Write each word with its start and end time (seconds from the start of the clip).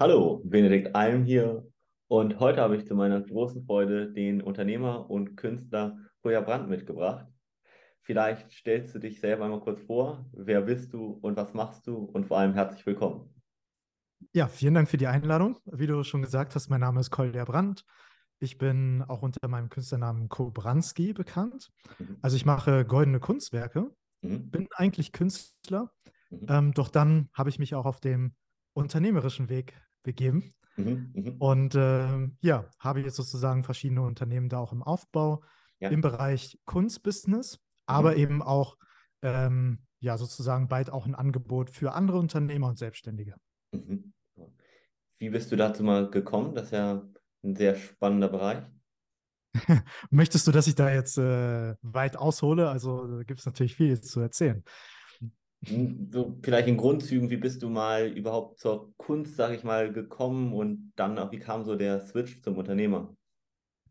Hallo, 0.00 0.40
Benedikt 0.44 0.94
Alm 0.94 1.24
hier 1.24 1.66
und 2.06 2.38
heute 2.38 2.60
habe 2.60 2.76
ich 2.76 2.86
zu 2.86 2.94
meiner 2.94 3.20
großen 3.20 3.64
Freude 3.64 4.12
den 4.12 4.40
Unternehmer 4.40 5.10
und 5.10 5.34
Künstler 5.34 5.98
Hoja 6.22 6.40
Brandt 6.40 6.68
mitgebracht. 6.68 7.26
Vielleicht 8.02 8.48
stellst 8.52 8.94
du 8.94 9.00
dich 9.00 9.18
selber 9.18 9.46
einmal 9.46 9.58
kurz 9.58 9.82
vor, 9.82 10.24
wer 10.32 10.62
bist 10.62 10.92
du 10.92 11.18
und 11.20 11.36
was 11.36 11.52
machst 11.52 11.88
du 11.88 11.96
und 11.96 12.26
vor 12.26 12.38
allem 12.38 12.54
herzlich 12.54 12.86
willkommen. 12.86 13.42
Ja, 14.32 14.46
vielen 14.46 14.74
Dank 14.74 14.88
für 14.88 14.98
die 14.98 15.08
Einladung. 15.08 15.58
Wie 15.64 15.88
du 15.88 16.04
schon 16.04 16.22
gesagt 16.22 16.54
hast, 16.54 16.68
mein 16.68 16.82
Name 16.82 17.00
ist 17.00 17.10
Kolja 17.10 17.44
Brandt. 17.44 17.84
Ich 18.38 18.56
bin 18.56 19.02
auch 19.02 19.22
unter 19.22 19.48
meinem 19.48 19.68
Künstlernamen 19.68 20.28
Kobranski 20.28 21.12
bekannt. 21.12 21.72
Mhm. 21.98 22.18
Also 22.22 22.36
ich 22.36 22.46
mache 22.46 22.84
goldene 22.84 23.18
Kunstwerke, 23.18 23.90
mhm. 24.22 24.48
bin 24.48 24.68
eigentlich 24.76 25.10
Künstler, 25.10 25.90
mhm. 26.30 26.46
ähm, 26.48 26.72
doch 26.72 26.88
dann 26.88 27.30
habe 27.34 27.50
ich 27.50 27.58
mich 27.58 27.74
auch 27.74 27.84
auf 27.84 27.98
dem 27.98 28.36
unternehmerischen 28.74 29.48
Weg 29.48 29.74
begeben. 30.08 30.54
Mhm, 30.76 31.12
mh. 31.12 31.32
Und 31.38 31.74
äh, 31.74 32.28
ja, 32.40 32.64
habe 32.78 33.00
jetzt 33.02 33.16
sozusagen 33.16 33.62
verschiedene 33.62 34.00
Unternehmen 34.00 34.48
da 34.48 34.58
auch 34.58 34.72
im 34.72 34.82
Aufbau 34.82 35.42
ja. 35.80 35.90
im 35.90 36.00
Bereich 36.00 36.58
Kunstbusiness, 36.64 37.60
aber 37.86 38.12
mhm. 38.12 38.18
eben 38.18 38.42
auch 38.42 38.78
ähm, 39.20 39.78
ja 40.00 40.16
sozusagen 40.16 40.68
bald 40.68 40.88
auch 40.88 41.04
ein 41.04 41.14
Angebot 41.14 41.70
für 41.70 41.92
andere 41.92 42.18
Unternehmer 42.18 42.68
und 42.68 42.78
Selbstständige. 42.78 43.34
Mhm. 43.72 44.14
Wie 45.18 45.28
bist 45.28 45.52
du 45.52 45.56
dazu 45.56 45.82
mal 45.82 46.08
gekommen? 46.08 46.54
Das 46.54 46.66
ist 46.66 46.72
ja 46.72 47.02
ein 47.42 47.54
sehr 47.54 47.74
spannender 47.74 48.28
Bereich. 48.28 48.62
Möchtest 50.10 50.46
du, 50.46 50.52
dass 50.52 50.68
ich 50.68 50.74
da 50.74 50.90
jetzt 50.90 51.18
äh, 51.18 51.74
weit 51.82 52.16
aushole? 52.16 52.70
Also 52.70 53.20
gibt 53.26 53.40
es 53.40 53.46
natürlich 53.46 53.74
viel 53.74 54.00
zu 54.00 54.20
erzählen. 54.20 54.64
Hm, 55.66 56.08
so 56.12 56.38
vielleicht 56.42 56.68
in 56.68 56.76
Grundzügen, 56.76 57.30
wie 57.30 57.36
bist 57.36 57.62
du 57.62 57.68
mal 57.68 58.06
überhaupt 58.06 58.60
zur 58.60 58.94
Kunst, 58.96 59.36
sage 59.36 59.56
ich 59.56 59.64
mal, 59.64 59.92
gekommen 59.92 60.52
und 60.52 60.92
dann 60.96 61.18
auch, 61.18 61.32
wie 61.32 61.38
kam 61.38 61.64
so 61.64 61.74
der 61.74 62.00
Switch 62.00 62.40
zum 62.42 62.56
Unternehmer? 62.56 63.14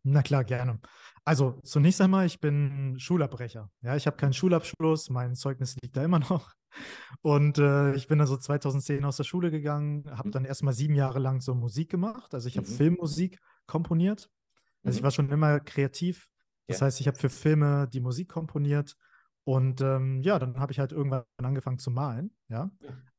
Na 0.03 0.21
klar, 0.21 0.45
gerne. 0.45 0.79
Also 1.25 1.59
zunächst 1.63 1.99
einmal, 1.99 2.25
ich 2.25 2.39
bin 2.39 2.95
Schulabbrecher. 2.97 3.69
Ja, 3.81 3.97
ich 3.97 4.07
habe 4.07 4.15
keinen 4.15 4.31
Schulabschluss, 4.31 5.09
mein 5.09 5.35
Zeugnis 5.35 5.75
liegt 5.81 5.97
da 5.97 6.03
immer 6.03 6.19
noch. 6.19 6.53
Und 7.21 7.57
äh, 7.57 7.93
ich 7.95 8.07
bin 8.07 8.19
dann 8.19 8.27
so 8.27 8.37
2010 8.37 9.03
aus 9.03 9.17
der 9.17 9.25
Schule 9.25 9.51
gegangen, 9.51 10.05
habe 10.09 10.29
mhm. 10.29 10.31
dann 10.31 10.45
erstmal 10.45 10.73
sieben 10.73 10.95
Jahre 10.95 11.19
lang 11.19 11.41
so 11.41 11.53
Musik 11.53 11.89
gemacht. 11.89 12.33
Also 12.33 12.47
ich 12.47 12.57
habe 12.57 12.67
mhm. 12.67 12.73
Filmmusik 12.73 13.39
komponiert. 13.65 14.29
Also 14.83 14.95
mhm. 14.95 14.99
ich 14.99 15.03
war 15.03 15.11
schon 15.11 15.29
immer 15.29 15.59
kreativ. 15.59 16.29
Das 16.67 16.79
ja. 16.79 16.85
heißt, 16.85 17.01
ich 17.01 17.07
habe 17.07 17.17
für 17.17 17.29
Filme 17.29 17.89
die 17.91 17.99
Musik 17.99 18.29
komponiert 18.29 18.95
und 19.47 19.79
ähm, 19.79 20.21
ja, 20.23 20.39
dann 20.39 20.59
habe 20.59 20.73
ich 20.73 20.79
halt 20.79 20.91
irgendwann 20.91 21.23
angefangen 21.37 21.79
zu 21.79 21.89
malen, 21.89 22.35
ja. 22.49 22.69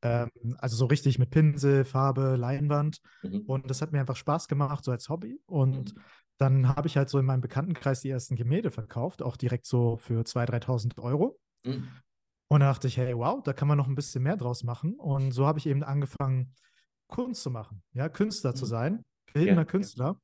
Ähm, 0.03 0.29
also 0.59 0.77
so 0.77 0.85
richtig 0.85 1.19
mit 1.19 1.31
Pinsel, 1.31 1.87
Farbe, 1.87 2.37
Leinwand. 2.37 3.01
Mhm. 3.23 3.45
Und 3.47 3.71
das 3.71 3.81
hat 3.81 3.93
mir 3.93 4.01
einfach 4.01 4.15
Spaß 4.15 4.47
gemacht, 4.47 4.85
so 4.85 4.91
als 4.91 5.09
Hobby. 5.09 5.41
Und 5.47 5.95
mhm. 5.95 6.01
dann 6.37 6.69
habe 6.69 6.87
ich 6.87 6.99
halt 6.99 7.09
so 7.09 7.19
in 7.19 7.25
meinem 7.25 7.41
Bekanntenkreis 7.41 8.03
die 8.03 8.11
ersten 8.11 8.37
Gemälde 8.37 8.71
verkauft, 8.71 9.23
auch 9.23 9.39
direkt 9.39 9.65
so 9.65 9.97
für 9.97 10.21
2.000, 10.21 10.67
3.000 10.67 11.01
Euro. 11.01 11.41
Mhm. 11.65 11.89
Und 12.49 12.61
da 12.61 12.67
dachte 12.67 12.89
ich, 12.89 12.99
hey, 12.99 13.17
wow, 13.17 13.43
da 13.43 13.55
kann 13.55 13.67
man 13.67 13.79
noch 13.79 13.89
ein 13.89 13.95
bisschen 13.95 14.23
mehr 14.23 14.37
draus 14.37 14.65
machen. 14.65 14.97
Und 14.97 15.31
so 15.31 15.47
habe 15.47 15.59
ich 15.59 15.65
eben 15.65 15.83
angefangen, 15.83 16.53
Kunst 17.07 17.43
zu 17.43 17.51
machen, 17.51 17.83
ja, 17.95 18.11
Künstler 18.11 18.55
zu 18.55 18.67
mhm. 18.67 18.69
sein, 18.69 19.05
bildender 19.33 19.63
ja. 19.63 19.65
Künstler. 19.65 20.21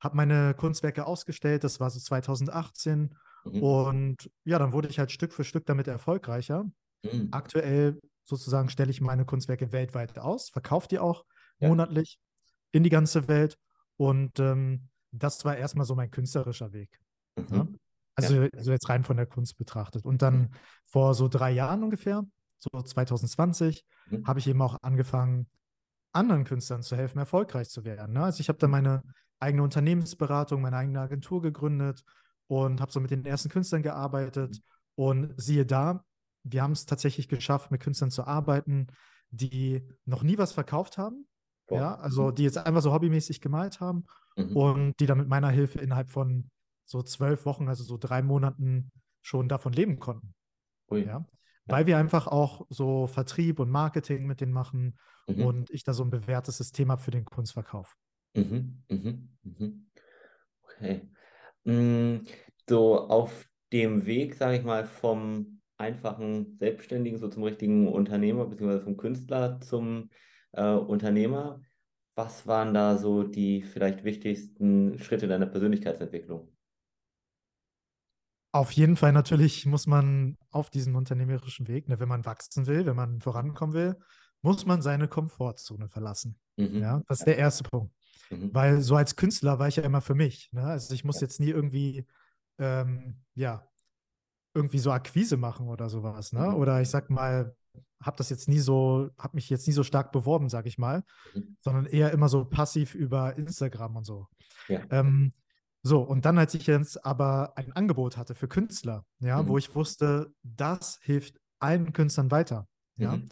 Habe 0.00 0.16
meine 0.16 0.54
Kunstwerke 0.54 1.06
ausgestellt, 1.06 1.62
das 1.62 1.78
war 1.78 1.90
so 1.90 2.00
2018 2.00 3.14
Mhm. 3.44 3.62
Und 3.62 4.30
ja, 4.44 4.58
dann 4.58 4.72
wurde 4.72 4.88
ich 4.88 4.98
halt 4.98 5.12
Stück 5.12 5.32
für 5.32 5.44
Stück 5.44 5.66
damit 5.66 5.88
erfolgreicher. 5.88 6.64
Mhm. 7.02 7.28
Aktuell 7.30 8.00
sozusagen 8.24 8.70
stelle 8.70 8.90
ich 8.90 9.00
meine 9.00 9.24
Kunstwerke 9.24 9.72
weltweit 9.72 10.18
aus, 10.18 10.48
verkaufe 10.48 10.88
die 10.88 10.98
auch 10.98 11.24
ja. 11.58 11.68
monatlich 11.68 12.18
in 12.72 12.82
die 12.82 12.90
ganze 12.90 13.28
Welt. 13.28 13.58
Und 13.96 14.40
ähm, 14.40 14.88
das 15.12 15.44
war 15.44 15.56
erstmal 15.56 15.86
so 15.86 15.94
mein 15.94 16.10
künstlerischer 16.10 16.72
Weg. 16.72 16.98
Mhm. 17.36 17.46
Ja? 17.54 17.68
Also, 18.16 18.42
ja. 18.42 18.48
also, 18.56 18.70
jetzt 18.70 18.88
rein 18.88 19.04
von 19.04 19.16
der 19.16 19.26
Kunst 19.26 19.58
betrachtet. 19.58 20.04
Und 20.04 20.22
dann 20.22 20.38
mhm. 20.38 20.50
vor 20.86 21.14
so 21.14 21.28
drei 21.28 21.50
Jahren 21.50 21.82
ungefähr, 21.82 22.24
so 22.58 22.70
2020, 22.80 23.84
mhm. 24.10 24.26
habe 24.26 24.38
ich 24.38 24.46
eben 24.46 24.62
auch 24.62 24.76
angefangen, 24.82 25.48
anderen 26.12 26.44
Künstlern 26.44 26.82
zu 26.82 26.96
helfen, 26.96 27.18
erfolgreich 27.18 27.68
zu 27.68 27.84
werden. 27.84 28.14
Ne? 28.14 28.22
Also 28.22 28.40
ich 28.40 28.48
habe 28.48 28.58
dann 28.58 28.70
mhm. 28.70 28.76
meine 28.76 29.02
eigene 29.40 29.62
Unternehmensberatung, 29.62 30.62
meine 30.62 30.76
eigene 30.76 31.00
Agentur 31.00 31.42
gegründet 31.42 32.04
und 32.46 32.80
habe 32.80 32.92
so 32.92 33.00
mit 33.00 33.10
den 33.10 33.24
ersten 33.24 33.48
Künstlern 33.48 33.82
gearbeitet. 33.82 34.60
Und 34.96 35.34
siehe 35.36 35.66
da, 35.66 36.04
wir 36.44 36.62
haben 36.62 36.72
es 36.72 36.86
tatsächlich 36.86 37.28
geschafft, 37.28 37.70
mit 37.70 37.80
Künstlern 37.80 38.10
zu 38.10 38.26
arbeiten, 38.26 38.88
die 39.30 39.82
noch 40.04 40.22
nie 40.22 40.38
was 40.38 40.52
verkauft 40.52 40.98
haben. 40.98 41.26
Boah. 41.66 41.78
Ja, 41.78 41.94
also 41.96 42.30
die 42.30 42.44
jetzt 42.44 42.58
einfach 42.58 42.82
so 42.82 42.92
hobbymäßig 42.92 43.40
gemalt 43.40 43.80
haben 43.80 44.04
mhm. 44.36 44.56
und 44.56 45.00
die 45.00 45.06
dann 45.06 45.18
mit 45.18 45.28
meiner 45.28 45.48
Hilfe 45.48 45.78
innerhalb 45.78 46.10
von 46.10 46.50
so 46.84 47.02
zwölf 47.02 47.46
Wochen, 47.46 47.68
also 47.68 47.82
so 47.82 47.96
drei 47.96 48.22
Monaten, 48.22 48.92
schon 49.22 49.48
davon 49.48 49.72
leben 49.72 49.98
konnten. 49.98 50.34
Ui. 50.90 51.06
Ja. 51.06 51.26
Weil 51.66 51.86
wir 51.86 51.96
einfach 51.96 52.26
auch 52.26 52.66
so 52.68 53.06
Vertrieb 53.06 53.58
und 53.58 53.70
Marketing 53.70 54.26
mit 54.26 54.42
denen 54.42 54.52
machen 54.52 54.98
mhm. 55.26 55.46
und 55.46 55.70
ich 55.70 55.82
da 55.82 55.94
so 55.94 56.04
ein 56.04 56.10
bewährtes 56.10 56.58
System 56.58 56.90
habe 56.90 57.00
für 57.00 57.10
den 57.10 57.24
Kunstverkauf. 57.24 57.96
Mhm. 58.34 58.82
Mhm. 58.90 59.38
mhm. 59.42 59.86
Okay. 60.62 61.08
Mm, 61.64 62.18
so 62.68 62.98
auf 63.08 63.46
dem 63.72 64.06
Weg, 64.06 64.34
sage 64.34 64.58
ich 64.58 64.64
mal, 64.64 64.86
vom 64.86 65.60
einfachen 65.76 66.56
Selbstständigen 66.58 67.18
so 67.18 67.28
zum 67.28 67.42
richtigen 67.42 67.88
Unternehmer, 67.88 68.46
beziehungsweise 68.46 68.84
vom 68.84 68.96
Künstler 68.96 69.60
zum 69.60 70.10
äh, 70.52 70.72
Unternehmer. 70.74 71.62
Was 72.16 72.46
waren 72.46 72.74
da 72.74 72.96
so 72.96 73.24
die 73.24 73.62
vielleicht 73.62 74.04
wichtigsten 74.04 74.98
Schritte 74.98 75.26
deiner 75.26 75.46
Persönlichkeitsentwicklung? 75.46 76.54
Auf 78.52 78.70
jeden 78.70 78.96
Fall 78.96 79.12
natürlich 79.12 79.66
muss 79.66 79.88
man 79.88 80.36
auf 80.52 80.70
diesem 80.70 80.94
unternehmerischen 80.94 81.66
Weg, 81.66 81.88
ne, 81.88 81.98
wenn 81.98 82.08
man 82.08 82.24
wachsen 82.24 82.68
will, 82.68 82.86
wenn 82.86 82.94
man 82.94 83.20
vorankommen 83.20 83.74
will, 83.74 83.96
muss 84.42 84.64
man 84.64 84.80
seine 84.80 85.08
Komfortzone 85.08 85.88
verlassen. 85.88 86.38
Mhm. 86.56 86.80
Ja, 86.80 87.02
das 87.08 87.18
ist 87.20 87.26
der 87.26 87.36
erste 87.38 87.64
Punkt. 87.64 87.92
Mhm. 88.30 88.54
Weil 88.54 88.80
so 88.80 88.96
als 88.96 89.16
Künstler 89.16 89.58
war 89.58 89.68
ich 89.68 89.76
ja 89.76 89.82
immer 89.82 90.00
für 90.00 90.14
mich. 90.14 90.50
Ne? 90.52 90.62
Also 90.62 90.94
ich 90.94 91.04
muss 91.04 91.20
jetzt 91.20 91.40
nie 91.40 91.50
irgendwie, 91.50 92.06
ähm, 92.58 93.22
ja, 93.34 93.68
irgendwie 94.54 94.78
so 94.78 94.92
Akquise 94.92 95.36
machen 95.36 95.68
oder 95.68 95.88
sowas. 95.88 96.32
Ne? 96.32 96.48
Mhm. 96.48 96.54
Oder 96.54 96.80
ich 96.80 96.88
sag 96.88 97.10
mal, 97.10 97.56
habe 98.00 98.16
das 98.16 98.30
jetzt 98.30 98.48
nie 98.48 98.58
so, 98.58 99.10
habe 99.18 99.36
mich 99.36 99.50
jetzt 99.50 99.66
nie 99.66 99.72
so 99.72 99.82
stark 99.82 100.12
beworben, 100.12 100.48
sag 100.48 100.66
ich 100.66 100.78
mal, 100.78 101.02
mhm. 101.34 101.56
sondern 101.60 101.86
eher 101.86 102.12
immer 102.12 102.28
so 102.28 102.44
passiv 102.44 102.94
über 102.94 103.36
Instagram 103.36 103.96
und 103.96 104.04
so. 104.04 104.28
Ja. 104.68 104.82
Ähm, 104.90 105.32
so, 105.82 106.00
und 106.00 106.24
dann, 106.24 106.38
als 106.38 106.54
ich 106.54 106.66
jetzt 106.66 107.04
aber 107.04 107.52
ein 107.56 107.72
Angebot 107.72 108.16
hatte 108.16 108.34
für 108.34 108.48
Künstler, 108.48 109.04
ja, 109.18 109.42
mhm. 109.42 109.48
wo 109.48 109.58
ich 109.58 109.74
wusste, 109.74 110.32
das 110.42 110.98
hilft 111.02 111.38
allen 111.58 111.92
Künstlern 111.92 112.30
weiter, 112.30 112.68
ja. 112.96 113.16
Mhm. 113.16 113.28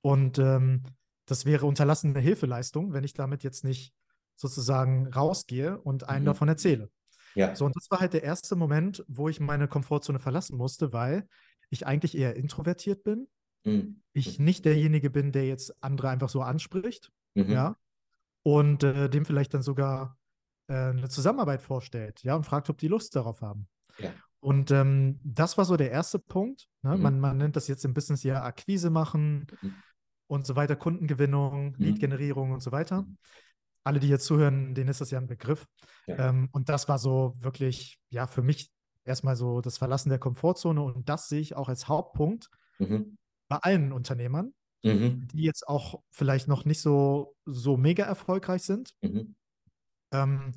Und 0.00 0.38
ähm, 0.38 0.82
das 1.26 1.46
wäre 1.46 1.66
unterlassene 1.66 2.20
Hilfeleistung, 2.20 2.92
wenn 2.92 3.04
ich 3.04 3.14
damit 3.14 3.42
jetzt 3.42 3.64
nicht 3.64 3.94
sozusagen 4.36 5.08
rausgehe 5.08 5.78
und 5.78 6.08
einen 6.08 6.24
mhm. 6.24 6.26
davon 6.26 6.48
erzähle. 6.48 6.90
Ja. 7.34 7.54
So, 7.54 7.64
und 7.64 7.74
das 7.76 7.90
war 7.90 8.00
halt 8.00 8.12
der 8.12 8.22
erste 8.22 8.56
Moment, 8.56 9.04
wo 9.08 9.28
ich 9.28 9.40
meine 9.40 9.68
Komfortzone 9.68 10.20
verlassen 10.20 10.56
musste, 10.56 10.92
weil 10.92 11.26
ich 11.70 11.86
eigentlich 11.86 12.16
eher 12.16 12.36
introvertiert 12.36 13.02
bin. 13.02 13.28
Mhm. 13.64 14.02
Ich 14.12 14.38
nicht 14.38 14.64
derjenige 14.64 15.10
bin, 15.10 15.32
der 15.32 15.46
jetzt 15.46 15.82
andere 15.82 16.08
einfach 16.08 16.28
so 16.28 16.42
anspricht. 16.42 17.10
Mhm. 17.34 17.50
Ja. 17.50 17.76
Und 18.42 18.84
äh, 18.84 19.08
dem 19.08 19.24
vielleicht 19.24 19.54
dann 19.54 19.62
sogar 19.62 20.18
äh, 20.68 20.74
eine 20.74 21.08
Zusammenarbeit 21.08 21.62
vorstellt, 21.62 22.22
ja, 22.22 22.36
und 22.36 22.44
fragt, 22.44 22.70
ob 22.70 22.78
die 22.78 22.88
Lust 22.88 23.16
darauf 23.16 23.40
haben. 23.40 23.68
Ja. 23.98 24.10
Und 24.40 24.70
ähm, 24.70 25.18
das 25.24 25.56
war 25.56 25.64
so 25.64 25.76
der 25.76 25.90
erste 25.90 26.18
Punkt. 26.18 26.68
Ne? 26.82 26.96
Mhm. 26.96 27.02
Man, 27.02 27.20
man 27.20 27.36
nennt 27.38 27.56
das 27.56 27.66
jetzt 27.66 27.84
im 27.84 27.94
Business 27.94 28.22
ja 28.22 28.42
Akquise 28.42 28.90
machen 28.90 29.46
mhm. 29.62 29.74
und 30.26 30.46
so 30.46 30.54
weiter, 30.54 30.76
Kundengewinnung, 30.76 31.70
mhm. 31.70 31.74
Lead-Generierung 31.78 32.52
und 32.52 32.62
so 32.62 32.70
weiter. 32.70 33.06
Alle, 33.84 34.00
die 34.00 34.08
jetzt 34.08 34.24
zuhören, 34.24 34.74
denen 34.74 34.88
ist 34.88 35.00
das 35.00 35.10
ja 35.10 35.18
ein 35.18 35.26
Begriff. 35.26 35.66
Ja. 36.06 36.30
Ähm, 36.30 36.48
und 36.52 36.68
das 36.68 36.88
war 36.88 36.98
so 36.98 37.36
wirklich, 37.38 37.98
ja, 38.08 38.26
für 38.26 38.42
mich 38.42 38.70
erstmal 39.04 39.36
so 39.36 39.60
das 39.60 39.78
Verlassen 39.78 40.08
der 40.08 40.18
Komfortzone. 40.18 40.82
Und 40.82 41.08
das 41.08 41.28
sehe 41.28 41.40
ich 41.40 41.54
auch 41.54 41.68
als 41.68 41.88
Hauptpunkt 41.88 42.48
mhm. 42.78 43.18
bei 43.48 43.58
allen 43.58 43.92
Unternehmern, 43.92 44.54
mhm. 44.82 45.28
die 45.28 45.42
jetzt 45.42 45.68
auch 45.68 46.02
vielleicht 46.10 46.48
noch 46.48 46.64
nicht 46.64 46.80
so, 46.80 47.36
so 47.44 47.76
mega 47.76 48.04
erfolgreich 48.04 48.62
sind. 48.62 48.94
Mhm. 49.02 49.36
Ähm, 50.12 50.52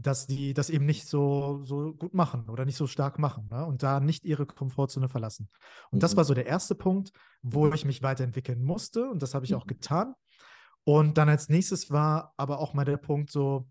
dass 0.00 0.26
die 0.26 0.54
das 0.54 0.70
eben 0.70 0.86
nicht 0.86 1.08
so, 1.08 1.60
so 1.64 1.92
gut 1.92 2.14
machen 2.14 2.48
oder 2.48 2.64
nicht 2.64 2.76
so 2.76 2.86
stark 2.86 3.18
machen 3.18 3.48
ne? 3.50 3.66
und 3.66 3.82
da 3.82 3.98
nicht 4.00 4.24
ihre 4.24 4.46
Komfortzone 4.46 5.08
verlassen. 5.08 5.48
Und 5.90 6.02
das 6.02 6.12
mhm. 6.12 6.18
war 6.18 6.24
so 6.24 6.34
der 6.34 6.46
erste 6.46 6.74
Punkt, 6.74 7.10
wo 7.42 7.68
ich 7.68 7.84
mich 7.84 8.02
weiterentwickeln 8.02 8.62
musste 8.62 9.08
und 9.08 9.22
das 9.22 9.34
habe 9.34 9.44
ich 9.44 9.54
auch 9.54 9.64
mhm. 9.64 9.68
getan. 9.68 10.14
Und 10.88 11.18
dann 11.18 11.28
als 11.28 11.50
nächstes 11.50 11.90
war 11.90 12.32
aber 12.38 12.60
auch 12.60 12.72
mal 12.72 12.86
der 12.86 12.96
Punkt 12.96 13.30
so, 13.30 13.68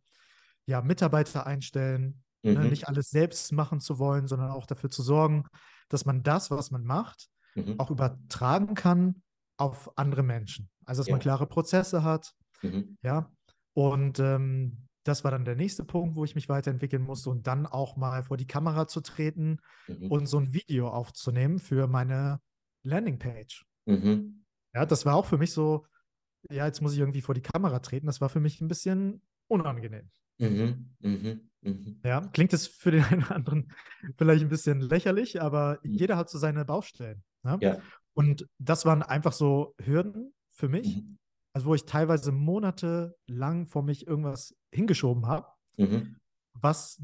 ja, 0.67 0.83
Mitarbeiter 0.83 1.47
einstellen, 1.47 2.23
ne, 2.43 2.51
mhm. 2.51 2.59
ne, 2.59 2.69
nicht 2.69 2.87
alles 2.87 3.09
selbst 3.09 3.51
machen 3.53 3.79
zu 3.79 3.97
wollen, 3.97 4.27
sondern 4.27 4.51
auch 4.51 4.67
dafür 4.67 4.91
zu 4.91 5.01
sorgen, 5.01 5.47
dass 5.89 6.05
man 6.05 6.21
das, 6.21 6.51
was 6.51 6.69
man 6.69 6.83
macht, 6.83 7.27
mhm. 7.55 7.79
auch 7.79 7.89
übertragen 7.89 8.75
kann 8.75 9.23
auf 9.57 9.97
andere 9.97 10.21
Menschen. 10.21 10.69
Also, 10.85 10.99
dass 10.99 11.07
ja. 11.07 11.13
man 11.13 11.19
klare 11.19 11.47
Prozesse 11.47 12.03
hat, 12.03 12.35
mhm. 12.61 12.99
ja, 13.01 13.31
Und 13.73 14.19
ähm, 14.19 14.87
das 15.03 15.23
war 15.23 15.31
dann 15.31 15.43
der 15.43 15.55
nächste 15.55 15.85
Punkt, 15.85 16.15
wo 16.17 16.23
ich 16.23 16.35
mich 16.35 16.49
weiterentwickeln 16.49 17.01
musste 17.01 17.31
und 17.31 17.47
dann 17.47 17.65
auch 17.65 17.97
mal 17.97 18.25
vor 18.25 18.37
die 18.37 18.45
Kamera 18.45 18.87
zu 18.87 19.01
treten 19.01 19.57
mhm. 19.87 20.11
und 20.11 20.27
so 20.27 20.37
ein 20.37 20.53
Video 20.53 20.89
aufzunehmen 20.89 21.57
für 21.57 21.87
meine 21.87 22.41
Landingpage. 22.83 23.65
Mhm. 23.85 24.45
Ja, 24.75 24.85
das 24.85 25.07
war 25.07 25.15
auch 25.15 25.25
für 25.25 25.39
mich 25.39 25.51
so, 25.51 25.87
ja, 26.49 26.65
jetzt 26.65 26.81
muss 26.81 26.93
ich 26.93 26.99
irgendwie 26.99 27.21
vor 27.21 27.35
die 27.35 27.41
Kamera 27.41 27.79
treten. 27.79 28.07
Das 28.07 28.21
war 28.21 28.29
für 28.29 28.39
mich 28.39 28.61
ein 28.61 28.67
bisschen 28.67 29.21
unangenehm. 29.47 30.09
Mhm. 30.39 30.95
Mhm. 30.99 31.49
Mhm. 31.61 32.01
Ja, 32.03 32.21
klingt 32.21 32.53
es 32.53 32.67
für 32.67 32.91
den 32.91 33.03
einen 33.03 33.23
oder 33.23 33.35
anderen 33.35 33.73
vielleicht 34.17 34.43
ein 34.43 34.49
bisschen 34.49 34.81
lächerlich, 34.81 35.41
aber 35.41 35.79
mhm. 35.83 35.93
jeder 35.93 36.17
hat 36.17 36.29
so 36.29 36.37
seine 36.37 36.65
Baustellen. 36.65 37.23
Ne? 37.43 37.57
Ja. 37.61 37.77
Und 38.13 38.47
das 38.57 38.85
waren 38.85 39.03
einfach 39.03 39.33
so 39.33 39.75
Hürden 39.79 40.33
für 40.51 40.69
mich, 40.69 40.97
mhm. 40.97 41.17
also 41.53 41.67
wo 41.67 41.75
ich 41.75 41.85
teilweise 41.85 42.31
monatelang 42.31 43.67
vor 43.67 43.83
mich 43.83 44.07
irgendwas 44.07 44.55
hingeschoben 44.71 45.27
habe, 45.27 45.47
mhm. 45.77 46.17
was 46.53 47.01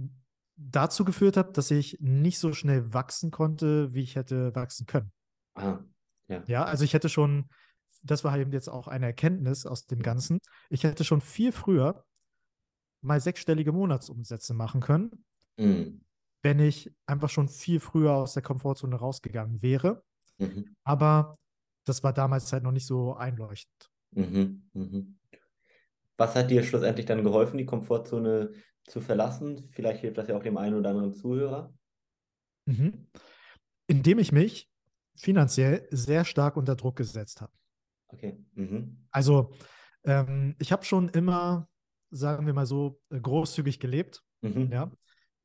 dazu 0.56 1.03
geführt 1.03 1.38
hat, 1.38 1.57
dass 1.57 1.71
ich 1.71 1.97
nicht 2.00 2.39
so 2.39 2.53
schnell 2.53 2.94
wachsen 2.94 3.31
konnte, 3.31 3.94
wie 3.94 4.01
ich 4.01 4.15
hätte 4.15 4.56
wachsen 4.56 4.86
können. 4.86 5.12
Ah, 5.56 5.79
ja. 6.27 6.44
ja, 6.47 6.63
also 6.63 6.83
ich 6.83 6.94
hätte 6.94 7.09
schon, 7.09 7.50
das 8.03 8.23
war 8.23 8.38
eben 8.38 8.51
jetzt 8.51 8.69
auch 8.69 8.88
eine 8.88 9.07
Erkenntnis 9.07 9.65
aus 9.65 9.88
dem 9.88 10.01
Ganzen, 10.01 10.39
ich 10.69 10.83
hätte 10.83 11.03
schon 11.03 11.21
viel 11.21 11.51
früher 11.51 12.05
mal 13.01 13.19
sechsstellige 13.19 13.71
Monatsumsätze 13.71 14.53
machen 14.53 14.81
können, 14.81 15.25
mhm. 15.57 16.01
wenn 16.41 16.59
ich 16.59 16.94
einfach 17.05 17.29
schon 17.29 17.47
viel 17.47 17.79
früher 17.79 18.13
aus 18.13 18.33
der 18.33 18.44
Komfortzone 18.44 18.95
rausgegangen 18.95 19.61
wäre. 19.61 20.03
Mhm. 20.38 20.75
Aber 20.83 21.38
das 21.85 22.03
war 22.03 22.13
damals 22.13 22.51
halt 22.53 22.63
noch 22.63 22.71
nicht 22.71 22.88
so 22.88 23.15
einleuchtend. 23.15 23.89
Mhm. 24.11 24.69
mhm. 24.73 25.19
Was 26.15 26.35
hat 26.35 26.51
dir 26.51 26.63
schlussendlich 26.63 27.07
dann 27.07 27.23
geholfen, 27.23 27.57
die 27.57 27.65
Komfortzone 27.65 28.51
zu 28.85 29.01
verlassen? 29.01 29.67
Vielleicht 29.71 30.01
hilft 30.01 30.19
das 30.19 30.27
ja 30.27 30.38
auch 30.38 30.44
dem 30.44 30.57
einen 30.57 30.75
oder 30.75 30.91
anderen 30.91 31.15
Zuhörer. 31.15 31.73
Mhm. 32.65 33.07
Indem 33.88 34.19
ich 34.19 34.31
mich 34.31 34.69
finanziell 35.15 35.88
sehr 35.89 36.23
stark 36.23 36.55
unter 36.55 36.75
Druck 36.75 36.95
gesetzt 36.95 37.41
habe. 37.41 37.51
Okay. 38.13 38.44
Mhm. 38.54 39.06
Also 39.12 39.54
ähm, 40.04 40.56
ich 40.60 40.71
habe 40.71 40.86
schon 40.86 41.10
immer 41.10 41.68
sagen 42.13 42.45
wir 42.45 42.54
mal 42.54 42.65
so, 42.65 43.01
äh, 43.10 43.19
großzügig 43.19 43.80
gelebt. 43.80 44.24
Mhm. 44.42 44.71
Ja. 44.71 44.92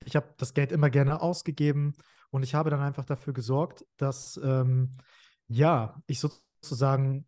Ich 0.05 0.15
habe 0.15 0.35
das 0.38 0.55
Geld 0.55 0.70
immer 0.70 0.91
gerne 0.91 1.20
ausgegeben 1.20 1.94
und 2.31 2.43
ich 2.43 2.55
habe 2.55 2.70
dann 2.70 2.81
einfach 2.81 3.05
dafür 3.05 3.32
gesorgt, 3.32 3.85
dass 3.97 4.38
ähm, 4.43 4.93
ja, 5.49 6.00
ich 6.06 6.20
sozusagen 6.20 7.26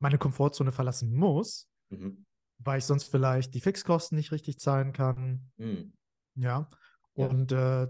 meine 0.00 0.18
Komfortzone 0.18 0.72
verlassen 0.72 1.14
muss, 1.14 1.68
mhm. 1.90 2.26
weil 2.58 2.78
ich 2.78 2.84
sonst 2.84 3.04
vielleicht 3.04 3.54
die 3.54 3.60
Fixkosten 3.60 4.16
nicht 4.16 4.32
richtig 4.32 4.58
zahlen 4.58 4.92
kann. 4.92 5.50
Mhm. 5.56 5.92
Ja. 6.34 6.68
Und 7.12 7.52
ja. 7.52 7.84
Äh, 7.84 7.88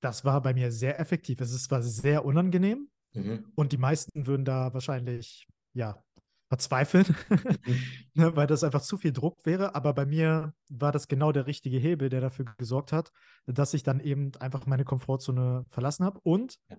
das 0.00 0.24
war 0.24 0.40
bei 0.42 0.54
mir 0.54 0.70
sehr 0.70 1.00
effektiv. 1.00 1.40
Es 1.40 1.70
war 1.70 1.82
sehr 1.82 2.24
unangenehm 2.24 2.88
mhm. 3.14 3.50
und 3.56 3.72
die 3.72 3.78
meisten 3.78 4.26
würden 4.26 4.44
da 4.44 4.72
wahrscheinlich 4.72 5.48
ja 5.78 6.02
verzweifeln, 6.48 7.06
mhm. 7.28 7.80
ne, 8.14 8.36
weil 8.36 8.46
das 8.46 8.64
einfach 8.64 8.80
zu 8.80 8.96
viel 8.96 9.12
Druck 9.12 9.44
wäre. 9.44 9.74
Aber 9.74 9.92
bei 9.92 10.06
mir 10.06 10.54
war 10.68 10.92
das 10.92 11.08
genau 11.08 11.30
der 11.30 11.46
richtige 11.46 11.78
Hebel, 11.78 12.08
der 12.08 12.20
dafür 12.20 12.46
gesorgt 12.56 12.92
hat, 12.92 13.12
dass 13.46 13.74
ich 13.74 13.82
dann 13.82 14.00
eben 14.00 14.32
einfach 14.40 14.66
meine 14.66 14.84
Komfortzone 14.84 15.66
verlassen 15.68 16.04
habe. 16.04 16.20
Und 16.22 16.58
ja. 16.70 16.76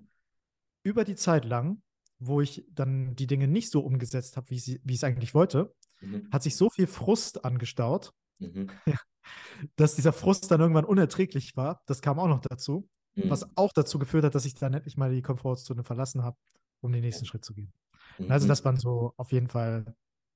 über 0.83 1.03
die 1.05 1.15
Zeit 1.15 1.45
lang, 1.45 1.81
wo 2.17 2.41
ich 2.41 2.65
dann 2.71 3.15
die 3.15 3.27
Dinge 3.27 3.47
nicht 3.47 3.69
so 3.69 3.81
umgesetzt 3.81 4.37
habe, 4.37 4.49
wie, 4.49 4.81
wie 4.83 4.93
ich 4.93 4.99
es 4.99 5.03
eigentlich 5.03 5.33
wollte, 5.33 5.73
mhm. 6.01 6.27
hat 6.31 6.43
sich 6.43 6.55
so 6.55 6.69
viel 6.69 6.87
Frust 6.87 7.45
angestaut, 7.45 8.11
mhm. 8.39 8.69
dass 9.75 9.95
dieser 9.95 10.13
Frust 10.13 10.49
dann 10.49 10.61
irgendwann 10.61 10.85
unerträglich 10.85 11.55
war. 11.55 11.81
Das 11.85 12.01
kam 12.01 12.19
auch 12.19 12.27
noch 12.27 12.41
dazu, 12.41 12.89
was 13.15 13.45
mhm. 13.45 13.51
auch 13.55 13.71
dazu 13.71 13.99
geführt 13.99 14.23
hat, 14.23 14.33
dass 14.33 14.45
ich 14.45 14.55
dann 14.55 14.73
endlich 14.73 14.97
mal 14.97 15.13
die 15.13 15.21
Komfortzone 15.21 15.83
verlassen 15.83 16.23
habe, 16.23 16.37
um 16.81 16.91
den 16.91 17.01
nächsten 17.01 17.25
ja. 17.25 17.29
Schritt 17.29 17.45
zu 17.45 17.53
gehen. 17.53 17.71
Mhm. 18.19 18.31
Also 18.31 18.47
das 18.47 18.63
waren 18.65 18.77
so 18.77 19.13
auf 19.17 19.31
jeden 19.31 19.47
Fall 19.47 19.85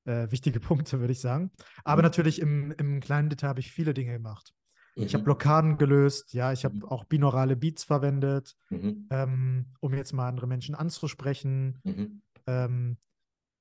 äh, 0.06 0.30
wichtige 0.32 0.60
Punkte, 0.60 1.00
würde 1.00 1.14
ich 1.14 1.20
sagen. 1.20 1.52
Aber 1.84 2.02
mhm. 2.02 2.06
natürlich 2.06 2.40
im, 2.40 2.72
im 2.72 3.00
kleinen 3.00 3.30
Detail 3.30 3.50
habe 3.50 3.60
ich 3.60 3.72
viele 3.72 3.94
Dinge 3.94 4.14
gemacht. 4.14 4.54
Mhm. 4.96 5.04
Ich 5.04 5.14
habe 5.14 5.24
Blockaden 5.24 5.78
gelöst, 5.78 6.34
ja, 6.34 6.52
ich 6.52 6.66
habe 6.66 6.76
mhm. 6.76 6.86
auch 6.86 7.06
binaurale 7.06 7.56
Beats 7.56 7.84
verwendet, 7.84 8.56
mhm. 8.70 9.08
ähm, 9.10 9.66
um 9.80 9.94
jetzt 9.94 10.14
mal 10.14 10.28
andere 10.28 10.48
Menschen 10.48 10.76
anzusprechen, 10.76 11.80
mhm. 11.84 12.22
ähm, 12.48 12.98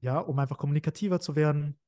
ja, 0.01 0.19
um 0.19 0.39
einfach 0.39 0.59
kommunikativer 0.59 1.21
zu 1.21 1.37
werden. 1.37 1.79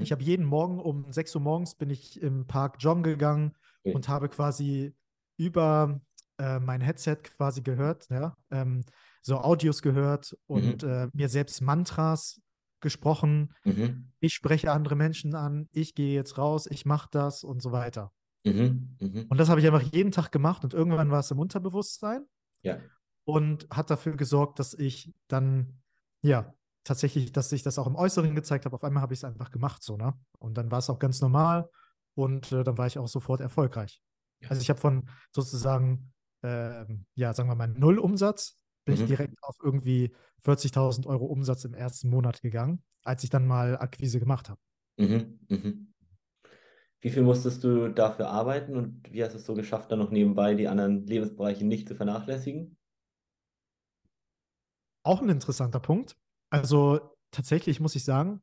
Ich 0.00 0.12
habe 0.12 0.22
jeden 0.22 0.46
Morgen 0.46 0.80
um 0.80 1.12
6 1.12 1.34
Uhr 1.34 1.42
morgens 1.42 1.74
bin 1.74 1.90
ich 1.90 2.22
im 2.22 2.46
Park 2.46 2.76
joggen 2.80 3.02
gegangen 3.02 3.52
okay. 3.84 3.94
und 3.94 4.08
habe 4.08 4.30
quasi 4.30 4.94
über 5.36 6.00
äh, 6.38 6.58
mein 6.58 6.80
Headset 6.80 7.16
quasi 7.36 7.60
gehört, 7.60 8.08
ja, 8.08 8.34
ähm, 8.50 8.82
so 9.26 9.38
Audios 9.38 9.82
gehört 9.82 10.36
und 10.46 10.84
mhm. 10.84 10.88
äh, 10.88 11.08
mir 11.12 11.28
selbst 11.28 11.60
Mantras 11.60 12.40
gesprochen. 12.80 13.52
Mhm. 13.64 14.12
Ich 14.20 14.34
spreche 14.34 14.70
andere 14.70 14.94
Menschen 14.94 15.34
an, 15.34 15.68
ich 15.72 15.96
gehe 15.96 16.14
jetzt 16.14 16.38
raus, 16.38 16.68
ich 16.70 16.86
mache 16.86 17.08
das 17.10 17.42
und 17.42 17.60
so 17.60 17.72
weiter. 17.72 18.12
Mhm. 18.44 18.96
mhm. 19.00 19.26
Und 19.28 19.38
das 19.38 19.48
habe 19.48 19.58
ich 19.58 19.66
einfach 19.66 19.82
jeden 19.82 20.12
Tag 20.12 20.30
gemacht 20.30 20.62
und 20.62 20.74
irgendwann 20.74 21.10
war 21.10 21.18
es 21.18 21.30
im 21.32 21.40
Unterbewusstsein. 21.40 22.24
Ja. 22.62 22.78
Und 23.24 23.66
hat 23.68 23.90
dafür 23.90 24.16
gesorgt, 24.16 24.60
dass 24.60 24.74
ich 24.74 25.12
dann, 25.26 25.82
ja, 26.22 26.54
tatsächlich, 26.84 27.32
dass 27.32 27.50
sich 27.50 27.64
das 27.64 27.80
auch 27.80 27.88
im 27.88 27.96
Äußeren 27.96 28.36
gezeigt 28.36 28.64
habe. 28.64 28.76
Auf 28.76 28.84
einmal 28.84 29.02
habe 29.02 29.12
ich 29.12 29.18
es 29.18 29.24
einfach 29.24 29.50
gemacht, 29.50 29.82
so, 29.82 29.96
ne? 29.96 30.14
Und 30.38 30.56
dann 30.56 30.70
war 30.70 30.78
es 30.78 30.88
auch 30.88 31.00
ganz 31.00 31.20
normal 31.20 31.68
und 32.14 32.52
äh, 32.52 32.62
dann 32.62 32.78
war 32.78 32.86
ich 32.86 32.96
auch 32.96 33.08
sofort 33.08 33.40
erfolgreich. 33.40 34.00
Ja. 34.40 34.50
Also 34.50 34.62
ich 34.62 34.70
habe 34.70 34.78
von 34.78 35.08
sozusagen, 35.32 36.12
äh, 36.42 36.84
ja, 37.16 37.34
sagen 37.34 37.48
wir 37.48 37.56
mal, 37.56 37.66
Null 37.66 37.98
Umsatz 37.98 38.56
bin 38.86 38.94
mhm. 38.94 39.02
ich 39.02 39.06
direkt 39.06 39.42
auf 39.42 39.56
irgendwie 39.62 40.14
40.000 40.44 41.06
Euro 41.06 41.26
Umsatz 41.26 41.64
im 41.64 41.74
ersten 41.74 42.08
Monat 42.08 42.40
gegangen, 42.40 42.82
als 43.02 43.22
ich 43.24 43.30
dann 43.30 43.46
mal 43.46 43.76
Akquise 43.76 44.18
gemacht 44.18 44.48
habe. 44.48 44.60
Mhm. 44.96 45.38
Mhm. 45.48 45.92
Wie 47.00 47.10
viel 47.10 47.22
musstest 47.22 47.62
du 47.62 47.88
dafür 47.88 48.28
arbeiten 48.28 48.76
und 48.76 49.12
wie 49.12 49.22
hast 49.22 49.32
du 49.32 49.38
es 49.38 49.44
so 49.44 49.54
geschafft, 49.54 49.92
dann 49.92 49.98
noch 49.98 50.10
nebenbei 50.10 50.54
die 50.54 50.68
anderen 50.68 51.06
Lebensbereiche 51.06 51.66
nicht 51.66 51.88
zu 51.88 51.94
vernachlässigen? 51.94 52.78
Auch 55.04 55.20
ein 55.20 55.28
interessanter 55.28 55.80
Punkt. 55.80 56.16
Also 56.50 57.14
tatsächlich 57.30 57.80
muss 57.80 57.94
ich 57.94 58.04
sagen, 58.04 58.42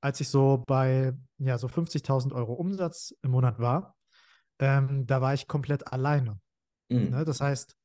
als 0.00 0.20
ich 0.20 0.28
so 0.28 0.62
bei 0.66 1.14
ja, 1.38 1.56
so 1.58 1.66
50.000 1.66 2.32
Euro 2.34 2.52
Umsatz 2.52 3.14
im 3.22 3.30
Monat 3.30 3.58
war, 3.58 3.96
ähm, 4.60 5.06
da 5.06 5.20
war 5.20 5.34
ich 5.34 5.48
komplett 5.48 5.90
alleine. 5.92 6.40
Mhm. 6.88 7.10
Ne? 7.10 7.24
Das 7.24 7.40
heißt, 7.40 7.77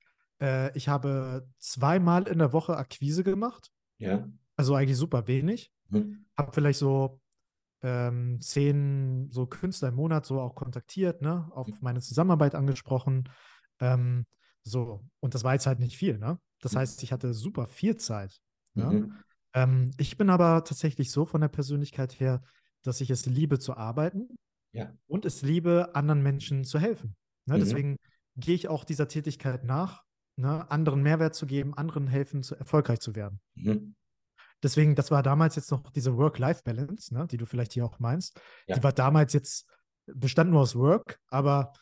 äh, 0.43 0.77
ich 0.77 0.89
habe 0.89 1.47
zweimal 1.57 2.27
in 2.27 2.39
der 2.39 2.51
Woche 2.51 2.75
Akquise 2.77 3.23
gemacht. 3.23 3.71
Ja. 3.97 4.27
Also 4.57 4.75
eigentlich 4.75 4.97
super 4.97 5.27
wenig. 5.27 5.71
Mhm. 5.89 6.25
Habe 6.37 6.51
vielleicht 6.51 6.79
so 6.79 7.21
ähm, 7.81 8.39
zehn 8.41 9.29
so 9.31 9.45
Künstler 9.45 9.89
im 9.89 9.95
Monat 9.95 10.25
so 10.25 10.39
auch 10.39 10.55
kontaktiert, 10.55 11.21
ne, 11.21 11.49
auf 11.51 11.67
mhm. 11.67 11.77
meine 11.81 12.01
Zusammenarbeit 12.01 12.55
angesprochen. 12.55 13.29
Ähm, 13.79 14.25
so, 14.63 15.03
und 15.19 15.33
das 15.33 15.43
war 15.43 15.53
jetzt 15.53 15.65
halt 15.65 15.79
nicht 15.79 15.97
viel, 15.97 16.17
ne? 16.17 16.39
Das 16.59 16.73
mhm. 16.73 16.79
heißt, 16.79 17.03
ich 17.03 17.11
hatte 17.11 17.33
super 17.33 17.67
viel 17.67 17.97
Zeit. 17.97 18.39
Ne? 18.73 18.85
Mhm. 18.85 19.13
Ähm, 19.53 19.91
ich 19.97 20.17
bin 20.17 20.29
aber 20.29 20.63
tatsächlich 20.63 21.11
so 21.11 21.25
von 21.25 21.41
der 21.41 21.49
Persönlichkeit 21.49 22.19
her, 22.19 22.41
dass 22.81 23.01
ich 23.01 23.09
es 23.09 23.25
liebe 23.25 23.59
zu 23.59 23.75
arbeiten 23.75 24.29
ja. 24.71 24.93
und 25.07 25.25
es 25.25 25.41
liebe, 25.41 25.93
anderen 25.95 26.23
Menschen 26.23 26.63
zu 26.63 26.79
helfen. 26.79 27.15
Ne? 27.45 27.55
Mhm. 27.55 27.59
Deswegen 27.59 27.97
gehe 28.37 28.55
ich 28.55 28.67
auch 28.69 28.83
dieser 28.85 29.07
Tätigkeit 29.07 29.65
nach, 29.65 30.03
ne, 30.35 30.69
anderen 30.69 31.01
Mehrwert 31.01 31.35
zu 31.35 31.45
geben, 31.45 31.73
anderen 31.73 32.07
helfen, 32.07 32.43
zu, 32.43 32.55
erfolgreich 32.55 32.99
zu 32.99 33.15
werden. 33.15 33.39
Mhm. 33.55 33.95
Deswegen, 34.61 34.95
das 34.95 35.11
war 35.11 35.23
damals 35.23 35.55
jetzt 35.55 35.71
noch 35.71 35.89
diese 35.91 36.15
Work-Life-Balance, 36.15 37.13
ne, 37.13 37.27
die 37.27 37.37
du 37.37 37.45
vielleicht 37.45 37.73
hier 37.73 37.85
auch 37.85 37.99
meinst. 37.99 38.39
Ja. 38.67 38.75
Die 38.75 38.83
war 38.83 38.93
damals 38.93 39.33
jetzt, 39.33 39.67
bestand 40.05 40.51
nur 40.51 40.61
aus 40.61 40.75
Work, 40.75 41.19
aber 41.27 41.73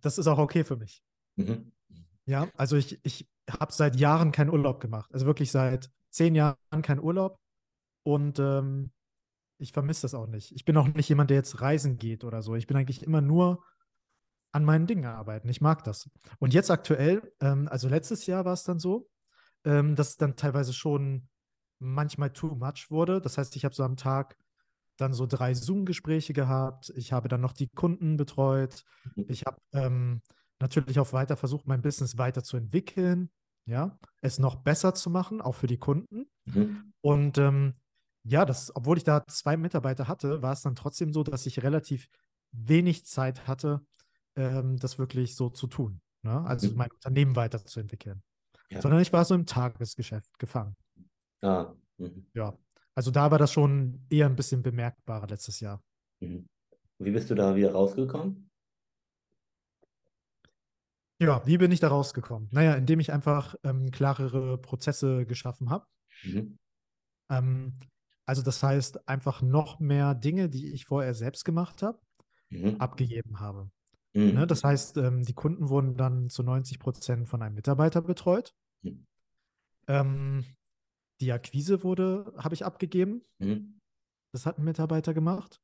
das 0.00 0.18
ist 0.18 0.26
auch 0.26 0.38
okay 0.38 0.64
für 0.64 0.76
mich. 0.76 1.02
Mhm. 1.36 1.72
Ja, 2.24 2.48
also 2.56 2.76
ich, 2.76 2.98
ich 3.04 3.28
habe 3.50 3.72
seit 3.72 3.96
Jahren 3.96 4.32
keinen 4.32 4.50
Urlaub 4.50 4.80
gemacht. 4.80 5.10
Also 5.12 5.26
wirklich 5.26 5.50
seit 5.50 5.90
zehn 6.10 6.34
Jahren 6.34 6.56
keinen 6.82 7.00
Urlaub. 7.00 7.38
Und 8.04 8.38
ähm, 8.38 8.90
ich 9.58 9.72
vermisse 9.72 10.02
das 10.02 10.14
auch 10.14 10.26
nicht. 10.26 10.52
Ich 10.52 10.64
bin 10.64 10.76
auch 10.76 10.88
nicht 10.88 11.08
jemand, 11.08 11.30
der 11.30 11.36
jetzt 11.36 11.60
reisen 11.60 11.98
geht 11.98 12.24
oder 12.24 12.42
so. 12.42 12.54
Ich 12.54 12.66
bin 12.66 12.76
eigentlich 12.76 13.02
immer 13.02 13.20
nur 13.20 13.64
an 14.52 14.64
meinen 14.64 14.86
Dingen 14.86 15.06
arbeiten. 15.06 15.48
Ich 15.48 15.60
mag 15.60 15.82
das. 15.84 16.08
Und 16.38 16.54
jetzt 16.54 16.70
aktuell, 16.70 17.32
ähm, 17.40 17.68
also 17.68 17.88
letztes 17.88 18.26
Jahr 18.26 18.44
war 18.44 18.52
es 18.52 18.64
dann 18.64 18.78
so, 18.78 19.08
ähm, 19.64 19.96
dass 19.96 20.10
es 20.10 20.16
dann 20.16 20.36
teilweise 20.36 20.72
schon 20.72 21.28
manchmal 21.78 22.32
too 22.32 22.54
much 22.54 22.90
wurde. 22.90 23.20
Das 23.20 23.38
heißt, 23.38 23.56
ich 23.56 23.64
habe 23.64 23.74
so 23.74 23.82
am 23.82 23.96
Tag 23.96 24.36
dann 24.98 25.14
so 25.14 25.26
drei 25.26 25.54
Zoom-Gespräche 25.54 26.32
gehabt. 26.32 26.92
Ich 26.96 27.12
habe 27.12 27.28
dann 27.28 27.40
noch 27.40 27.52
die 27.52 27.68
Kunden 27.68 28.16
betreut. 28.16 28.84
Mhm. 29.16 29.24
Ich 29.28 29.44
habe 29.44 29.56
ähm, 29.72 30.20
natürlich 30.60 31.00
auch 31.00 31.12
weiter 31.12 31.36
versucht, 31.36 31.66
mein 31.66 31.82
Business 31.82 32.18
weiterzuentwickeln, 32.18 33.30
ja, 33.66 33.98
es 34.20 34.38
noch 34.38 34.56
besser 34.56 34.94
zu 34.94 35.10
machen, 35.10 35.40
auch 35.40 35.54
für 35.54 35.66
die 35.66 35.78
Kunden. 35.78 36.26
Mhm. 36.44 36.92
Und 37.00 37.38
ähm, 37.38 37.74
ja, 38.24 38.44
das, 38.44 38.74
obwohl 38.76 38.98
ich 38.98 39.04
da 39.04 39.26
zwei 39.26 39.56
Mitarbeiter 39.56 40.06
hatte, 40.06 40.42
war 40.42 40.52
es 40.52 40.62
dann 40.62 40.76
trotzdem 40.76 41.12
so, 41.12 41.24
dass 41.24 41.46
ich 41.46 41.62
relativ 41.62 42.06
wenig 42.52 43.06
Zeit 43.06 43.48
hatte, 43.48 43.84
ähm, 44.36 44.78
das 44.78 44.98
wirklich 44.98 45.34
so 45.36 45.50
zu 45.50 45.66
tun. 45.66 46.00
Ne? 46.22 46.40
Also 46.44 46.70
mhm. 46.70 46.76
mein 46.76 46.90
Unternehmen 46.90 47.36
weiterzuentwickeln. 47.36 48.22
Ja. 48.70 48.80
Sondern 48.80 49.00
ich 49.00 49.12
war 49.12 49.24
so 49.24 49.34
im 49.34 49.46
Tagesgeschäft 49.46 50.38
gefangen. 50.38 50.76
Ah. 51.42 51.74
Mhm. 51.98 52.26
Ja. 52.34 52.56
Also 52.94 53.10
da 53.10 53.30
war 53.30 53.38
das 53.38 53.52
schon 53.52 54.06
eher 54.10 54.26
ein 54.26 54.36
bisschen 54.36 54.62
bemerkbarer 54.62 55.26
letztes 55.26 55.60
Jahr. 55.60 55.82
Mhm. 56.20 56.46
Wie 56.98 57.10
bist 57.10 57.30
du 57.30 57.34
da 57.34 57.56
wieder 57.56 57.72
rausgekommen? 57.72 58.48
Ja, 61.20 61.46
wie 61.46 61.58
bin 61.58 61.70
ich 61.70 61.80
da 61.80 61.88
rausgekommen? 61.88 62.48
Naja, 62.50 62.74
indem 62.74 62.98
ich 63.00 63.12
einfach 63.12 63.54
ähm, 63.62 63.90
klarere 63.90 64.58
Prozesse 64.58 65.24
geschaffen 65.24 65.70
habe. 65.70 65.86
Mhm. 66.24 66.58
Ähm, 67.30 67.74
also 68.26 68.42
das 68.42 68.62
heißt, 68.62 69.08
einfach 69.08 69.42
noch 69.42 69.78
mehr 69.80 70.14
Dinge, 70.14 70.48
die 70.48 70.72
ich 70.72 70.84
vorher 70.84 71.14
selbst 71.14 71.44
gemacht 71.44 71.82
habe, 71.82 72.00
mhm. 72.50 72.76
abgegeben 72.80 73.40
habe. 73.40 73.70
Mhm. 74.14 74.34
Ne, 74.34 74.46
das 74.46 74.62
heißt, 74.64 74.98
ähm, 74.98 75.24
die 75.24 75.34
Kunden 75.34 75.68
wurden 75.68 75.96
dann 75.96 76.28
zu 76.28 76.42
90 76.42 76.78
Prozent 76.78 77.28
von 77.28 77.42
einem 77.42 77.54
Mitarbeiter 77.54 78.02
betreut. 78.02 78.54
Mhm. 78.82 79.06
Ähm, 79.88 80.44
die 81.20 81.32
Akquise 81.32 81.82
wurde, 81.82 82.32
habe 82.36 82.54
ich 82.54 82.64
abgegeben. 82.64 83.22
Mhm. 83.38 83.80
Das 84.32 84.46
hat 84.46 84.58
ein 84.58 84.64
Mitarbeiter 84.64 85.14
gemacht. 85.14 85.60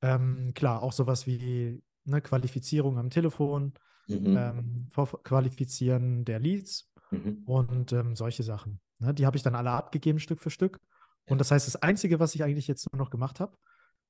Ähm, 0.00 0.52
klar, 0.54 0.82
auch 0.82 0.92
sowas 0.92 1.26
wie 1.26 1.82
eine 2.06 2.20
Qualifizierung 2.20 2.98
am 2.98 3.10
Telefon, 3.10 3.74
mhm. 4.08 4.36
ähm, 4.36 4.88
Qualifizieren 5.22 6.24
der 6.24 6.40
Leads 6.40 6.90
mhm. 7.10 7.42
und 7.46 7.92
ähm, 7.92 8.16
solche 8.16 8.42
Sachen. 8.42 8.80
Ne, 8.98 9.14
die 9.14 9.26
habe 9.26 9.36
ich 9.36 9.42
dann 9.42 9.54
alle 9.54 9.70
abgegeben, 9.70 10.18
Stück 10.18 10.40
für 10.40 10.50
Stück. 10.50 10.80
Und 11.26 11.38
das 11.38 11.52
heißt, 11.52 11.68
das 11.68 11.76
Einzige, 11.76 12.18
was 12.18 12.34
ich 12.34 12.42
eigentlich 12.42 12.66
jetzt 12.66 12.92
nur 12.92 12.98
noch 12.98 13.10
gemacht 13.10 13.38
habe, 13.38 13.56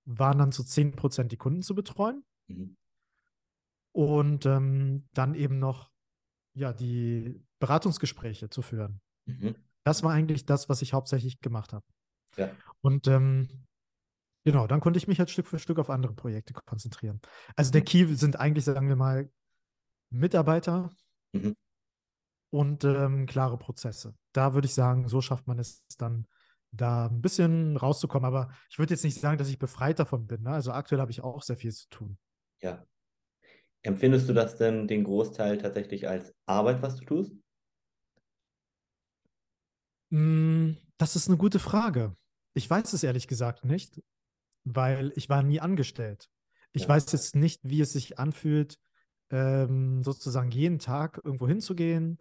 waren 0.04 0.38
dann 0.38 0.52
zu 0.52 0.62
10% 0.62 1.24
die 1.24 1.36
Kunden 1.36 1.62
zu 1.62 1.74
betreuen. 1.74 2.24
Mhm. 2.48 2.76
Und 3.92 4.46
ähm, 4.46 5.06
dann 5.12 5.34
eben 5.34 5.58
noch 5.58 5.90
ja, 6.54 6.72
die 6.72 7.44
Beratungsgespräche 7.58 8.50
zu 8.50 8.62
führen. 8.62 9.00
Mhm. 9.26 9.54
Das 9.84 10.02
war 10.02 10.12
eigentlich 10.12 10.46
das, 10.46 10.68
was 10.68 10.82
ich 10.82 10.92
hauptsächlich 10.92 11.40
gemacht 11.40 11.72
habe. 11.72 11.84
Ja. 12.36 12.50
Und 12.80 13.06
ähm, 13.08 13.66
genau, 14.44 14.66
dann 14.66 14.80
konnte 14.80 14.98
ich 14.98 15.08
mich 15.08 15.18
halt 15.18 15.30
Stück 15.30 15.46
für 15.46 15.58
Stück 15.58 15.78
auf 15.78 15.90
andere 15.90 16.14
Projekte 16.14 16.54
konzentrieren. 16.54 17.20
Also 17.56 17.70
der 17.70 17.82
mhm. 17.82 17.86
Key 17.86 18.14
sind 18.14 18.36
eigentlich, 18.36 18.64
sagen 18.64 18.88
wir 18.88 18.96
mal, 18.96 19.30
Mitarbeiter 20.10 20.90
mhm. 21.32 21.56
und 22.50 22.84
ähm, 22.84 23.26
klare 23.26 23.58
Prozesse. 23.58 24.14
Da 24.32 24.54
würde 24.54 24.66
ich 24.66 24.74
sagen, 24.74 25.08
so 25.08 25.20
schafft 25.20 25.46
man 25.46 25.58
es 25.58 25.84
dann, 25.98 26.26
da 26.72 27.06
ein 27.06 27.20
bisschen 27.20 27.76
rauszukommen. 27.76 28.26
Aber 28.26 28.50
ich 28.70 28.78
würde 28.78 28.94
jetzt 28.94 29.04
nicht 29.04 29.20
sagen, 29.20 29.38
dass 29.38 29.48
ich 29.48 29.58
befreit 29.58 29.98
davon 29.98 30.26
bin. 30.26 30.42
Ne? 30.42 30.50
Also 30.50 30.72
aktuell 30.72 31.00
habe 31.00 31.10
ich 31.10 31.22
auch 31.22 31.42
sehr 31.42 31.56
viel 31.56 31.72
zu 31.72 31.88
tun. 31.88 32.18
Ja. 32.60 32.84
Empfindest 33.82 34.28
du 34.28 34.32
das 34.32 34.56
denn 34.56 34.86
den 34.86 35.04
Großteil 35.04 35.58
tatsächlich 35.58 36.08
als 36.08 36.32
Arbeit, 36.46 36.82
was 36.82 36.96
du 36.96 37.04
tust? 37.04 37.32
Hm, 40.10 40.76
das 40.98 41.16
ist 41.16 41.28
eine 41.28 41.36
gute 41.36 41.58
Frage. 41.58 42.14
Ich 42.54 42.68
weiß 42.68 42.92
es 42.92 43.02
ehrlich 43.02 43.26
gesagt 43.26 43.64
nicht, 43.64 44.00
weil 44.64 45.12
ich 45.16 45.28
war 45.28 45.42
nie 45.42 45.60
angestellt. 45.60 46.28
Ich 46.72 46.82
ja. 46.82 46.88
weiß 46.88 47.10
jetzt 47.12 47.34
nicht, 47.34 47.60
wie 47.64 47.80
es 47.80 47.92
sich 47.92 48.18
anfühlt, 48.18 48.78
ähm, 49.30 50.02
sozusagen 50.02 50.50
jeden 50.50 50.78
Tag 50.78 51.20
irgendwo 51.24 51.48
hinzugehen, 51.48 52.18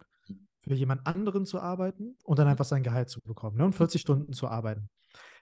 für 0.60 0.74
jemand 0.74 1.06
anderen 1.06 1.44
zu 1.44 1.60
arbeiten 1.60 2.16
und 2.24 2.38
dann 2.38 2.48
einfach 2.48 2.64
sein 2.64 2.82
Gehalt 2.82 3.08
zu 3.08 3.20
bekommen 3.20 3.56
ne? 3.56 3.64
und 3.64 3.74
40 3.74 4.00
Stunden 4.00 4.32
zu 4.32 4.48
arbeiten. 4.48 4.88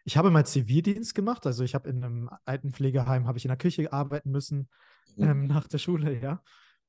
Ich 0.04 0.16
habe 0.16 0.30
mal 0.30 0.46
Zivildienst 0.46 1.14
gemacht, 1.14 1.46
also 1.46 1.64
ich 1.64 1.74
habe 1.74 1.88
in 1.88 2.02
einem 2.02 2.30
Altenpflegeheim, 2.44 3.26
habe 3.26 3.38
ich 3.38 3.44
in 3.44 3.50
der 3.50 3.58
Küche 3.58 3.92
arbeiten 3.92 4.30
müssen 4.30 4.68
mhm. 5.16 5.24
ähm, 5.24 5.46
nach 5.46 5.68
der 5.68 5.78
Schule, 5.78 6.18
ja. 6.20 6.42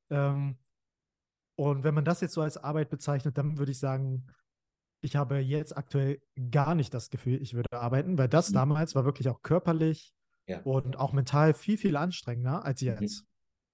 Ähm, 0.10 0.58
und 1.56 1.84
wenn 1.84 1.94
man 1.94 2.06
das 2.06 2.22
jetzt 2.22 2.34
so 2.34 2.42
als 2.42 2.58
Arbeit 2.58 2.90
bezeichnet, 2.90 3.38
dann 3.38 3.58
würde 3.58 3.72
ich 3.72 3.80
sagen, 3.80 4.28
ich 5.02 5.16
habe 5.16 5.40
jetzt 5.40 5.76
aktuell 5.76 6.22
gar 6.52 6.76
nicht 6.76 6.94
das 6.94 7.10
Gefühl, 7.10 7.42
ich 7.42 7.54
würde 7.54 7.70
arbeiten, 7.74 8.18
weil 8.18 8.30
das 8.30 8.50
mhm. 8.50 8.56
damals 8.56 8.96
war 8.96 9.06
wirklich 9.06 9.30
auch 9.30 9.42
körperlich 9.42 10.14
ja. 10.48 10.62
und 10.62 10.98
auch 10.98 11.14
mental 11.14 11.54
viel, 11.54 11.78
viel 11.78 11.96
anstrengender 11.98 12.64
als 12.64 12.82
mhm. 12.82 12.88
jetzt. 12.88 13.26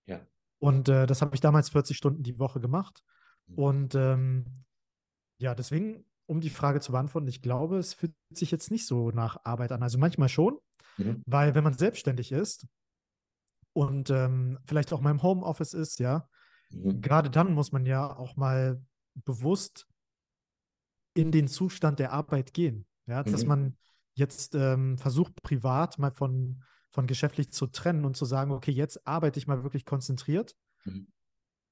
Ja. 0.05 0.25
Und 0.59 0.89
äh, 0.89 1.05
das 1.05 1.21
habe 1.21 1.35
ich 1.35 1.41
damals 1.41 1.69
40 1.69 1.95
Stunden 1.95 2.23
die 2.23 2.39
Woche 2.39 2.59
gemacht. 2.59 3.03
Mhm. 3.47 3.57
Und 3.57 3.95
ähm, 3.95 4.45
ja, 5.37 5.53
deswegen, 5.53 6.05
um 6.27 6.41
die 6.41 6.49
Frage 6.49 6.79
zu 6.79 6.91
beantworten, 6.91 7.27
ich 7.27 7.41
glaube, 7.41 7.77
es 7.77 7.93
fühlt 7.93 8.13
sich 8.29 8.51
jetzt 8.51 8.69
nicht 8.71 8.85
so 8.85 9.11
nach 9.11 9.37
Arbeit 9.43 9.71
an. 9.71 9.81
Also 9.81 9.97
manchmal 9.97 10.29
schon, 10.29 10.59
mhm. 10.97 11.23
weil 11.25 11.55
wenn 11.55 11.63
man 11.63 11.73
selbstständig 11.73 12.31
ist 12.31 12.67
und 13.73 14.09
ähm, 14.09 14.59
vielleicht 14.65 14.93
auch 14.93 15.01
mal 15.01 15.11
im 15.11 15.23
Homeoffice 15.23 15.73
ist, 15.73 15.99
ja, 15.99 16.29
mhm. 16.69 17.01
gerade 17.01 17.29
dann 17.29 17.53
muss 17.53 17.71
man 17.71 17.85
ja 17.85 18.15
auch 18.15 18.35
mal 18.35 18.81
bewusst 19.15 19.87
in 21.15 21.31
den 21.31 21.47
Zustand 21.47 21.99
der 21.99 22.11
Arbeit 22.11 22.53
gehen. 22.53 22.85
Ja, 23.07 23.23
mhm. 23.23 23.31
dass 23.31 23.45
man 23.45 23.77
jetzt 24.13 24.53
ähm, 24.55 24.97
versucht, 24.97 25.41
privat 25.41 25.97
mal 25.97 26.11
von, 26.11 26.61
von 26.91 27.07
geschäftlich 27.07 27.51
zu 27.51 27.67
trennen 27.67 28.05
und 28.05 28.17
zu 28.17 28.25
sagen, 28.25 28.51
okay, 28.51 28.71
jetzt 28.71 29.07
arbeite 29.07 29.39
ich 29.39 29.47
mal 29.47 29.63
wirklich 29.63 29.85
konzentriert 29.85 30.55
mhm. 30.83 31.07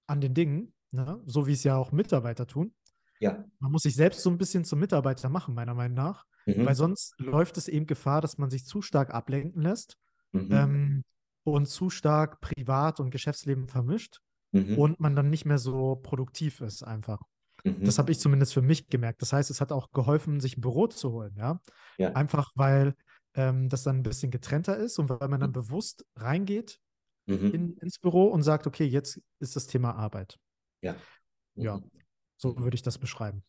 an 0.08 0.22
den 0.22 0.34
Dingen 0.34 0.76
ne? 0.96 1.22
so 1.26 1.46
wie 1.46 1.54
es 1.54 1.64
ja 1.64 1.76
auch 1.76 1.92
Mitarbeiter 1.92 2.48
tun. 2.48 2.74
Ja. 3.20 3.44
Man 3.60 3.72
muss 3.72 3.84
sich 3.84 3.96
selbst 3.96 4.22
so 4.22 4.30
ein 4.30 4.38
bisschen 4.38 4.66
zum 4.66 4.80
Mitarbeiter 4.80 5.30
machen, 5.30 5.54
meiner 5.54 5.74
Meinung 5.74 5.96
nach, 5.96 6.26
mhm. 6.46 6.66
weil 6.66 6.76
sonst 6.76 7.14
läuft 7.20 7.58
es 7.58 7.68
eben 7.68 7.86
Gefahr, 7.86 8.22
dass 8.22 8.38
man 8.38 8.50
sich 8.50 8.66
zu 8.66 8.82
stark 8.82 9.14
ablenken 9.14 9.62
lässt 9.62 9.98
mhm. 10.32 10.52
ähm, 10.52 11.04
und 11.44 11.68
zu 11.68 11.90
stark 11.90 12.42
Privat- 12.42 13.00
und 13.00 13.12
Geschäftsleben 13.12 13.68
vermischt 13.68 14.20
mhm. 14.52 14.78
und 14.78 15.00
man 15.00 15.16
dann 15.16 15.30
nicht 15.30 15.46
mehr 15.46 15.58
so 15.58 15.96
produktiv 15.96 16.62
ist 16.62 16.84
einfach. 16.84 17.22
Mhm. 17.64 17.84
Das 17.84 17.98
habe 17.98 18.12
ich 18.12 18.20
zumindest 18.20 18.54
für 18.54 18.62
mich 18.62 18.88
gemerkt. 18.88 19.22
Das 19.22 19.34
heißt, 19.34 19.50
es 19.50 19.62
hat 19.62 19.72
auch 19.72 19.92
geholfen, 19.92 20.40
sich 20.40 20.58
ein 20.58 20.62
Büro 20.62 20.88
zu 20.88 21.12
holen, 21.12 21.36
ja. 21.38 21.60
ja. 21.98 22.12
Einfach 22.14 22.52
weil 22.56 22.96
ähm, 23.36 23.70
das 23.70 23.84
dann 23.84 23.98
ein 23.98 24.04
bisschen 24.04 24.32
getrennter 24.32 24.78
ist 24.78 25.00
und 25.00 25.10
weil 25.10 25.28
man 25.28 25.40
dann 25.40 25.50
mhm. 25.50 25.54
bewusst 25.54 26.06
reingeht 26.16 26.80
mhm. 27.26 27.54
in, 27.54 27.78
ins 27.78 28.00
Büro 28.00 28.28
und 28.28 28.44
sagt, 28.44 28.68
okay, 28.68 28.86
jetzt 28.86 29.22
ist 29.40 29.56
das 29.56 29.68
Thema 29.68 29.96
Arbeit. 29.96 30.38
Ja. 30.82 30.96
Ja. 31.56 31.82
So 32.46 32.64
würde 32.64 32.76
ich 32.76 32.84
das 32.84 32.98
beschreiben. 32.98 33.44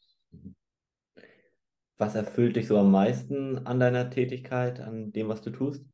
Was 1.99 2.15
erfüllt 2.15 2.57
dich 2.57 2.67
so 2.67 2.79
am 2.79 2.91
meisten 2.91 3.67
an 3.67 3.81
deiner 3.81 4.11
Tätigkeit, 4.11 4.81
an 4.81 5.13
dem, 5.13 5.29
was 5.29 5.43
du 5.43 5.51
tust? 5.51 5.85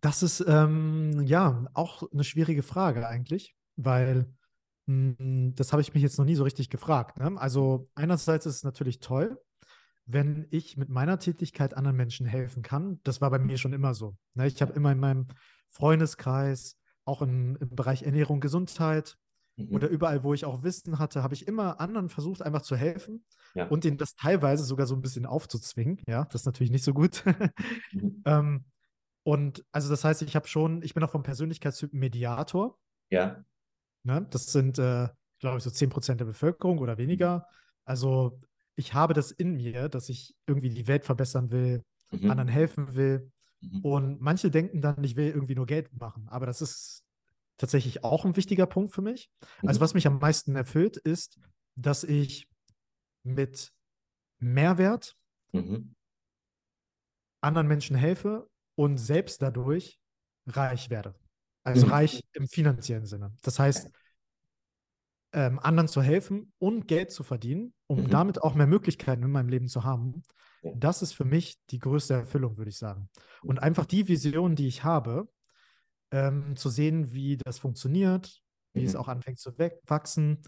Das 0.00 0.22
ist 0.22 0.44
ähm, 0.46 1.22
ja 1.26 1.66
auch 1.74 2.10
eine 2.12 2.24
schwierige 2.24 2.62
Frage 2.62 3.06
eigentlich, 3.06 3.56
weil 3.76 4.26
mh, 4.86 5.14
hm, 5.18 5.54
das 5.54 5.72
habe 5.72 5.82
ich 5.82 5.94
mich 5.94 6.02
jetzt 6.02 6.18
noch 6.18 6.24
nie 6.24 6.34
so 6.34 6.44
richtig 6.44 6.70
gefragt. 6.70 7.18
Ne? 7.18 7.38
Also 7.38 7.88
einerseits 7.94 8.46
ist 8.46 8.56
es 8.56 8.64
natürlich 8.64 9.00
toll, 9.00 9.40
wenn 10.06 10.46
ich 10.50 10.76
mit 10.76 10.88
meiner 10.88 11.18
Tätigkeit 11.18 11.74
anderen 11.74 11.96
Menschen 11.96 12.26
helfen 12.26 12.62
kann. 12.62 13.00
Das 13.04 13.20
war 13.20 13.30
bei 13.30 13.38
mir 13.38 13.58
schon 13.58 13.72
immer 13.72 13.94
so. 13.94 14.16
Ne? 14.34 14.46
Ich 14.46 14.60
habe 14.60 14.72
immer 14.72 14.92
in 14.92 14.98
meinem 14.98 15.28
Freundeskreis 15.70 16.78
auch 17.04 17.22
im, 17.22 17.56
im 17.56 17.74
Bereich 17.74 18.02
Ernährung, 18.02 18.40
Gesundheit 18.40 19.16
mhm. 19.56 19.74
oder 19.74 19.88
überall, 19.88 20.22
wo 20.24 20.34
ich 20.34 20.44
auch 20.44 20.62
Wissen 20.62 20.98
hatte, 20.98 21.22
habe 21.22 21.34
ich 21.34 21.46
immer 21.46 21.80
anderen 21.80 22.08
versucht, 22.08 22.42
einfach 22.42 22.62
zu 22.62 22.76
helfen 22.76 23.24
ja. 23.54 23.66
und 23.68 23.84
denen 23.84 23.98
das 23.98 24.14
teilweise 24.14 24.64
sogar 24.64 24.86
so 24.86 24.94
ein 24.94 25.02
bisschen 25.02 25.26
aufzuzwingen. 25.26 26.00
Ja, 26.06 26.24
das 26.24 26.42
ist 26.42 26.46
natürlich 26.46 26.70
nicht 26.70 26.84
so 26.84 26.94
gut. 26.94 27.24
mhm. 27.92 28.22
ähm, 28.26 28.64
und 29.24 29.64
also 29.72 29.88
das 29.88 30.04
heißt, 30.04 30.22
ich 30.22 30.36
habe 30.36 30.46
schon, 30.46 30.82
ich 30.82 30.94
bin 30.94 31.02
auch 31.02 31.10
vom 31.10 31.22
Persönlichkeitstyp 31.22 31.94
Mediator. 31.94 32.78
Ja. 33.10 33.42
Ne? 34.02 34.26
Das 34.30 34.52
sind, 34.52 34.78
äh, 34.78 35.08
glaube 35.38 35.58
ich, 35.58 35.64
so 35.64 35.70
10% 35.70 36.16
der 36.16 36.26
Bevölkerung 36.26 36.78
oder 36.78 36.98
weniger. 36.98 37.38
Mhm. 37.38 37.42
Also 37.86 38.40
ich 38.76 38.94
habe 38.94 39.14
das 39.14 39.30
in 39.30 39.54
mir, 39.54 39.88
dass 39.88 40.08
ich 40.08 40.34
irgendwie 40.46 40.70
die 40.70 40.86
Welt 40.86 41.04
verbessern 41.04 41.50
will, 41.50 41.82
mhm. 42.10 42.30
anderen 42.30 42.48
helfen 42.48 42.94
will. 42.94 43.30
Mhm. 43.60 43.80
Und 43.80 44.20
manche 44.20 44.50
denken 44.50 44.82
dann, 44.82 45.02
ich 45.04 45.16
will 45.16 45.30
irgendwie 45.30 45.54
nur 45.54 45.66
Geld 45.66 45.92
machen. 45.98 46.28
Aber 46.28 46.46
das 46.46 46.60
ist 46.60 47.03
tatsächlich 47.56 48.04
auch 48.04 48.24
ein 48.24 48.36
wichtiger 48.36 48.66
Punkt 48.66 48.92
für 48.92 49.02
mich. 49.02 49.30
Also, 49.62 49.78
mhm. 49.78 49.82
Was 49.82 49.94
mich 49.94 50.06
am 50.06 50.18
meisten 50.18 50.56
erfüllt, 50.56 50.96
ist, 50.96 51.38
dass 51.76 52.04
ich 52.04 52.48
mit 53.22 53.72
Mehrwert 54.38 55.16
mhm. 55.52 55.94
anderen 57.40 57.66
Menschen 57.66 57.96
helfe 57.96 58.48
und 58.76 58.98
selbst 58.98 59.42
dadurch 59.42 59.98
reich 60.46 60.90
werde. 60.90 61.14
Also 61.62 61.86
mhm. 61.86 61.92
reich 61.92 62.24
im 62.32 62.46
finanziellen 62.46 63.06
Sinne. 63.06 63.34
Das 63.42 63.58
heißt, 63.58 63.88
ähm, 65.32 65.58
anderen 65.58 65.88
zu 65.88 66.02
helfen 66.02 66.52
und 66.58 66.86
Geld 66.86 67.10
zu 67.10 67.24
verdienen, 67.24 67.72
um 67.86 68.02
mhm. 68.02 68.10
damit 68.10 68.42
auch 68.42 68.54
mehr 68.54 68.66
Möglichkeiten 68.66 69.22
in 69.22 69.30
meinem 69.30 69.48
Leben 69.48 69.68
zu 69.68 69.84
haben, 69.84 70.22
das 70.76 71.02
ist 71.02 71.12
für 71.12 71.24
mich 71.24 71.58
die 71.70 71.78
größte 71.78 72.14
Erfüllung, 72.14 72.56
würde 72.56 72.70
ich 72.70 72.78
sagen. 72.78 73.08
Und 73.42 73.58
einfach 73.58 73.84
die 73.84 74.08
Vision, 74.08 74.56
die 74.56 74.66
ich 74.66 74.84
habe, 74.84 75.28
ähm, 76.14 76.54
zu 76.56 76.70
sehen, 76.70 77.12
wie 77.12 77.36
das 77.36 77.58
funktioniert, 77.58 78.40
wie 78.72 78.82
mhm. 78.82 78.86
es 78.86 78.96
auch 78.96 79.08
anfängt 79.08 79.40
zu 79.40 79.50
wachsen, 79.86 80.42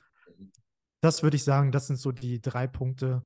das 1.00 1.22
würde 1.22 1.36
ich 1.36 1.44
sagen, 1.44 1.72
das 1.72 1.88
sind 1.88 1.98
so 1.98 2.12
die 2.12 2.40
drei 2.40 2.66
Punkte, 2.66 3.22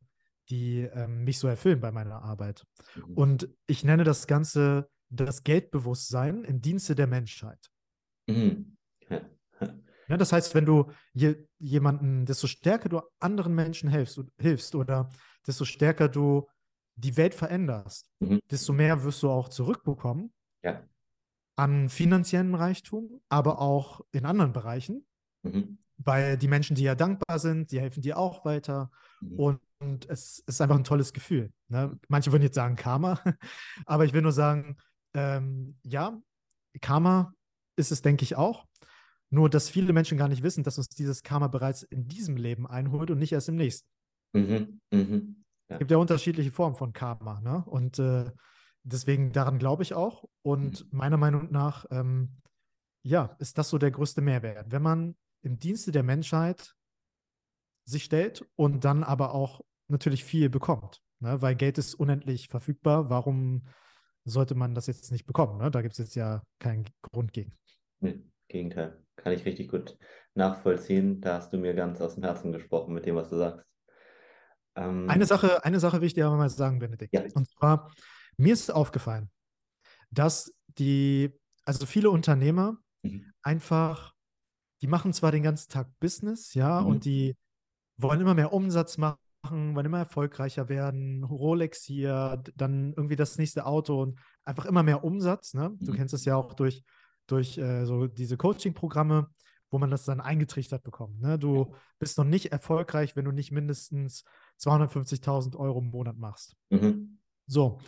die 0.48 0.80
ähm, 0.80 1.24
mich 1.24 1.38
so 1.38 1.48
erfüllen 1.48 1.80
bei 1.80 1.92
meiner 1.92 2.22
Arbeit. 2.22 2.64
Mhm. 2.96 3.14
Und 3.14 3.48
ich 3.66 3.84
nenne 3.84 4.04
das 4.04 4.26
Ganze 4.26 4.88
das 5.10 5.44
Geldbewusstsein 5.44 6.44
im 6.44 6.60
Dienste 6.60 6.94
der 6.94 7.06
Menschheit. 7.06 7.70
Mhm. 8.26 8.76
Ja. 9.08 9.20
Ja, 10.08 10.16
das 10.16 10.32
heißt, 10.32 10.56
wenn 10.56 10.66
du 10.66 10.90
je, 11.12 11.36
jemanden, 11.60 12.26
desto 12.26 12.48
stärker 12.48 12.88
du 12.88 13.00
anderen 13.20 13.54
Menschen 13.54 13.88
hilfst, 13.88 14.20
hilfst 14.40 14.74
oder 14.74 15.08
desto 15.46 15.64
stärker 15.64 16.08
du 16.08 16.48
die 16.96 17.16
Welt 17.16 17.32
veränderst, 17.32 18.10
mhm. 18.18 18.40
desto 18.50 18.72
mehr 18.72 19.04
wirst 19.04 19.22
du 19.22 19.30
auch 19.30 19.48
zurückbekommen 19.48 20.32
ja. 20.64 20.82
An 21.60 21.90
finanziellen 21.90 22.54
Reichtum, 22.54 23.20
aber 23.28 23.60
auch 23.60 24.00
in 24.12 24.24
anderen 24.24 24.52
Bereichen. 24.52 25.06
Mhm. 25.42 25.76
Weil 25.98 26.38
die 26.38 26.48
Menschen, 26.48 26.74
die 26.74 26.84
ja 26.84 26.94
dankbar 26.94 27.38
sind, 27.38 27.70
die 27.70 27.80
helfen 27.80 28.00
dir 28.00 28.16
auch 28.16 28.46
weiter. 28.46 28.90
Mhm. 29.20 29.38
Und, 29.38 29.60
und, 29.78 30.08
es 30.08 30.38
ist 30.46 30.62
einfach 30.62 30.76
ein 30.76 30.84
tolles 30.84 31.12
Gefühl. 31.12 31.52
Ne? 31.68 31.98
Manche 32.08 32.32
würden 32.32 32.44
jetzt 32.44 32.54
sagen 32.54 32.76
Karma, 32.76 33.20
aber 33.84 34.06
ich 34.06 34.14
will 34.14 34.22
nur 34.22 34.32
sagen, 34.32 34.78
ähm, 35.14 35.78
ja, 35.84 36.18
Karma 36.80 37.34
ist 37.76 37.92
es, 37.92 38.00
denke 38.00 38.22
ich, 38.22 38.36
auch. 38.36 38.64
Nur, 39.28 39.50
dass 39.50 39.68
viele 39.68 39.92
Menschen 39.92 40.16
gar 40.16 40.28
nicht 40.28 40.42
wissen, 40.42 40.64
dass 40.64 40.78
uns 40.78 40.88
dieses 40.88 41.22
Karma 41.22 41.48
bereits 41.48 41.82
in 41.82 42.08
diesem 42.08 42.38
Leben 42.38 42.66
einholt 42.66 43.10
und 43.10 43.18
nicht 43.18 43.32
erst 43.32 43.50
im 43.50 43.56
nächsten. 43.56 43.86
Mhm, 44.32 44.80
mhm, 44.90 45.44
ja. 45.68 45.74
Es 45.74 45.78
gibt 45.78 45.90
ja 45.90 45.98
unterschiedliche 45.98 46.52
Formen 46.52 46.76
von 46.76 46.94
Karma. 46.94 47.40
Ne? 47.42 47.62
Und 47.66 47.98
äh, 47.98 48.30
deswegen 48.82 49.32
daran 49.32 49.58
glaube 49.58 49.82
ich 49.82 49.94
auch. 49.94 50.24
Und 50.42 50.84
mhm. 50.92 50.98
meiner 50.98 51.16
Meinung 51.16 51.50
nach, 51.50 51.86
ähm, 51.90 52.36
ja, 53.02 53.36
ist 53.38 53.58
das 53.58 53.70
so 53.70 53.78
der 53.78 53.90
größte 53.90 54.20
Mehrwert. 54.20 54.70
Wenn 54.70 54.82
man 54.82 55.16
im 55.42 55.58
Dienste 55.58 55.92
der 55.92 56.02
Menschheit 56.02 56.74
sich 57.84 58.04
stellt 58.04 58.46
und 58.56 58.84
dann 58.84 59.02
aber 59.04 59.34
auch 59.34 59.62
natürlich 59.88 60.24
viel 60.24 60.48
bekommt. 60.48 61.02
Ne? 61.20 61.40
Weil 61.42 61.54
Geld 61.56 61.78
ist 61.78 61.94
unendlich 61.94 62.48
verfügbar. 62.48 63.10
Warum 63.10 63.66
sollte 64.24 64.54
man 64.54 64.74
das 64.74 64.86
jetzt 64.86 65.10
nicht 65.12 65.26
bekommen? 65.26 65.58
Ne? 65.58 65.70
Da 65.70 65.82
gibt 65.82 65.92
es 65.92 65.98
jetzt 65.98 66.14
ja 66.14 66.42
keinen 66.58 66.84
Grund 67.02 67.32
gegen. 67.32 67.56
Nee, 68.00 68.20
Gegenteil. 68.48 68.98
Kann 69.16 69.32
ich 69.32 69.44
richtig 69.44 69.68
gut 69.68 69.98
nachvollziehen. 70.34 71.20
Da 71.20 71.36
hast 71.36 71.52
du 71.52 71.58
mir 71.58 71.74
ganz 71.74 72.00
aus 72.00 72.14
dem 72.14 72.24
Herzen 72.24 72.52
gesprochen 72.52 72.94
mit 72.94 73.06
dem, 73.06 73.16
was 73.16 73.28
du 73.28 73.36
sagst. 73.36 73.66
Ähm, 74.76 75.08
eine, 75.08 75.26
Sache, 75.26 75.64
eine 75.64 75.80
Sache 75.80 76.00
will 76.00 76.06
ich 76.06 76.14
dir 76.14 76.26
aber 76.26 76.36
mal 76.36 76.48
sagen, 76.48 76.78
Benedikt. 76.78 77.12
Ja. 77.12 77.22
Und 77.34 77.48
zwar, 77.48 77.90
mir 78.40 78.54
ist 78.54 78.70
aufgefallen, 78.70 79.30
dass 80.10 80.52
die, 80.66 81.30
also 81.64 81.86
viele 81.86 82.10
Unternehmer 82.10 82.78
mhm. 83.02 83.32
einfach, 83.42 84.14
die 84.82 84.86
machen 84.86 85.12
zwar 85.12 85.32
den 85.32 85.42
ganzen 85.42 85.70
Tag 85.70 85.88
Business, 86.00 86.54
ja, 86.54 86.80
mhm. 86.80 86.86
und 86.86 87.04
die 87.04 87.36
wollen 87.96 88.20
immer 88.20 88.34
mehr 88.34 88.52
Umsatz 88.52 88.98
machen, 88.98 89.18
wollen 89.48 89.86
immer 89.86 89.98
erfolgreicher 89.98 90.68
werden, 90.68 91.24
Rolex 91.24 91.84
hier, 91.84 92.42
dann 92.56 92.94
irgendwie 92.94 93.16
das 93.16 93.38
nächste 93.38 93.66
Auto 93.66 94.00
und 94.02 94.18
einfach 94.44 94.66
immer 94.66 94.82
mehr 94.82 95.04
Umsatz. 95.04 95.54
Ne? 95.54 95.76
Du 95.80 95.92
mhm. 95.92 95.96
kennst 95.96 96.14
es 96.14 96.24
ja 96.24 96.36
auch 96.36 96.54
durch, 96.54 96.82
durch 97.26 97.58
äh, 97.58 97.84
so 97.84 98.06
diese 98.06 98.36
Coaching-Programme, 98.36 99.28
wo 99.70 99.78
man 99.78 99.90
das 99.90 100.04
dann 100.04 100.20
eingetrichtert 100.20 100.82
bekommt. 100.82 101.20
Ne? 101.20 101.38
Du 101.38 101.74
bist 101.98 102.18
noch 102.18 102.24
nicht 102.24 102.52
erfolgreich, 102.52 103.16
wenn 103.16 103.24
du 103.24 103.32
nicht 103.32 103.52
mindestens 103.52 104.24
250.000 104.60 105.56
Euro 105.56 105.78
im 105.78 105.90
Monat 105.90 106.16
machst. 106.16 106.56
Mhm. 106.70 107.18
So. 107.46 107.78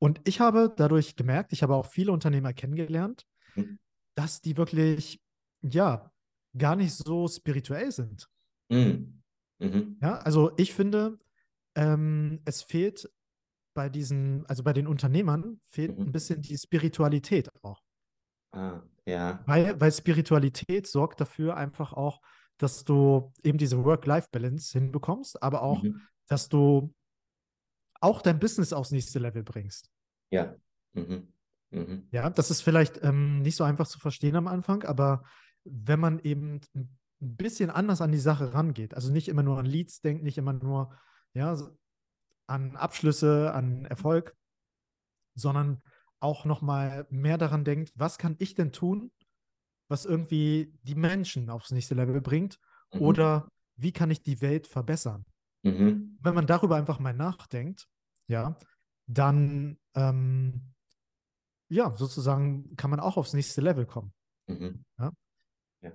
Und 0.00 0.20
ich 0.24 0.40
habe 0.40 0.72
dadurch 0.74 1.14
gemerkt, 1.14 1.52
ich 1.52 1.62
habe 1.62 1.74
auch 1.74 1.86
viele 1.86 2.10
Unternehmer 2.10 2.52
kennengelernt, 2.52 3.26
mhm. 3.54 3.78
dass 4.14 4.40
die 4.40 4.56
wirklich, 4.56 5.20
ja, 5.62 6.10
gar 6.56 6.74
nicht 6.74 6.94
so 6.94 7.28
spirituell 7.28 7.92
sind. 7.92 8.26
Mhm. 8.70 9.22
mhm. 9.58 9.98
Ja, 10.00 10.16
also 10.18 10.52
ich 10.56 10.74
finde, 10.74 11.18
ähm, 11.76 12.40
es 12.46 12.62
fehlt 12.62 13.08
bei 13.74 13.88
diesen, 13.88 14.46
also 14.46 14.62
bei 14.62 14.72
den 14.72 14.86
Unternehmern, 14.86 15.60
fehlt 15.66 15.96
mhm. 15.96 16.06
ein 16.06 16.12
bisschen 16.12 16.40
die 16.40 16.56
Spiritualität 16.56 17.50
auch. 17.62 17.82
Ah, 18.52 18.82
ja. 19.04 19.42
Weil, 19.46 19.78
weil 19.80 19.92
Spiritualität 19.92 20.86
sorgt 20.86 21.20
dafür 21.20 21.56
einfach 21.56 21.92
auch, 21.92 22.20
dass 22.56 22.84
du 22.84 23.32
eben 23.42 23.58
diese 23.58 23.84
Work-Life-Balance 23.84 24.78
hinbekommst, 24.78 25.42
aber 25.42 25.62
auch, 25.62 25.82
mhm. 25.82 26.00
dass 26.26 26.48
du 26.48 26.94
auch 28.00 28.22
dein 28.22 28.38
Business 28.38 28.72
aufs 28.72 28.90
nächste 28.90 29.18
Level 29.18 29.42
bringst. 29.42 29.90
Ja. 30.30 30.56
Mhm. 30.92 31.32
Mhm. 31.70 32.08
Ja, 32.10 32.30
das 32.30 32.50
ist 32.50 32.62
vielleicht 32.62 33.02
ähm, 33.02 33.42
nicht 33.42 33.56
so 33.56 33.64
einfach 33.64 33.86
zu 33.86 33.98
verstehen 33.98 34.36
am 34.36 34.48
Anfang, 34.48 34.82
aber 34.82 35.22
wenn 35.64 36.00
man 36.00 36.18
eben 36.20 36.60
ein 36.74 36.98
bisschen 37.20 37.70
anders 37.70 38.00
an 38.00 38.12
die 38.12 38.18
Sache 38.18 38.54
rangeht, 38.54 38.94
also 38.94 39.12
nicht 39.12 39.28
immer 39.28 39.42
nur 39.42 39.58
an 39.58 39.66
Leads 39.66 40.00
denkt, 40.00 40.24
nicht 40.24 40.38
immer 40.38 40.52
nur 40.52 40.96
ja, 41.34 41.56
an 42.46 42.76
Abschlüsse, 42.76 43.52
an 43.52 43.84
Erfolg, 43.84 44.34
sondern 45.34 45.82
auch 46.18 46.44
nochmal 46.44 47.06
mehr 47.10 47.38
daran 47.38 47.64
denkt, 47.64 47.92
was 47.94 48.18
kann 48.18 48.36
ich 48.38 48.54
denn 48.54 48.72
tun, 48.72 49.12
was 49.88 50.04
irgendwie 50.04 50.72
die 50.82 50.94
Menschen 50.94 51.50
aufs 51.50 51.70
nächste 51.70 51.94
Level 51.94 52.20
bringt 52.20 52.58
mhm. 52.92 53.00
oder 53.00 53.48
wie 53.76 53.92
kann 53.92 54.10
ich 54.10 54.22
die 54.22 54.40
Welt 54.40 54.66
verbessern. 54.66 55.24
Mhm. 55.62 56.18
Wenn 56.20 56.34
man 56.34 56.46
darüber 56.46 56.76
einfach 56.76 56.98
mal 56.98 57.14
nachdenkt, 57.14 57.88
ja, 58.26 58.56
dann 59.06 59.78
ähm, 59.94 60.70
ja, 61.70 61.94
sozusagen 61.94 62.76
kann 62.76 62.90
man 62.90 63.00
auch 63.00 63.16
aufs 63.16 63.32
nächste 63.32 63.60
Level 63.60 63.86
kommen. 63.86 64.12
Mhm. 64.46 64.84
Ja? 64.98 65.12
ja? 65.82 65.92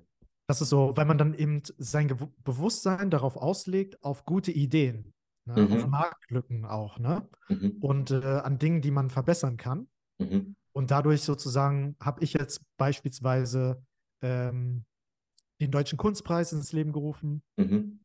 Das 0.48 0.62
ist 0.62 0.70
so, 0.70 0.94
weil 0.96 1.06
man 1.06 1.18
dann 1.18 1.34
eben 1.34 1.62
sein 1.78 2.08
Ge 2.08 2.18
Bewusstsein 2.44 3.12
darauf 3.12 3.36
auslegt, 3.36 4.02
auf 4.02 4.26
gute 4.26 4.52
Ideen, 4.52 5.14
ne? 5.46 5.54
auf 5.56 5.86
mhm. 5.86 5.90
Marktlücken 5.90 6.66
auch, 6.66 6.98
ne? 6.98 7.28
Mhm. 7.50 7.78
Und 7.82 8.12
äh, 8.12 8.24
an 8.24 8.58
Dingen, 8.58 8.82
die 8.82 8.92
man 8.92 9.10
verbessern 9.10 9.58
kann. 9.58 9.88
Mhm. 10.18 10.56
Und 10.72 10.92
dadurch 10.92 11.22
sozusagen 11.22 11.96
habe 12.00 12.24
ich 12.24 12.34
jetzt 12.34 12.62
beispielsweise 12.78 13.84
ähm, 14.22 14.86
den 15.62 15.72
Deutschen 15.72 15.98
Kunstpreis 15.98 16.54
ins 16.54 16.72
Leben 16.72 16.94
gerufen. 16.94 17.44
Mhm. 17.58 18.00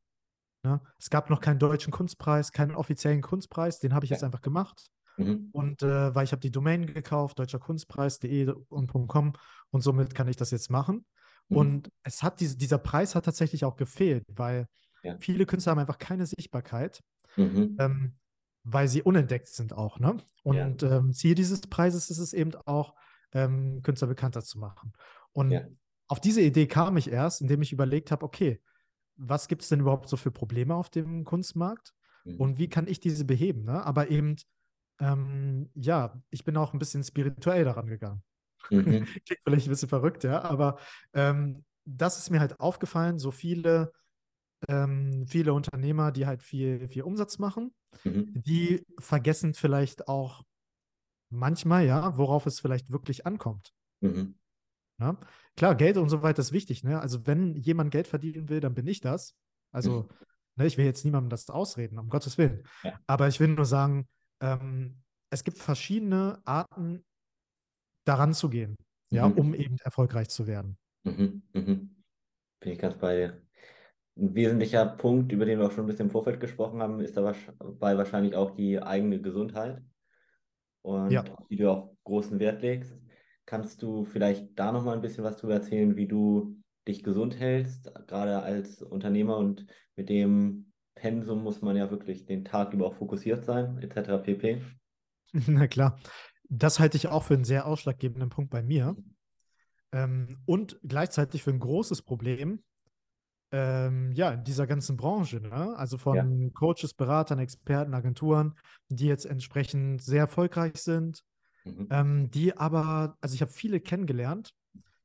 Ne? 0.62 0.80
Es 0.98 1.10
gab 1.10 1.30
noch 1.30 1.40
keinen 1.40 1.58
deutschen 1.58 1.92
Kunstpreis, 1.92 2.52
keinen 2.52 2.74
offiziellen 2.74 3.22
Kunstpreis, 3.22 3.80
den 3.80 3.94
habe 3.94 4.04
ich 4.04 4.10
ja. 4.10 4.16
jetzt 4.16 4.24
einfach 4.24 4.42
gemacht. 4.42 4.86
Mhm. 5.16 5.48
Und 5.52 5.82
äh, 5.82 6.14
weil 6.14 6.24
ich 6.24 6.32
habe 6.32 6.40
die 6.40 6.50
Domain 6.50 6.86
gekauft, 6.86 7.38
deutscherkunstpreis.de 7.38 8.52
und 8.68 9.08
.com 9.08 9.32
und 9.70 9.80
somit 9.82 10.14
kann 10.14 10.28
ich 10.28 10.36
das 10.36 10.50
jetzt 10.50 10.70
machen. 10.70 11.04
Mhm. 11.48 11.56
Und 11.56 11.92
es 12.02 12.22
hat 12.22 12.40
diese, 12.40 12.56
dieser 12.56 12.78
Preis 12.78 13.14
hat 13.14 13.24
tatsächlich 13.24 13.64
auch 13.64 13.76
gefehlt, 13.76 14.24
weil 14.28 14.66
ja. 15.02 15.16
viele 15.18 15.46
Künstler 15.46 15.72
haben 15.72 15.78
einfach 15.80 15.98
keine 15.98 16.26
Sichtbarkeit. 16.26 17.00
Mhm. 17.36 17.76
Ähm, 17.78 18.14
weil 18.62 18.88
sie 18.88 19.02
unentdeckt 19.02 19.48
sind 19.48 19.72
auch. 19.72 19.98
Ne? 19.98 20.18
Und 20.42 20.82
ja. 20.82 20.98
ähm, 20.98 21.12
Ziel 21.12 21.34
dieses 21.34 21.62
Preises 21.62 22.10
ist 22.10 22.18
es 22.18 22.32
eben 22.32 22.54
auch, 22.66 22.94
ähm, 23.32 23.80
Künstler 23.82 24.08
bekannter 24.08 24.42
zu 24.42 24.58
machen. 24.58 24.92
Und 25.32 25.50
ja. 25.50 25.62
auf 26.08 26.20
diese 26.20 26.40
Idee 26.40 26.66
kam 26.66 26.96
ich 26.96 27.10
erst, 27.10 27.40
indem 27.40 27.62
ich 27.62 27.72
überlegt 27.72 28.10
habe, 28.10 28.24
okay, 28.24 28.60
was 29.20 29.48
gibt 29.48 29.62
es 29.62 29.68
denn 29.68 29.80
überhaupt 29.80 30.08
so 30.08 30.16
für 30.16 30.30
Probleme 30.30 30.74
auf 30.74 30.90
dem 30.90 31.24
Kunstmarkt 31.24 31.92
mhm. 32.24 32.36
und 32.36 32.58
wie 32.58 32.68
kann 32.68 32.86
ich 32.86 33.00
diese 33.00 33.24
beheben? 33.24 33.64
Ne? 33.64 33.84
Aber 33.84 34.08
eben, 34.10 34.36
ähm, 35.00 35.70
ja, 35.74 36.20
ich 36.30 36.44
bin 36.44 36.56
auch 36.56 36.72
ein 36.72 36.78
bisschen 36.78 37.04
spirituell 37.04 37.64
daran 37.64 37.86
gegangen. 37.86 38.22
Mhm. 38.70 38.84
Klingt 39.26 39.40
vielleicht 39.44 39.66
ein 39.66 39.70
bisschen 39.70 39.88
verrückt, 39.88 40.24
ja, 40.24 40.42
aber 40.42 40.78
ähm, 41.12 41.64
das 41.84 42.18
ist 42.18 42.30
mir 42.30 42.40
halt 42.40 42.60
aufgefallen, 42.60 43.18
so 43.18 43.30
viele 43.30 43.92
ähm, 44.68 45.26
viele 45.26 45.54
Unternehmer, 45.54 46.12
die 46.12 46.26
halt 46.26 46.42
viel, 46.42 46.88
viel 46.88 47.02
Umsatz 47.02 47.38
machen, 47.38 47.72
mhm. 48.04 48.32
die 48.34 48.84
vergessen 48.98 49.54
vielleicht 49.54 50.08
auch 50.08 50.42
manchmal, 51.30 51.86
ja, 51.86 52.16
worauf 52.16 52.46
es 52.46 52.60
vielleicht 52.60 52.90
wirklich 52.90 53.26
ankommt. 53.26 53.72
Mhm. 54.00 54.34
Ja? 55.00 55.18
Klar, 55.56 55.74
Geld 55.74 55.96
und 55.96 56.08
so 56.08 56.22
weiter 56.22 56.40
ist 56.40 56.52
wichtig. 56.52 56.84
Ne? 56.84 57.00
Also, 57.00 57.26
wenn 57.26 57.56
jemand 57.56 57.90
Geld 57.90 58.06
verdienen 58.06 58.48
will, 58.48 58.60
dann 58.60 58.74
bin 58.74 58.86
ich 58.86 59.00
das. 59.00 59.34
Also, 59.72 60.02
mhm. 60.02 60.08
ne, 60.56 60.66
ich 60.66 60.78
will 60.78 60.84
jetzt 60.84 61.04
niemandem 61.04 61.30
das 61.30 61.48
ausreden, 61.50 61.98
um 61.98 62.08
Gottes 62.08 62.38
Willen. 62.38 62.62
Ja. 62.82 62.98
Aber 63.06 63.28
ich 63.28 63.40
will 63.40 63.48
nur 63.48 63.64
sagen, 63.64 64.06
ähm, 64.40 65.02
es 65.30 65.44
gibt 65.44 65.58
verschiedene 65.58 66.40
Arten, 66.44 67.04
daran 68.04 68.34
zu 68.34 68.48
gehen, 68.48 68.76
ja, 69.10 69.28
mhm. 69.28 69.38
um 69.38 69.54
eben 69.54 69.76
erfolgreich 69.84 70.28
zu 70.28 70.46
werden. 70.46 70.76
Mhm. 71.04 71.42
Mhm. 71.52 72.02
Bin 72.60 72.72
ich 72.72 72.78
ganz 72.78 72.96
bei 72.96 73.16
dir. 73.16 73.42
Ein 74.16 74.34
wesentlicher 74.34 74.84
Punkt, 74.84 75.32
über 75.32 75.44
den 75.44 75.58
wir 75.58 75.66
auch 75.66 75.72
schon 75.72 75.84
ein 75.84 75.86
bisschen 75.86 76.06
im 76.06 76.10
Vorfeld 76.10 76.40
gesprochen 76.40 76.82
haben, 76.82 77.00
ist 77.00 77.16
dabei 77.16 77.96
wahrscheinlich 77.96 78.34
auch 78.34 78.50
die 78.50 78.82
eigene 78.82 79.20
Gesundheit 79.20 79.82
und 80.82 81.10
ja. 81.10 81.24
die 81.48 81.56
du 81.56 81.70
auch 81.70 81.96
großen 82.04 82.38
Wert 82.38 82.60
legst. 82.60 82.92
Kannst 83.50 83.82
du 83.82 84.04
vielleicht 84.04 84.56
da 84.56 84.70
nochmal 84.70 84.94
ein 84.94 85.00
bisschen 85.00 85.24
was 85.24 85.38
darüber 85.38 85.54
erzählen, 85.54 85.96
wie 85.96 86.06
du 86.06 86.62
dich 86.86 87.02
gesund 87.02 87.36
hältst, 87.36 87.92
gerade 88.06 88.44
als 88.44 88.80
Unternehmer 88.80 89.38
und 89.38 89.66
mit 89.96 90.08
dem 90.08 90.72
Pensum 90.94 91.42
muss 91.42 91.60
man 91.60 91.76
ja 91.76 91.90
wirklich 91.90 92.26
den 92.26 92.44
Tag 92.44 92.72
über 92.74 92.86
auch 92.86 92.94
fokussiert 92.94 93.44
sein, 93.44 93.76
etc. 93.78 94.22
pp. 94.22 94.62
Na 95.48 95.66
klar, 95.66 95.98
das 96.48 96.78
halte 96.78 96.96
ich 96.96 97.08
auch 97.08 97.24
für 97.24 97.34
einen 97.34 97.42
sehr 97.42 97.66
ausschlaggebenden 97.66 98.28
Punkt 98.28 98.52
bei 98.52 98.62
mir. 98.62 98.92
Mhm. 98.92 99.16
Ähm, 99.90 100.38
und 100.46 100.78
gleichzeitig 100.84 101.42
für 101.42 101.50
ein 101.50 101.58
großes 101.58 102.02
Problem, 102.02 102.62
ähm, 103.50 104.12
ja, 104.12 104.30
in 104.30 104.44
dieser 104.44 104.68
ganzen 104.68 104.96
Branche, 104.96 105.40
ne? 105.40 105.76
also 105.76 105.98
von 105.98 106.40
ja. 106.40 106.50
Coaches, 106.54 106.94
Beratern, 106.94 107.40
Experten, 107.40 107.94
Agenturen, 107.94 108.54
die 108.90 109.06
jetzt 109.06 109.26
entsprechend 109.26 110.04
sehr 110.04 110.20
erfolgreich 110.20 110.76
sind, 110.76 111.24
mhm. 111.76 111.88
ähm, 111.90 112.30
die 112.30 112.56
aber, 112.56 113.16
also 113.20 113.34
ich 113.34 113.42
habe 113.42 113.52
viele 113.52 113.80
kennengelernt 113.80 114.54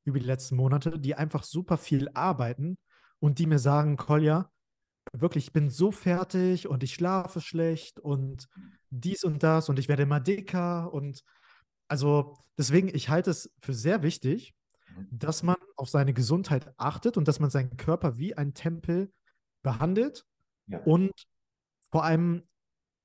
über 0.04 0.19
die 0.19 0.25
letzten 0.25 0.56
Monate, 0.56 0.99
die 0.99 1.15
einfach 1.15 1.43
super 1.43 1.78
viel 1.78 2.10
arbeiten 2.13 2.78
und 3.19 3.39
die 3.39 3.47
mir 3.47 3.60
sagen, 3.60 3.97
Kolja, 3.97 4.49
wirklich, 5.13 5.45
ich 5.45 5.54
bin 5.54 5.69
so 5.69 5.91
fertig 5.91 6.67
und 6.67 6.84
ich 6.84 6.93
schlafe 6.93 7.41
schlecht 7.41 7.99
und 7.99 8.47
dies 8.89 9.23
und 9.23 9.43
das 9.43 9.69
und 9.69 9.80
ich 9.80 9.88
werde 9.88 10.04
immer 10.04 10.19
dicker 10.19 10.93
und 10.93 11.23
also 11.88 12.38
deswegen, 12.58 12.88
ich 12.88 13.10
halte 13.10 13.32
es 13.32 13.51
für 13.62 13.73
sehr 13.73 14.04
wichtig, 14.04 14.54
mhm. 14.95 15.08
dass 15.12 15.43
man 15.43 15.58
auf 15.75 15.89
seine 15.89 16.13
Gesundheit 16.13 16.73
achtet 16.78 17.17
und 17.17 17.28
dass 17.28 17.39
man 17.39 17.49
seinen 17.49 17.78
Körper 17.78 18.17
wie 18.17 18.36
ein 18.36 18.54
Tempel 18.54 19.12
behandelt 19.63 20.25
ja. 20.67 20.80
und 20.80 21.12
vor 21.91 22.04
allem 22.04 22.43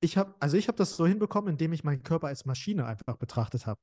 ich 0.01 0.17
habe 0.17 0.35
also 0.39 0.57
ich 0.57 0.67
habe 0.67 0.77
das 0.77 0.97
so 0.97 1.07
hinbekommen, 1.07 1.51
indem 1.51 1.73
ich 1.73 1.83
meinen 1.83 2.03
Körper 2.03 2.27
als 2.27 2.45
Maschine 2.45 2.85
einfach 2.85 3.17
betrachtet 3.17 3.65
habe. 3.65 3.79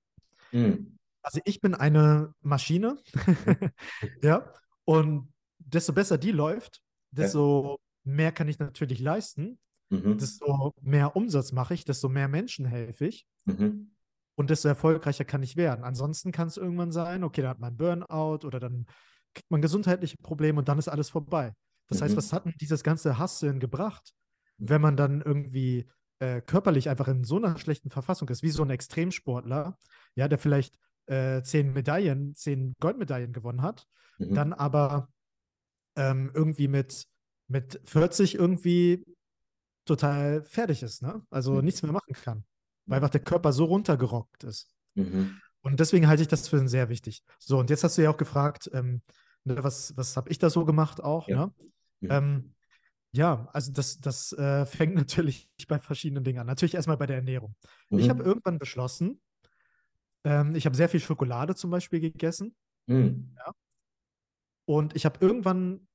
Mhm. 0.53 0.99
Also 1.23 1.41
ich 1.45 1.61
bin 1.61 1.75
eine 1.75 2.35
Maschine, 2.41 2.99
mhm. 3.15 3.71
ja, 4.23 4.53
und 4.85 5.33
desto 5.59 5.93
besser 5.93 6.19
die 6.19 6.33
läuft, 6.33 6.83
desto 7.11 7.79
ja. 8.05 8.13
mehr 8.13 8.33
kann 8.33 8.49
ich 8.49 8.59
natürlich 8.59 9.01
leisten, 9.01 9.59
mhm. 9.91 10.19
desto 10.19 10.75
mehr 10.81 11.17
Umsatz 11.17 11.53
mache 11.53 11.75
ich, 11.75 11.85
desto 11.85 12.09
mehr 12.09 12.29
Menschen 12.29 12.67
helfe 12.67 13.07
ich. 13.07 13.27
Mhm. 13.45 13.95
Und 14.37 14.51
desto 14.51 14.69
erfolgreicher 14.69 15.25
kann 15.25 15.43
ich 15.43 15.57
werden. 15.57 15.85
Ansonsten 15.85 16.31
kann 16.31 16.47
es 16.47 16.57
irgendwann 16.57 16.93
sein, 16.93 17.25
okay, 17.25 17.43
da 17.43 17.49
hat 17.49 17.59
man 17.59 17.77
Burnout 17.77 18.47
oder 18.47 18.61
dann 18.61 18.87
kriegt 19.35 19.51
man 19.51 19.61
gesundheitliche 19.61 20.17
Probleme 20.19 20.61
und 20.61 20.69
dann 20.69 20.79
ist 20.79 20.89
alles 20.89 21.11
vorbei. 21.11 21.55
Das 21.89 21.99
mhm. 21.99 22.05
heißt, 22.05 22.17
was 22.17 22.33
hat 22.33 22.45
denn 22.45 22.55
dieses 22.61 22.85
ganze 22.85 23.19
Hasseln 23.19 23.59
gebracht, 23.59 24.13
wenn 24.59 24.81
man 24.81 24.97
dann 24.97 25.23
irgendwie 25.23 25.91
äh, 26.21 26.41
körperlich 26.41 26.89
einfach 26.89 27.09
in 27.09 27.25
so 27.25 27.37
einer 27.37 27.59
schlechten 27.59 27.91
Verfassung 27.91 28.29
ist, 28.29 28.43
wie 28.43 28.51
so 28.51 28.63
ein 28.63 28.71
Extremsportler, 28.71 29.77
ja, 30.15 30.29
der 30.29 30.39
vielleicht 30.39 30.79
äh, 31.07 31.43
zehn 31.43 31.73
Medaillen, 31.73 32.35
zehn 32.35 32.75
Goldmedaillen 32.81 33.33
gewonnen 33.33 33.63
hat, 33.63 33.87
mhm. 34.19 34.35
dann 34.35 34.53
aber 34.53 35.09
ähm, 35.97 36.31
irgendwie 36.35 36.69
mit, 36.69 37.07
mit 37.49 37.81
40 37.85 38.35
irgendwie 38.35 39.05
total 39.85 40.45
fertig 40.45 40.83
ist, 40.83 41.03
ne? 41.03 41.23
Also 41.31 41.55
mhm. 41.55 41.65
nichts 41.65 41.83
mehr 41.83 41.93
machen 41.93 42.13
kann, 42.13 42.45
weil 42.87 42.97
einfach 42.97 43.11
der 43.11 43.23
Körper 43.23 43.53
so 43.53 43.65
runtergerockt 43.65 44.45
ist. 44.45 44.75
Mhm. 44.95 45.41
Und 45.63 45.81
deswegen 45.81 46.09
halte 46.09 46.23
ich 46.23 46.29
das 46.29 46.49
für 46.49 46.67
sehr 46.69 46.89
wichtig. 46.89 47.23
So, 47.39 47.59
und 47.59 47.71
jetzt 47.71 47.85
hast 47.85 47.99
du 47.99 48.03
ja 48.03 48.11
auch 48.11 48.17
gefragt, 48.17 48.71
ähm, 48.73 49.03
ne, 49.45 49.63
was, 49.65 49.97
was 49.97 50.17
habe 50.17 50.31
ich 50.31 50.39
da 50.39 50.51
so 50.51 50.65
gemacht 50.65 51.03
auch, 51.03 51.29
ja. 51.29 51.47
ne? 51.47 51.53
Mhm. 52.01 52.09
Ähm, 52.11 52.55
ja, 53.13 53.49
also 53.53 53.73
das, 53.73 53.99
das 54.01 54.33
äh, 54.33 54.67
fängt 54.67 54.95
natürlich 54.95 55.49
bei 55.67 55.79
verschiedenen 55.79 56.25
Dingen 56.25 56.41
an. 56.41 56.47
Natürlich 56.47 56.75
erstmal 56.75 56.97
bei 56.97 57.07
der 57.07 57.17
Ernährung. 57.17 57.55
Ich 57.91 58.07
mhm. 58.07 58.11
habe 58.11 58.23
irgendwann 58.23 58.59
beschlossen, 58.59 59.21
ähm, 60.25 60.55
ich 60.55 60.67
habe 60.67 60.77
sehr 60.77 60.89
viel 60.89 61.01
Schokolade 61.01 61.55
zum 61.55 61.71
Beispiel 61.71 62.01
gegessen. 62.01 62.55
Mhm. 62.87 63.35
Ja. 63.37 63.53
Und 64.67 64.95
ich 64.97 65.05
habe 65.05 65.25
irgendwann 65.25 65.89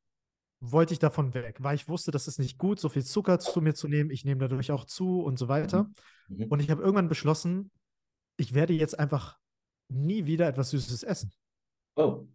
wollte 0.65 0.93
ich 0.93 0.99
davon 0.99 1.33
weg, 1.33 1.57
weil 1.59 1.75
ich 1.75 1.89
wusste, 1.89 2.11
das 2.11 2.27
ist 2.27 2.39
nicht 2.39 2.57
gut, 2.57 2.79
so 2.79 2.87
viel 2.87 3.03
Zucker 3.03 3.37
zu 3.37 3.59
mir 3.59 3.73
zu 3.73 3.89
nehmen. 3.89 4.09
Ich 4.09 4.23
nehme 4.23 4.39
dadurch 4.39 4.71
auch 4.71 4.85
zu 4.85 5.21
und 5.21 5.37
so 5.37 5.47
weiter. 5.49 5.83
Mhm. 6.29 6.37
mhm. 6.37 6.45
Und 6.45 6.61
ich 6.61 6.71
habe 6.71 6.81
irgendwann 6.81 7.09
beschlossen, 7.09 7.69
ich 8.37 8.53
werde 8.53 8.73
jetzt 8.73 8.97
einfach 8.97 9.37
nie 9.89 10.25
wieder 10.25 10.47
etwas 10.47 10.69
Süßes 10.71 11.03
essen. 11.03 11.31
Oh, 11.95 12.25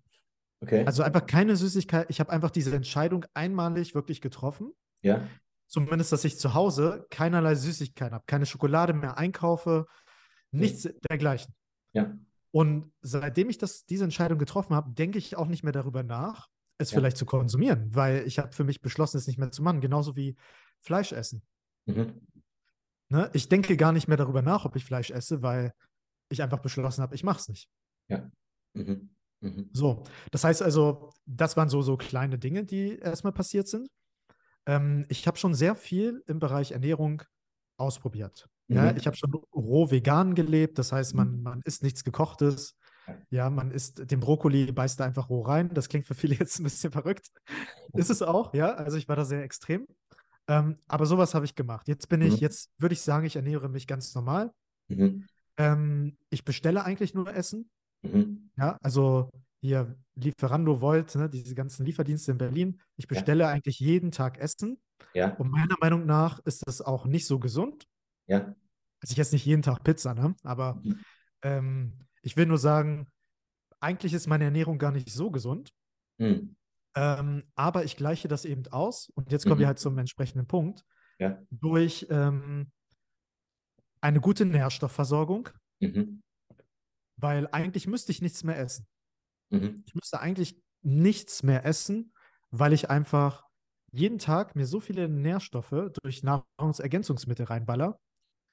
okay. 0.60 0.84
Also 0.84 1.02
einfach 1.02 1.26
keine 1.26 1.56
Süßigkeit. 1.56 2.06
Ich 2.10 2.20
habe 2.20 2.30
einfach 2.30 2.50
diese 2.50 2.74
Entscheidung 2.74 3.24
einmalig 3.34 3.94
wirklich 3.94 4.20
getroffen. 4.20 4.72
Ja. 5.02 5.26
Zumindest, 5.66 6.12
dass 6.12 6.24
ich 6.24 6.38
zu 6.38 6.54
Hause 6.54 7.06
keinerlei 7.10 7.54
Süßigkeiten 7.54 8.14
habe, 8.14 8.24
keine 8.26 8.46
Schokolade 8.46 8.94
mehr 8.94 9.18
einkaufe, 9.18 9.86
nichts 10.50 10.84
ja. 10.84 10.92
dergleichen. 11.10 11.54
Ja. 11.92 12.16
Und 12.50 12.92
seitdem 13.02 13.50
ich 13.50 13.58
das, 13.58 13.84
diese 13.84 14.04
Entscheidung 14.04 14.38
getroffen 14.38 14.74
habe, 14.74 14.92
denke 14.92 15.18
ich 15.18 15.36
auch 15.36 15.46
nicht 15.46 15.64
mehr 15.64 15.72
darüber 15.72 16.02
nach, 16.02 16.48
es 16.78 16.90
ja. 16.90 16.98
vielleicht 16.98 17.16
zu 17.16 17.26
konsumieren, 17.26 17.94
weil 17.94 18.26
ich 18.26 18.38
habe 18.38 18.52
für 18.52 18.64
mich 18.64 18.80
beschlossen, 18.80 19.18
es 19.18 19.26
nicht 19.26 19.38
mehr 19.38 19.50
zu 19.50 19.62
machen, 19.62 19.80
genauso 19.80 20.16
wie 20.16 20.36
Fleisch 20.80 21.12
essen. 21.12 21.42
Mhm. 21.86 22.26
Ne? 23.10 23.30
Ich 23.32 23.48
denke 23.48 23.76
gar 23.76 23.92
nicht 23.92 24.08
mehr 24.08 24.16
darüber 24.16 24.42
nach, 24.42 24.64
ob 24.64 24.76
ich 24.76 24.84
Fleisch 24.84 25.10
esse, 25.10 25.42
weil 25.42 25.72
ich 26.30 26.42
einfach 26.42 26.60
beschlossen 26.60 27.02
habe, 27.02 27.14
ich 27.14 27.24
mache 27.24 27.40
es 27.40 27.48
nicht. 27.48 27.68
Ja. 28.08 28.30
Mhm. 28.74 29.10
Mhm. 29.40 29.70
So, 29.72 30.04
das 30.30 30.44
heißt 30.44 30.62
also, 30.62 31.10
das 31.26 31.56
waren 31.56 31.68
so, 31.68 31.82
so 31.82 31.96
kleine 31.96 32.38
Dinge, 32.38 32.64
die 32.64 32.98
erstmal 32.98 33.32
passiert 33.32 33.68
sind. 33.68 33.88
Ähm, 34.66 35.06
ich 35.08 35.26
habe 35.26 35.38
schon 35.38 35.54
sehr 35.54 35.74
viel 35.74 36.22
im 36.26 36.38
Bereich 36.38 36.72
Ernährung 36.72 37.22
ausprobiert. 37.78 38.48
Ja, 38.68 38.90
mhm. 38.92 38.98
ich 38.98 39.06
habe 39.06 39.16
schon 39.16 39.32
roh 39.54 39.90
vegan 39.90 40.34
gelebt, 40.34 40.78
das 40.78 40.92
heißt, 40.92 41.14
man, 41.14 41.38
mhm. 41.38 41.42
man 41.42 41.62
isst 41.64 41.82
nichts 41.82 42.04
gekochtes. 42.04 42.76
Ja, 43.30 43.48
man 43.48 43.70
isst 43.70 44.10
den 44.10 44.20
Brokkoli, 44.20 44.70
beißt 44.70 45.00
da 45.00 45.04
einfach 45.06 45.30
roh 45.30 45.40
rein. 45.40 45.70
Das 45.72 45.88
klingt 45.88 46.06
für 46.06 46.14
viele 46.14 46.34
jetzt 46.38 46.60
ein 46.60 46.64
bisschen 46.64 46.92
verrückt. 46.92 47.28
Ist 47.94 48.10
es 48.10 48.20
auch, 48.20 48.52
ja. 48.52 48.74
Also 48.74 48.98
ich 48.98 49.08
war 49.08 49.16
da 49.16 49.24
sehr 49.24 49.42
extrem. 49.42 49.86
Ähm, 50.46 50.76
aber 50.86 51.06
sowas 51.06 51.34
habe 51.34 51.44
ich 51.44 51.54
gemacht. 51.54 51.88
Jetzt 51.88 52.08
bin 52.08 52.20
ich, 52.20 52.34
mhm. 52.34 52.38
jetzt 52.38 52.70
würde 52.78 52.92
ich 52.92 53.00
sagen, 53.00 53.26
ich 53.26 53.36
ernähre 53.36 53.68
mich 53.68 53.86
ganz 53.86 54.14
normal. 54.14 54.52
Mhm. 54.88 55.26
Ähm, 55.56 56.16
ich 56.30 56.44
bestelle 56.44 56.84
eigentlich 56.84 57.14
nur 57.14 57.32
Essen. 57.34 57.70
Mhm. 58.02 58.50
Ja, 58.56 58.76
also 58.82 59.30
hier 59.60 59.96
Lieferando 60.14 60.80
Volt, 60.80 61.14
ne, 61.14 61.28
diese 61.28 61.54
ganzen 61.54 61.84
Lieferdienste 61.86 62.32
in 62.32 62.38
Berlin. 62.38 62.80
Ich 62.96 63.06
bestelle 63.06 63.44
ja. 63.44 63.50
eigentlich 63.50 63.78
jeden 63.78 64.10
Tag 64.10 64.38
Essen. 64.38 64.78
Ja. 65.14 65.34
Und 65.36 65.50
meiner 65.50 65.76
Meinung 65.80 66.06
nach 66.06 66.40
ist 66.40 66.66
das 66.66 66.80
auch 66.80 67.06
nicht 67.06 67.26
so 67.26 67.38
gesund. 67.38 67.86
Ja. 68.26 68.54
Also 69.00 69.12
ich 69.12 69.18
esse 69.18 69.34
nicht 69.34 69.46
jeden 69.46 69.62
Tag 69.62 69.84
Pizza, 69.84 70.14
ne? 70.14 70.34
Aber 70.42 70.80
mhm. 70.82 71.00
ähm, 71.42 72.06
ich 72.22 72.36
will 72.36 72.46
nur 72.46 72.58
sagen, 72.58 73.08
eigentlich 73.80 74.12
ist 74.12 74.26
meine 74.26 74.44
Ernährung 74.44 74.78
gar 74.78 74.90
nicht 74.90 75.10
so 75.10 75.30
gesund. 75.30 75.70
Mhm. 76.18 76.56
Ähm, 76.96 77.44
aber 77.54 77.84
ich 77.84 77.96
gleiche 77.96 78.26
das 78.26 78.44
eben 78.44 78.66
aus. 78.68 79.08
Und 79.14 79.30
jetzt 79.30 79.44
kommen 79.44 79.56
mhm. 79.56 79.60
wir 79.60 79.66
halt 79.68 79.78
zum 79.78 79.96
entsprechenden 79.98 80.46
Punkt. 80.46 80.84
Ja. 81.18 81.40
Durch 81.50 82.06
ähm, 82.10 82.70
eine 84.00 84.20
gute 84.20 84.44
Nährstoffversorgung. 84.44 85.48
Mhm. 85.80 86.22
Weil 87.18 87.48
eigentlich 87.52 87.86
müsste 87.86 88.12
ich 88.12 88.22
nichts 88.22 88.44
mehr 88.44 88.58
essen. 88.58 88.86
Mhm. 89.50 89.82
Ich 89.86 89.94
müsste 89.94 90.20
eigentlich 90.20 90.60
nichts 90.82 91.42
mehr 91.42 91.64
essen, 91.64 92.12
weil 92.50 92.72
ich 92.72 92.90
einfach 92.90 93.44
jeden 93.90 94.18
Tag 94.18 94.54
mir 94.54 94.66
so 94.66 94.80
viele 94.80 95.08
Nährstoffe 95.08 95.90
durch 96.02 96.22
Nahrungsergänzungsmittel 96.22 97.46
reinballer. 97.46 97.98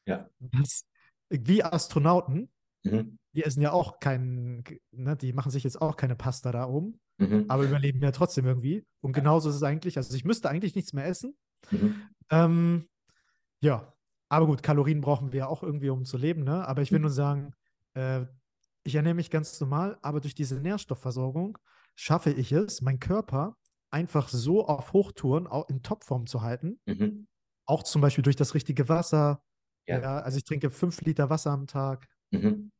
Ja. 0.07 0.29
Dass, 0.39 0.85
wie 1.29 1.63
Astronauten 1.63 2.49
Mhm. 2.85 3.17
Die 3.33 3.43
essen 3.43 3.61
ja 3.61 3.71
auch 3.71 3.99
keinen, 3.99 4.63
ne, 4.91 5.17
die 5.17 5.33
machen 5.33 5.51
sich 5.51 5.63
jetzt 5.63 5.81
auch 5.81 5.97
keine 5.97 6.15
Pasta 6.15 6.51
da 6.51 6.67
oben, 6.67 6.99
mhm. 7.17 7.45
aber 7.47 7.63
überleben 7.63 8.01
ja 8.01 8.11
trotzdem 8.11 8.45
irgendwie. 8.45 8.85
Und 9.01 9.13
genauso 9.13 9.49
ist 9.49 9.55
es 9.55 9.63
eigentlich. 9.63 9.97
Also 9.97 10.15
ich 10.15 10.23
müsste 10.23 10.49
eigentlich 10.49 10.75
nichts 10.75 10.93
mehr 10.93 11.05
essen. 11.05 11.35
Mhm. 11.71 11.95
Ähm, 12.29 12.87
ja, 13.59 13.93
aber 14.29 14.45
gut, 14.45 14.63
Kalorien 14.63 15.01
brauchen 15.01 15.33
wir 15.33 15.39
ja 15.39 15.47
auch 15.47 15.63
irgendwie, 15.63 15.89
um 15.89 16.05
zu 16.05 16.17
leben, 16.17 16.43
ne? 16.43 16.67
Aber 16.67 16.81
ich 16.81 16.91
will 16.91 16.99
mhm. 16.99 17.03
nur 17.03 17.11
sagen, 17.11 17.53
äh, 17.95 18.25
ich 18.85 18.95
ernähre 18.95 19.15
mich 19.15 19.31
ganz 19.31 19.59
normal, 19.59 19.97
aber 20.01 20.21
durch 20.21 20.35
diese 20.35 20.61
Nährstoffversorgung 20.61 21.57
schaffe 21.95 22.31
ich 22.31 22.51
es, 22.51 22.81
meinen 22.81 22.99
Körper 22.99 23.57
einfach 23.89 24.29
so 24.29 24.67
auf 24.67 24.93
Hochtouren 24.93 25.47
auch 25.47 25.67
in 25.69 25.81
Topform 25.81 26.27
zu 26.27 26.41
halten. 26.41 26.79
Mhm. 26.85 27.27
Auch 27.65 27.81
zum 27.81 28.01
Beispiel 28.01 28.23
durch 28.23 28.35
das 28.35 28.53
richtige 28.53 28.87
Wasser. 28.87 29.41
Ja. 29.87 30.01
ja. 30.01 30.19
also 30.19 30.37
ich 30.37 30.43
trinke 30.43 30.69
fünf 30.69 31.01
Liter 31.01 31.29
Wasser 31.29 31.51
am 31.51 31.65
Tag. 31.65 32.07
Mhm. 32.29 32.71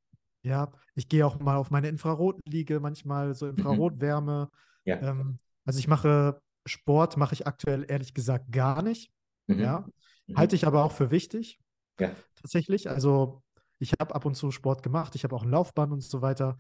Ja, 0.44 0.72
ich 0.94 1.10
gehe 1.10 1.26
auch 1.26 1.40
mal 1.40 1.56
auf 1.56 1.72
meine 1.72 1.88
Infrarotliege, 1.88 2.80
manchmal 2.80 3.34
so 3.34 3.48
mhm. 3.48 3.58
Infrarotwärme. 3.58 4.52
Ja. 4.84 5.02
Ähm, 5.02 5.38
also 5.64 5.80
ich 5.80 5.88
mache 5.88 6.40
Sport, 6.68 7.18
mache 7.18 7.34
ich 7.34 7.48
aktuell 7.48 7.86
ehrlich 7.88 8.14
gesagt 8.14 8.52
gar 8.52 8.84
nicht. 8.84 9.10
Mhm. 9.48 9.60
Ja, 9.60 9.88
mhm. 10.28 10.38
halte 10.38 10.56
ich 10.56 10.68
aber 10.68 10.84
auch 10.84 10.92
für 10.92 11.10
wichtig. 11.10 11.60
Ja. 12.00 12.12
Tatsächlich. 12.36 12.90
Also 12.90 13.42
ich 13.80 13.94
habe 14.00 14.16
ab 14.16 14.26
und 14.26 14.36
zu 14.36 14.52
Sport 14.52 14.84
gemacht, 14.84 15.16
ich 15.16 15.24
habe 15.24 15.36
auch 15.36 15.44
ein 15.44 15.50
Laufband 15.50 15.92
und 15.92 16.04
so 16.04 16.22
weiter. 16.22 16.58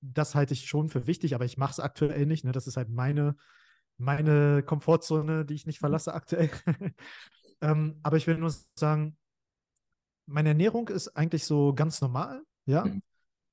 Das 0.00 0.34
halte 0.34 0.54
ich 0.54 0.66
schon 0.66 0.88
für 0.88 1.06
wichtig, 1.06 1.34
aber 1.34 1.44
ich 1.44 1.56
mache 1.56 1.72
es 1.72 1.80
aktuell 1.80 2.26
nicht. 2.26 2.44
Ne? 2.44 2.52
Das 2.52 2.66
ist 2.66 2.76
halt 2.76 2.88
meine, 2.88 3.36
meine 3.98 4.62
Komfortzone, 4.62 5.44
die 5.44 5.54
ich 5.54 5.66
nicht 5.66 5.80
mhm. 5.80 5.84
verlasse 5.84 6.14
aktuell. 6.14 6.50
ähm, 7.60 8.00
aber 8.02 8.16
ich 8.16 8.26
will 8.26 8.38
nur 8.38 8.52
sagen, 8.74 9.16
meine 10.26 10.50
Ernährung 10.50 10.88
ist 10.88 11.08
eigentlich 11.08 11.44
so 11.44 11.74
ganz 11.74 12.00
normal, 12.00 12.42
ja. 12.66 12.84
Mhm. 12.84 13.02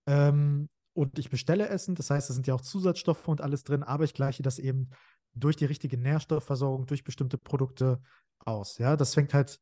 Ähm, 0.05 0.69
und 0.93 1.19
ich 1.19 1.29
bestelle 1.29 1.67
Essen, 1.67 1.95
das 1.95 2.09
heißt, 2.09 2.29
da 2.29 2.33
sind 2.33 2.47
ja 2.47 2.55
auch 2.55 2.61
Zusatzstoffe 2.61 3.27
und 3.27 3.41
alles 3.41 3.63
drin, 3.63 3.83
aber 3.83 4.03
ich 4.03 4.13
gleiche 4.13 4.41
das 4.41 4.57
eben 4.57 4.89
durch 5.35 5.55
die 5.55 5.65
richtige 5.65 5.97
Nährstoffversorgung, 5.97 6.87
durch 6.87 7.03
bestimmte 7.03 7.37
Produkte 7.37 8.01
aus. 8.39 8.77
Ja, 8.77 8.95
das 8.95 9.13
fängt 9.13 9.33
halt 9.33 9.59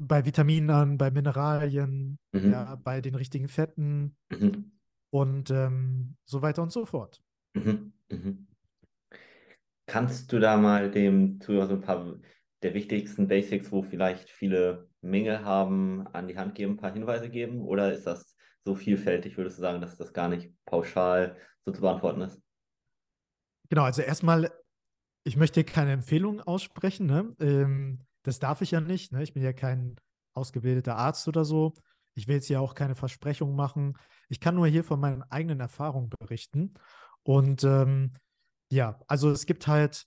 bei 0.00 0.24
Vitaminen 0.24 0.70
an, 0.70 0.98
bei 0.98 1.10
Mineralien, 1.10 2.18
mhm. 2.32 2.52
ja, 2.52 2.74
bei 2.76 3.00
den 3.00 3.14
richtigen 3.14 3.48
Fetten 3.48 4.16
mhm. 4.30 4.72
und 5.10 5.50
ähm, 5.50 6.16
so 6.24 6.40
weiter 6.40 6.62
und 6.62 6.72
so 6.72 6.86
fort. 6.86 7.22
Mhm. 7.54 7.92
mhm. 8.10 8.46
Kannst 9.86 10.32
du 10.32 10.38
da 10.38 10.56
mal 10.56 10.90
dem 10.90 11.40
Zuhörer 11.40 11.66
so 11.66 11.74
ein 11.74 11.80
paar 11.80 12.16
der 12.62 12.74
wichtigsten 12.74 13.26
Basics, 13.26 13.72
wo 13.72 13.82
vielleicht 13.82 14.30
viele 14.30 14.88
Mängel 15.00 15.44
haben, 15.44 16.06
an 16.08 16.28
die 16.28 16.38
Hand 16.38 16.54
geben, 16.54 16.74
ein 16.74 16.76
paar 16.76 16.92
Hinweise 16.92 17.28
geben? 17.28 17.60
Oder 17.62 17.92
ist 17.92 18.06
das 18.06 18.36
so 18.64 18.76
vielfältig, 18.76 19.36
würdest 19.36 19.58
du 19.58 19.62
sagen, 19.62 19.80
dass 19.80 19.96
das 19.96 20.12
gar 20.12 20.28
nicht 20.28 20.52
pauschal 20.64 21.36
so 21.64 21.72
zu 21.72 21.80
beantworten 21.80 22.20
ist? 22.20 22.40
Genau, 23.68 23.82
also 23.82 24.02
erstmal, 24.02 24.52
ich 25.24 25.36
möchte 25.36 25.64
keine 25.64 25.92
Empfehlung 25.92 26.40
aussprechen. 26.40 27.06
Ne? 27.06 27.34
Ähm, 27.40 28.00
das 28.22 28.38
darf 28.38 28.60
ich 28.60 28.72
ja 28.72 28.80
nicht. 28.80 29.12
Ne? 29.12 29.22
Ich 29.22 29.32
bin 29.32 29.42
ja 29.42 29.52
kein 29.52 29.96
ausgebildeter 30.34 30.96
Arzt 30.96 31.26
oder 31.28 31.44
so. 31.44 31.74
Ich 32.14 32.28
will 32.28 32.36
jetzt 32.36 32.46
hier 32.46 32.60
auch 32.60 32.74
keine 32.74 32.94
Versprechungen 32.94 33.56
machen. 33.56 33.96
Ich 34.28 34.40
kann 34.40 34.54
nur 34.54 34.66
hier 34.66 34.84
von 34.84 35.00
meinen 35.00 35.22
eigenen 35.24 35.60
Erfahrungen 35.60 36.10
berichten. 36.20 36.74
Und 37.22 37.64
ähm, 37.64 38.10
ja, 38.70 39.00
also 39.06 39.30
es 39.30 39.46
gibt 39.46 39.66
halt, 39.66 40.06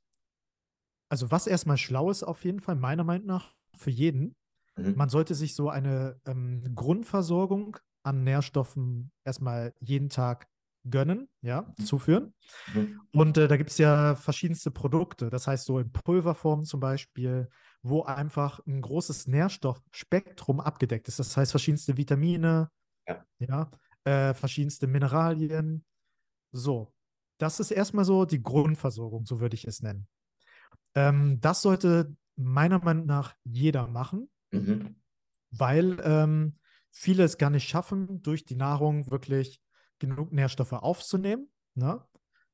also 1.09 1.31
was 1.31 1.47
erstmal 1.47 1.77
schlau 1.77 2.09
ist 2.09 2.23
auf 2.23 2.43
jeden 2.43 2.59
Fall, 2.59 2.75
meiner 2.75 3.03
Meinung 3.03 3.27
nach, 3.27 3.53
für 3.75 3.89
jeden, 3.89 4.35
mhm. 4.75 4.95
man 4.95 5.09
sollte 5.09 5.35
sich 5.35 5.55
so 5.55 5.69
eine 5.69 6.19
ähm, 6.25 6.75
Grundversorgung 6.75 7.77
an 8.03 8.23
Nährstoffen 8.23 9.11
erstmal 9.23 9.73
jeden 9.79 10.09
Tag 10.09 10.47
gönnen, 10.89 11.29
ja, 11.41 11.61
mhm. 11.61 11.85
zuführen. 11.85 12.33
Mhm. 12.73 13.01
Und 13.11 13.37
äh, 13.37 13.47
da 13.47 13.57
gibt 13.57 13.69
es 13.69 13.77
ja 13.77 14.15
verschiedenste 14.15 14.71
Produkte, 14.71 15.29
das 15.29 15.47
heißt 15.47 15.65
so 15.65 15.79
in 15.79 15.91
Pulverform 15.91 16.65
zum 16.65 16.79
Beispiel, 16.79 17.49
wo 17.81 18.03
einfach 18.03 18.59
ein 18.65 18.81
großes 18.81 19.27
Nährstoffspektrum 19.27 20.59
abgedeckt 20.59 21.07
ist. 21.07 21.19
Das 21.19 21.35
heißt 21.35 21.51
verschiedenste 21.51 21.97
Vitamine, 21.97 22.69
ja, 23.07 23.25
ja 23.39 23.71
äh, 24.03 24.33
verschiedenste 24.33 24.87
Mineralien. 24.87 25.85
So, 26.51 26.93
das 27.37 27.59
ist 27.59 27.71
erstmal 27.71 28.05
so 28.05 28.25
die 28.25 28.41
Grundversorgung, 28.41 29.25
so 29.25 29.39
würde 29.39 29.55
ich 29.55 29.65
es 29.65 29.81
nennen. 29.81 30.07
Ähm, 30.95 31.39
das 31.41 31.61
sollte 31.61 32.15
meiner 32.35 32.79
Meinung 32.79 33.05
nach 33.05 33.35
jeder 33.43 33.87
machen, 33.87 34.29
mhm. 34.51 34.95
weil 35.51 35.97
ähm, 36.03 36.57
viele 36.91 37.23
es 37.23 37.37
gar 37.37 37.49
nicht 37.49 37.67
schaffen, 37.67 38.21
durch 38.21 38.45
die 38.45 38.55
Nahrung 38.55 39.09
wirklich 39.09 39.61
genug 39.99 40.31
Nährstoffe 40.31 40.73
aufzunehmen. 40.73 41.47
Ne? 41.75 42.01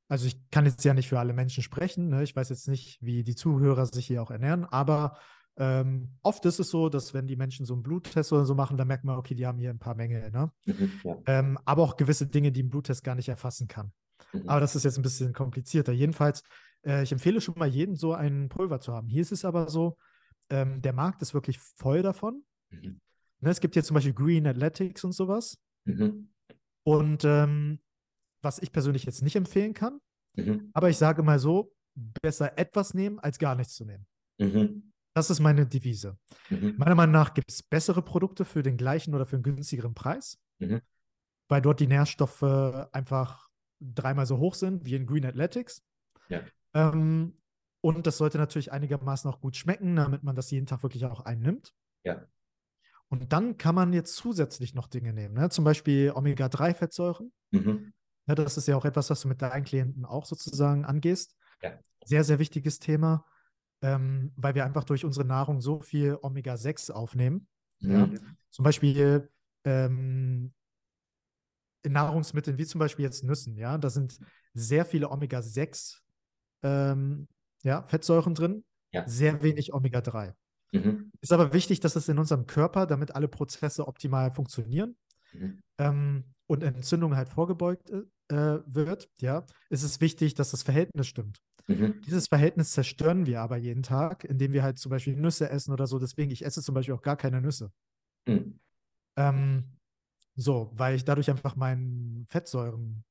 Also 0.08 0.26
ich 0.26 0.50
kann 0.50 0.66
jetzt 0.66 0.84
ja 0.84 0.94
nicht 0.94 1.10
für 1.10 1.20
alle 1.20 1.34
Menschen 1.34 1.64
sprechen. 1.64 2.10
Ne? 2.10 2.24
Ich 2.24 2.36
weiß 2.36 2.50
jetzt 2.50 2.68
nicht, 2.68 2.98
wie 3.02 3.24
die 3.24 3.36
Zuhörer 3.36 3.86
sich 3.86 4.08
hier 4.08 4.22
auch 4.22 4.32
ernähren, 4.32 4.66
aber 4.66 5.18
ähm, 5.58 6.16
oft 6.22 6.46
ist 6.46 6.60
es 6.60 6.70
so, 6.70 6.88
dass 6.88 7.14
wenn 7.14 7.28
die 7.28 7.36
Menschen 7.36 7.66
so 7.66 7.74
einen 7.74 7.84
Bluttest 7.84 8.32
oder 8.32 8.46
so 8.46 8.56
machen, 8.56 8.78
dann 8.78 8.88
merkt 8.88 9.04
man, 9.04 9.18
okay, 9.18 9.36
die 9.36 9.46
haben 9.46 9.60
hier 9.60 9.70
ein 9.70 9.80
paar 9.80 9.96
Mängel. 9.96 10.32
Ne? 10.32 10.52
Mhm, 10.66 10.92
ja. 11.04 11.18
ähm, 11.28 11.60
aber 11.66 11.84
auch 11.84 11.98
gewisse 11.98 12.28
Dinge, 12.28 12.52
die 12.52 12.64
ein 12.64 12.70
Bluttest 12.70 13.04
gar 13.04 13.16
nicht 13.16 13.28
erfassen 13.28 13.68
kann. 13.68 13.92
Mhm. 14.32 14.48
Aber 14.48 14.62
das 14.62 14.76
ist 14.76 14.86
jetzt 14.86 14.98
ein 14.98 15.04
bisschen 15.04 15.34
komplizierter. 15.34 15.92
Jedenfalls, 15.92 16.44
äh, 16.86 17.04
ich 17.04 17.12
empfehle 17.12 17.42
schon 17.42 17.56
mal 17.58 17.68
jedem 17.68 17.96
so 17.96 18.14
ein 18.14 18.48
Pulver 18.48 18.80
zu 18.80 18.94
haben. 18.94 19.08
Hier 19.08 19.22
ist 19.22 19.34
es 19.34 19.44
aber 19.44 19.70
so, 19.70 19.98
ähm, 20.50 20.82
der 20.82 20.94
Markt 20.94 21.22
ist 21.22 21.34
wirklich 21.34 21.60
voll 21.60 22.02
davon. 22.02 22.44
Mhm. 22.70 23.02
Ne, 23.42 23.50
es 23.50 23.60
gibt 23.60 23.76
hier 23.76 23.84
zum 23.84 23.96
Beispiel 23.96 24.14
Green 24.14 24.48
Athletics 24.48 25.04
und 25.04 25.12
sowas. 25.12 25.58
Mhm. 25.84 26.30
Und 26.90 27.24
ähm, 27.24 27.80
was 28.42 28.60
ich 28.60 28.72
persönlich 28.72 29.04
jetzt 29.04 29.22
nicht 29.22 29.36
empfehlen 29.36 29.76
kann, 29.76 30.00
mhm. 30.36 30.72
aber 30.74 30.90
ich 30.90 30.98
sage 30.98 31.22
mal 31.22 31.38
so, 31.38 31.76
besser 32.22 32.58
etwas 32.58 32.94
nehmen, 32.94 33.20
als 33.20 33.38
gar 33.38 33.56
nichts 33.56 33.76
zu 33.76 33.86
nehmen. 33.86 34.08
Mhm. 34.40 34.92
Das 35.14 35.30
ist 35.30 35.40
meine 35.40 35.68
Devise. 35.68 36.18
Mhm. 36.50 36.76
Meiner 36.78 36.96
Meinung 36.96 37.14
nach 37.14 37.34
gibt 37.34 37.52
es 37.52 37.62
bessere 37.62 38.02
Produkte 38.02 38.46
für 38.46 38.64
den 38.64 38.78
gleichen 38.78 39.14
oder 39.14 39.26
für 39.26 39.36
einen 39.36 39.44
günstigeren 39.44 39.94
Preis, 39.94 40.40
mhm. 40.58 40.82
weil 41.48 41.62
dort 41.62 41.80
die 41.80 41.88
Nährstoffe 41.88 42.44
einfach 42.92 43.50
dreimal 43.80 44.26
so 44.26 44.40
hoch 44.40 44.56
sind 44.56 44.86
wie 44.86 44.96
in 44.96 45.06
Green 45.06 45.26
Athletics. 45.26 45.84
Ja. 46.30 46.42
Ähm, 46.74 47.36
und 47.82 48.08
das 48.08 48.18
sollte 48.18 48.38
natürlich 48.38 48.72
einigermaßen 48.72 49.30
auch 49.30 49.42
gut 49.42 49.56
schmecken, 49.56 49.96
damit 49.96 50.24
man 50.24 50.36
das 50.36 50.50
jeden 50.52 50.66
Tag 50.66 50.82
wirklich 50.82 51.06
auch 51.06 51.22
einnimmt. 51.22 51.74
Ja. 52.04 52.26
Und 53.10 53.34
dann 53.34 53.58
kann 53.58 53.76
man 53.76 53.92
jetzt 53.92 54.16
zusätzlich 54.16 54.76
noch 54.76 54.88
Dinge 54.88 55.14
nehmen, 55.14 55.34
ne? 55.34 55.50
zum 55.50 55.66
Beispiel 55.66 56.12
Omega-3-Fettsäuren. 56.14 57.32
Mhm. 57.52 57.94
Ja, 58.28 58.36
das 58.36 58.58
ist 58.58 58.68
ja 58.68 58.78
auch 58.78 58.86
etwas, 58.86 59.10
was 59.10 59.22
du 59.22 59.28
mit 59.28 59.42
deinen 59.42 59.64
Klienten 59.64 60.06
auch 60.06 60.26
sozusagen 60.26 60.86
angehst. 60.86 61.36
Ja. 61.64 61.80
Sehr, 62.06 62.24
sehr 62.24 62.38
wichtiges 62.38 62.78
Thema, 62.78 63.26
ähm, 63.82 64.32
weil 64.36 64.54
wir 64.54 64.64
einfach 64.66 64.84
durch 64.84 65.04
unsere 65.04 65.26
Nahrung 65.26 65.62
so 65.62 65.80
viel 65.80 66.18
Omega-6 66.22 66.92
aufnehmen. 66.92 67.48
Mhm. 67.80 67.92
Ja? 67.92 68.10
Zum 68.52 68.64
Beispiel 68.64 69.28
ähm, 69.64 70.54
in 71.82 71.94
Nahrungsmitteln 71.94 72.58
wie 72.58 72.66
zum 72.66 72.80
Beispiel 72.80 73.06
jetzt 73.06 73.24
Nüssen, 73.24 73.58
ja, 73.58 73.78
da 73.78 73.90
sind 73.90 74.20
sehr 74.54 74.86
viele 74.86 75.10
Omega-6 75.10 76.00
ähm, 76.64 77.28
ja, 77.64 77.84
Fettsäuren 77.84 78.36
drin, 78.36 78.64
ja. 78.92 79.08
sehr 79.08 79.42
wenig 79.42 79.74
Omega-3. 79.74 80.34
Mhm. 80.72 81.12
Ist 81.22 81.34
aber 81.34 81.54
wichtig, 81.54 81.80
dass 81.80 81.96
es 81.96 82.10
in 82.10 82.20
unserem 82.20 82.46
Körper, 82.46 82.86
damit 82.86 83.16
alle 83.16 83.28
Prozesse 83.28 83.88
optimal 83.88 84.32
funktionieren 84.32 84.96
mhm. 85.34 85.62
ähm, 85.78 86.24
und 86.48 86.64
Entzündung 86.64 87.16
halt 87.16 87.30
vorgebeugt 87.30 87.90
äh, 87.90 88.60
wird, 88.66 89.10
ja, 89.18 89.46
ist 89.70 89.84
es 89.84 90.02
wichtig, 90.02 90.36
dass 90.36 90.52
das 90.52 90.64
Verhältnis 90.64 91.08
stimmt. 91.08 91.40
Mhm. 91.68 92.02
Dieses 92.02 92.28
Verhältnis 92.28 92.72
zerstören 92.72 93.26
wir 93.26 93.42
aber 93.42 93.58
jeden 93.58 93.84
Tag, 93.84 94.24
indem 94.24 94.54
wir 94.54 94.64
halt 94.64 94.80
zum 94.80 94.90
Beispiel 94.90 95.16
Nüsse 95.16 95.50
essen 95.50 95.72
oder 95.72 95.88
so. 95.88 96.00
Deswegen, 96.00 96.32
ich 96.32 96.44
esse 96.44 96.64
zum 96.64 96.76
Beispiel 96.76 96.96
auch 96.96 97.02
gar 97.02 97.18
keine 97.18 97.42
Nüsse. 97.42 97.72
Mhm. 98.28 98.60
Ähm, 99.18 99.64
so, 100.36 100.72
weil 100.74 100.96
ich 100.96 101.06
dadurch 101.06 101.30
einfach 101.30 101.56
meinen 101.56 102.26
Fettsäurenspiegel, 102.30 103.04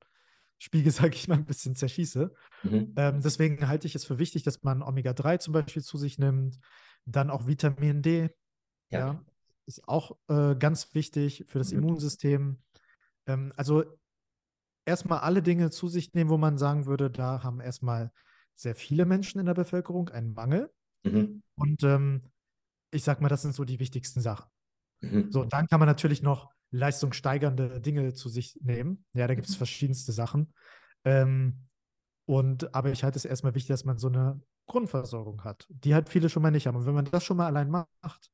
sage 0.91 1.15
ich 1.15 1.29
mal, 1.29 1.37
ein 1.37 1.47
bisschen 1.47 1.77
zerschieße. 1.77 2.33
Mhm. 2.65 2.95
Ähm, 2.97 3.21
deswegen 3.23 3.69
halte 3.69 3.87
ich 3.87 3.95
es 3.95 4.05
für 4.05 4.19
wichtig, 4.19 4.43
dass 4.43 4.63
man 4.63 4.83
Omega-3 4.83 5.39
zum 5.39 5.53
Beispiel 5.53 5.83
zu 5.83 5.97
sich 5.97 6.19
nimmt, 6.19 6.59
dann 7.11 7.31
auch 7.31 7.47
Vitamin 7.47 8.03
D. 8.03 8.31
Ja. 8.91 8.99
ja 8.99 9.25
ist 9.67 9.87
auch 9.87 10.17
äh, 10.29 10.57
ganz 10.57 10.95
wichtig 10.95 11.45
für 11.47 11.59
das 11.59 11.73
mhm. 11.73 11.81
Immunsystem. 11.81 12.63
Ähm, 13.27 13.53
also 13.57 13.85
erstmal 14.87 15.21
alle 15.21 15.43
Dinge 15.43 15.71
zu 15.71 15.89
sich 15.89 16.15
nehmen, 16.15 16.31
wo 16.31 16.39
man 16.39 16.57
sagen 16.57 16.87
würde, 16.87 17.11
da 17.11 17.43
haben 17.43 17.61
erstmal 17.61 18.11
sehr 18.55 18.75
viele 18.75 19.05
Menschen 19.05 19.39
in 19.39 19.47
der 19.47 19.55
Bevölkerung 19.55 20.09
einen 20.09 20.33
Mangel. 20.33 20.73
Mhm. 21.05 21.43
Und 21.55 21.83
ähm, 21.85 22.23
ich 22.91 23.05
sag 23.05 23.21
mal, 23.21 23.29
das 23.29 23.43
sind 23.43 23.55
so 23.55 23.65
die 23.65 23.79
wichtigsten 23.79 24.23
Sachen. 24.23 24.47
Mhm. 25.03 25.31
So, 25.31 25.45
dann 25.45 25.67
kann 25.69 25.81
man 25.81 25.87
natürlich 25.87 26.23
noch 26.23 26.51
leistungssteigernde 26.71 27.81
Dinge 27.81 28.15
zu 28.15 28.31
sich 28.31 28.59
nehmen. 28.63 29.05
Ja, 29.13 29.27
da 29.27 29.35
gibt 29.35 29.47
es 29.47 29.55
mhm. 29.55 29.59
verschiedenste 29.59 30.13
Sachen. 30.13 30.53
Ähm, 31.05 31.69
und 32.25 32.75
aber 32.75 32.91
ich 32.91 33.05
halte 33.05 33.19
es 33.19 33.27
erstmal 33.27 33.55
wichtig, 33.55 33.69
dass 33.69 33.85
man 33.85 33.99
so 33.99 34.09
eine 34.09 34.41
Grundversorgung 34.69 35.43
hat. 35.45 35.67
Die 35.69 35.95
halt 35.95 36.09
viele 36.09 36.29
schon 36.29 36.43
mal 36.43 36.51
nicht 36.51 36.67
haben. 36.67 36.77
Und 36.77 36.87
wenn 36.87 36.95
man 36.95 37.07
das 37.07 37.25
schon 37.25 37.37
mal 37.37 37.47
allein 37.47 37.71
macht, 37.71 38.31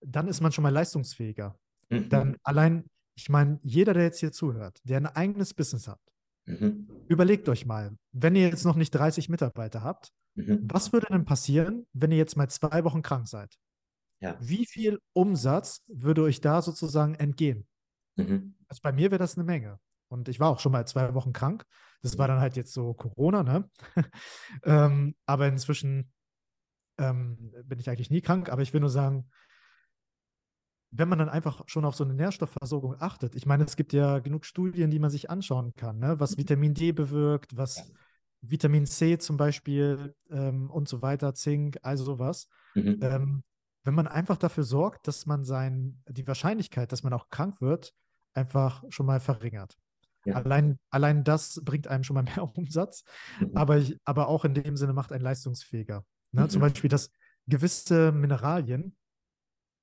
dann 0.00 0.28
ist 0.28 0.40
man 0.40 0.52
schon 0.52 0.62
mal 0.62 0.72
leistungsfähiger. 0.72 1.58
Mhm. 1.90 2.08
Dann 2.08 2.36
allein, 2.42 2.88
ich 3.16 3.28
meine, 3.28 3.58
jeder, 3.62 3.94
der 3.94 4.04
jetzt 4.04 4.20
hier 4.20 4.32
zuhört, 4.32 4.80
der 4.84 4.98
ein 4.98 5.06
eigenes 5.06 5.54
Business 5.54 5.88
hat, 5.88 6.00
mhm. 6.46 6.88
überlegt 7.08 7.48
euch 7.48 7.66
mal, 7.66 7.96
wenn 8.12 8.36
ihr 8.36 8.48
jetzt 8.48 8.64
noch 8.64 8.76
nicht 8.76 8.92
30 8.92 9.28
Mitarbeiter 9.28 9.82
habt, 9.82 10.12
mhm. 10.34 10.60
was 10.64 10.92
würde 10.92 11.08
denn 11.10 11.24
passieren, 11.24 11.86
wenn 11.92 12.10
ihr 12.12 12.18
jetzt 12.18 12.36
mal 12.36 12.48
zwei 12.48 12.84
Wochen 12.84 13.02
krank 13.02 13.28
seid? 13.28 13.58
Ja. 14.20 14.36
Wie 14.40 14.66
viel 14.66 14.98
Umsatz 15.12 15.84
würde 15.86 16.22
euch 16.22 16.40
da 16.40 16.62
sozusagen 16.62 17.14
entgehen? 17.14 17.66
Mhm. 18.16 18.54
Also 18.68 18.80
bei 18.82 18.92
mir 18.92 19.10
wäre 19.10 19.18
das 19.18 19.36
eine 19.36 19.44
Menge. 19.44 19.78
Und 20.08 20.28
ich 20.28 20.40
war 20.40 20.50
auch 20.50 20.60
schon 20.60 20.72
mal 20.72 20.86
zwei 20.86 21.14
Wochen 21.14 21.32
krank. 21.32 21.64
Das 22.02 22.18
war 22.18 22.28
dann 22.28 22.40
halt 22.40 22.56
jetzt 22.56 22.72
so 22.72 22.94
Corona, 22.94 23.42
ne? 23.42 23.70
ähm, 24.64 25.14
aber 25.26 25.48
inzwischen 25.48 26.12
ähm, 26.98 27.52
bin 27.64 27.78
ich 27.78 27.88
eigentlich 27.90 28.10
nie 28.10 28.20
krank. 28.20 28.48
Aber 28.50 28.62
ich 28.62 28.72
will 28.72 28.80
nur 28.80 28.90
sagen, 28.90 29.30
wenn 30.90 31.08
man 31.08 31.18
dann 31.18 31.28
einfach 31.28 31.62
schon 31.66 31.84
auf 31.84 31.94
so 31.94 32.04
eine 32.04 32.14
Nährstoffversorgung 32.14 32.96
achtet, 33.00 33.34
ich 33.34 33.46
meine, 33.46 33.64
es 33.64 33.76
gibt 33.76 33.92
ja 33.92 34.20
genug 34.20 34.46
Studien, 34.46 34.90
die 34.90 34.98
man 34.98 35.10
sich 35.10 35.28
anschauen 35.28 35.74
kann, 35.74 35.98
ne? 35.98 36.18
was 36.18 36.32
mhm. 36.32 36.38
Vitamin 36.38 36.74
D 36.74 36.92
bewirkt, 36.92 37.56
was 37.56 37.92
Vitamin 38.40 38.86
C 38.86 39.18
zum 39.18 39.36
Beispiel 39.36 40.14
ähm, 40.30 40.70
und 40.70 40.88
so 40.88 41.02
weiter, 41.02 41.34
Zink, 41.34 41.78
also 41.82 42.04
sowas. 42.04 42.48
Mhm. 42.74 42.98
Ähm, 43.02 43.42
wenn 43.84 43.94
man 43.94 44.06
einfach 44.06 44.36
dafür 44.36 44.64
sorgt, 44.64 45.08
dass 45.08 45.26
man 45.26 45.44
sein, 45.44 46.02
die 46.08 46.26
Wahrscheinlichkeit, 46.26 46.92
dass 46.92 47.02
man 47.02 47.12
auch 47.12 47.28
krank 47.30 47.60
wird, 47.60 47.94
einfach 48.34 48.84
schon 48.88 49.06
mal 49.06 49.20
verringert. 49.20 49.76
Ja. 50.28 50.36
Allein, 50.36 50.78
allein 50.90 51.24
das 51.24 51.60
bringt 51.64 51.88
einem 51.88 52.04
schon 52.04 52.14
mal 52.14 52.22
mehr 52.22 52.42
Umsatz, 52.56 53.04
mhm. 53.40 53.56
aber, 53.56 53.78
ich, 53.78 53.96
aber 54.04 54.28
auch 54.28 54.44
in 54.44 54.54
dem 54.54 54.76
Sinne 54.76 54.92
macht 54.92 55.12
einen 55.12 55.24
leistungsfähiger. 55.24 56.04
Ne? 56.32 56.42
Mhm. 56.42 56.50
Zum 56.50 56.60
Beispiel, 56.60 56.90
dass 56.90 57.10
gewisse 57.46 58.12
Mineralien, 58.12 58.96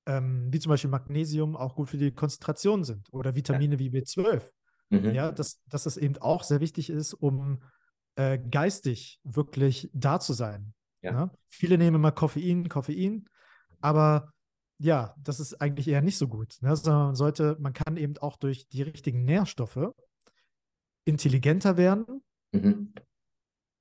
ähm, 0.06 0.50
wie 0.52 0.60
zum 0.60 0.70
Beispiel 0.70 0.90
Magnesium, 0.90 1.56
auch 1.56 1.76
gut 1.76 1.90
für 1.90 1.98
die 1.98 2.12
Konzentration 2.12 2.84
sind 2.84 3.12
oder 3.12 3.36
Vitamine 3.36 3.76
ja. 3.76 3.80
wie 3.80 3.90
B12. 3.90 4.44
Mhm. 4.90 5.12
Ja, 5.16 5.32
dass, 5.32 5.62
dass 5.66 5.84
das 5.84 5.98
eben 5.98 6.18
auch 6.18 6.44
sehr 6.44 6.60
wichtig 6.60 6.92
ist, 6.92 7.14
um 7.14 7.64
äh, 8.16 8.38
geistig 8.38 9.20
wirklich 9.24 9.90
da 9.94 10.20
zu 10.20 10.34
sein. 10.34 10.74
Ja. 11.02 11.12
Ne? 11.12 11.32
Viele 11.50 11.78
nehmen 11.78 11.96
immer 11.96 12.12
Koffein, 12.12 12.70
Koffein, 12.70 13.26
aber 13.82 14.32
ja, 14.78 15.16
das 15.18 15.40
ist 15.40 15.62
eigentlich 15.62 15.88
eher 15.88 16.02
nicht 16.02 16.18
so 16.18 16.28
gut. 16.28 16.58
Ne? 16.62 16.76
Sondern 16.76 17.08
man 17.08 17.16
sollte, 17.16 17.58
man 17.60 17.74
kann 17.74 17.98
eben 17.98 18.18
auch 18.18 18.38
durch 18.38 18.68
die 18.68 18.82
richtigen 18.82 19.24
Nährstoffe 19.24 19.92
intelligenter 21.06 21.78
werden, 21.78 22.22
mhm. 22.52 22.94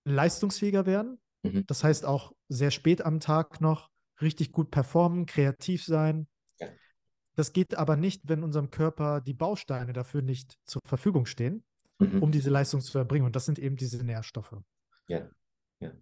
leistungsfähiger 0.05 0.87
werden 0.87 1.19
Mhm. 1.45 1.67
Das 1.67 1.85
heißt 1.85 2.05
auch 2.05 2.33
sehr 2.49 2.71
spät 2.71 3.03
am 3.03 3.21
Tag 3.21 3.61
noch 3.61 3.91
richtig 4.21 4.51
gut 4.51 4.71
performen, 4.71 5.27
kreativ 5.27 5.85
sein. 5.85 6.27
Ja. 6.59 6.69
Das 7.37 7.53
geht 7.53 7.77
aber 7.77 7.97
nicht, 7.97 8.23
wenn 8.29 8.43
unserem 8.43 8.71
Körper 8.71 9.21
die 9.21 9.35
Bausteine 9.35 9.93
dafür 9.93 10.23
nicht 10.23 10.59
zur 10.65 10.81
Verfügung 10.87 11.27
stehen, 11.27 11.63
mhm. 11.99 12.23
um 12.23 12.33
diese 12.33 12.51
Leistung 12.51 12.81
zu 12.81 12.97
erbringen. 12.99 13.27
Und 13.27 13.37
das 13.37 13.45
sind 13.45 13.59
eben 13.59 13.77
diese 13.77 14.05
Nährstoffe. 14.05 14.57
Ja, 15.07 15.29
ja. 15.81 15.93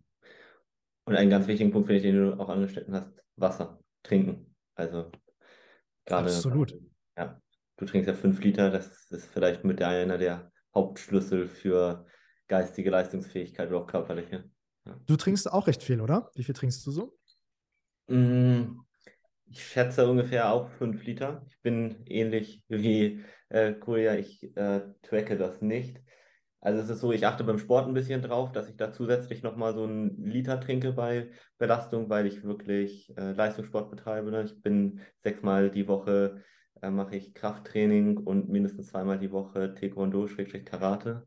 Und 1.04 1.16
einen 1.16 1.30
ganz 1.30 1.48
wichtigen 1.48 1.72
Punkt, 1.72 1.88
finde 1.88 1.96
ich, 1.96 2.02
den 2.04 2.16
du 2.16 2.38
auch 2.38 2.48
angeschnitten 2.48 2.94
hast, 2.94 3.12
Wasser, 3.36 3.80
trinken. 4.04 4.54
Also 4.74 5.10
gerade. 6.04 6.26
Absolut. 6.26 6.78
Ja, 7.16 7.40
du 7.76 7.84
trinkst 7.84 8.06
ja 8.06 8.14
fünf 8.14 8.40
Liter, 8.40 8.70
das 8.70 9.10
ist 9.10 9.26
vielleicht 9.26 9.64
mit 9.64 9.82
einer 9.82 10.18
der 10.18 10.51
Hauptschlüssel 10.74 11.48
für 11.48 12.06
geistige 12.48 12.90
Leistungsfähigkeit 12.90 13.68
oder 13.68 13.80
auch 13.80 13.86
körperliche. 13.86 14.50
Ja. 14.84 14.98
Du 15.06 15.16
trinkst 15.16 15.50
auch 15.50 15.66
recht 15.66 15.82
viel, 15.82 16.00
oder? 16.00 16.30
Wie 16.34 16.44
viel 16.44 16.54
trinkst 16.54 16.86
du 16.86 16.90
so? 16.90 17.18
Mm, 18.08 18.80
ich 19.50 19.64
schätze 19.64 20.08
ungefähr 20.08 20.52
auch 20.52 20.68
fünf 20.70 21.04
Liter. 21.04 21.44
Ich 21.48 21.60
bin 21.60 22.04
ähnlich 22.06 22.62
wie 22.68 23.24
äh, 23.48 23.72
Kuria, 23.74 24.14
ich 24.16 24.44
äh, 24.56 24.80
tracke 25.02 25.36
das 25.36 25.60
nicht. 25.60 26.00
Also 26.60 26.80
es 26.80 26.88
ist 26.88 27.00
so, 27.00 27.12
ich 27.12 27.26
achte 27.26 27.42
beim 27.42 27.58
Sport 27.58 27.88
ein 27.88 27.94
bisschen 27.94 28.22
drauf, 28.22 28.52
dass 28.52 28.68
ich 28.68 28.76
da 28.76 28.92
zusätzlich 28.92 29.42
nochmal 29.42 29.74
so 29.74 29.82
einen 29.82 30.24
Liter 30.24 30.60
trinke 30.60 30.92
bei 30.92 31.28
Belastung, 31.58 32.08
weil 32.08 32.26
ich 32.26 32.44
wirklich 32.44 33.12
äh, 33.16 33.32
Leistungssport 33.32 33.90
betreibe. 33.90 34.30
Ne? 34.30 34.44
Ich 34.44 34.62
bin 34.62 35.00
sechsmal 35.18 35.70
die 35.70 35.88
Woche, 35.88 36.42
äh, 36.82 36.90
mache 36.90 37.16
ich 37.16 37.34
Krafttraining 37.34 38.18
und 38.18 38.48
mindestens 38.48 38.88
zweimal 38.88 39.18
die 39.18 39.32
Woche 39.32 39.74
Taekwondo, 39.74 40.28
Schrägstrich 40.28 40.64
Karate. 40.64 41.26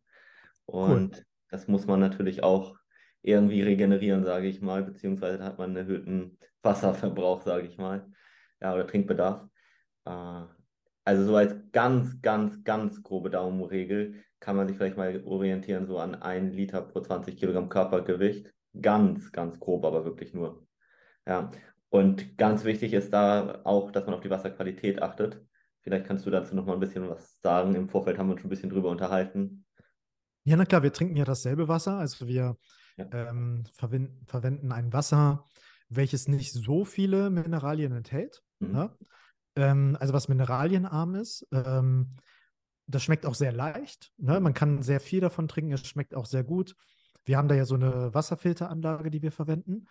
Und 0.66 1.16
cool. 1.16 1.24
das 1.50 1.68
muss 1.68 1.88
man 1.88 2.00
natürlich 2.00 2.44
auch 2.44 2.78
irgendwie 3.22 3.64
regenerieren, 3.64 4.24
sage 4.24 4.48
ich 4.48 4.62
mal, 4.62 4.84
beziehungsweise 4.84 5.44
hat 5.44 5.58
man 5.58 5.70
einen 5.70 5.78
erhöhten 5.78 6.38
Wasserverbrauch, 6.62 7.42
sage 7.42 7.68
ich 7.68 7.78
mal, 7.78 8.08
ja, 8.62 8.74
oder 8.74 8.86
Trinkbedarf. 8.86 9.48
Äh, 10.06 10.44
also 11.06 11.24
so 11.24 11.36
als 11.36 11.56
ganz, 11.72 12.22
ganz, 12.22 12.64
ganz 12.64 13.02
grobe 13.04 13.30
Daumenregel 13.30 14.24
kann 14.40 14.56
man 14.56 14.68
sich 14.68 14.78
vielleicht 14.78 14.98
mal 14.98 15.24
orientieren, 15.26 15.88
so 15.88 15.98
an 16.00 16.16
1 16.16 16.54
Liter 16.54 16.82
pro 16.82 17.00
20 17.00 17.38
Kilogramm 17.38 17.70
Körpergewicht. 17.70 18.52
Ganz, 18.80 19.32
ganz 19.32 19.60
grob, 19.60 19.86
aber 19.86 20.04
wirklich 20.04 20.34
nur. 20.34 20.68
Ja. 21.26 21.52
Und 21.96 22.38
ganz 22.38 22.66
wichtig 22.66 22.92
ist 22.92 23.14
da 23.14 23.62
auch, 23.64 23.90
dass 23.90 24.06
man 24.06 24.16
auf 24.16 24.20
die 24.20 24.30
Wasserqualität 24.30 25.02
achtet. 25.02 25.42
Vielleicht 25.80 26.06
kannst 26.06 26.26
du 26.26 26.30
dazu 26.30 26.54
noch 26.54 26.66
mal 26.66 26.74
ein 26.74 26.82
bisschen 26.82 27.08
was 27.08 27.40
sagen. 27.40 27.74
Im 27.74 27.88
Vorfeld 27.88 28.18
haben 28.18 28.28
wir 28.28 28.34
uns 28.34 28.42
schon 28.42 28.50
ein 28.50 28.50
bisschen 28.50 28.70
drüber 28.70 28.90
unterhalten. 28.90 29.66
Ja, 30.44 30.58
na 30.58 30.66
klar, 30.66 30.84
wir 30.84 30.92
trinken 30.92 31.16
ja 31.16 31.24
dasselbe 31.24 31.70
Wasser. 31.70 31.98
Also 31.98 32.28
wir 32.28 32.58
ja. 32.98 33.08
ähm, 33.14 33.64
verwenden, 33.72 34.26
verwenden 34.26 34.74
ein 34.74 34.92
Wasser, 34.92 35.46
welches 35.88 36.28
nicht 36.28 36.52
so 36.52 36.84
viele 36.84 37.30
Mineralien 37.30 37.94
enthält. 37.94 38.44
Mhm. 38.60 38.72
Ne? 38.74 38.98
Ähm, 39.56 39.98
also 39.98 40.14
was 40.14 40.28
mineralienarm 40.28 41.16
ist. 41.16 41.48
Ähm, 41.54 42.12
das 42.88 43.04
schmeckt 43.04 43.26
auch 43.26 43.36
sehr 43.36 43.54
leicht. 43.54 44.12
Ne? 44.18 44.42
Man 44.42 44.54
kann 44.54 44.82
sehr 44.82 45.00
viel 45.00 45.22
davon 45.22 45.48
trinken. 45.48 45.72
Es 45.72 45.88
schmeckt 45.88 46.14
auch 46.14 46.26
sehr 46.26 46.44
gut. 46.44 46.76
Wir 47.24 47.38
haben 47.38 47.48
da 47.48 47.56
ja 47.56 47.64
so 47.64 47.76
eine 47.76 48.14
Wasserfilteranlage, 48.14 49.10
die 49.12 49.22
wir 49.22 49.32
verwenden. 49.32 49.88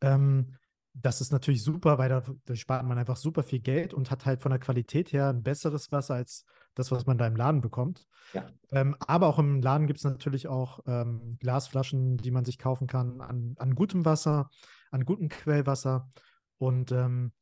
Ähm, 0.00 0.54
das 1.00 1.20
ist 1.20 1.32
natürlich 1.32 1.62
super, 1.62 1.98
weil 1.98 2.08
da, 2.08 2.22
da, 2.44 2.54
spart 2.54 2.84
man 2.84 2.98
einfach 2.98 3.16
super 3.16 3.42
viel 3.42 3.60
Geld 3.60 3.94
und 3.94 4.10
hat 4.10 4.26
halt 4.26 4.42
von 4.42 4.50
der 4.50 4.58
Qualität 4.58 5.12
her 5.12 5.28
ein 5.28 5.42
besseres 5.42 5.92
Wasser 5.92 6.14
als 6.14 6.44
das, 6.74 6.90
was 6.90 7.06
man 7.06 7.18
da 7.18 7.26
im 7.26 7.36
Laden 7.36 7.60
bekommt. 7.60 8.06
Ja. 8.32 8.50
Ähm, 8.72 8.96
aber 9.00 9.26
auch 9.26 9.38
im 9.38 9.60
Laden 9.60 9.86
gibt 9.86 9.98
es 9.98 10.04
natürlich 10.04 10.48
auch 10.48 10.80
ähm, 10.86 11.36
Glasflaschen, 11.40 12.16
die 12.16 12.30
man 12.30 12.44
sich 12.44 12.58
kaufen 12.58 12.86
kann 12.86 13.20
an, 13.20 13.54
an 13.58 13.74
gutem 13.74 14.04
Wasser, 14.04 14.50
an 14.90 15.04
gutem 15.04 15.28
Quellwasser. 15.28 16.10
Und 16.58 16.92
ähm, 16.92 17.32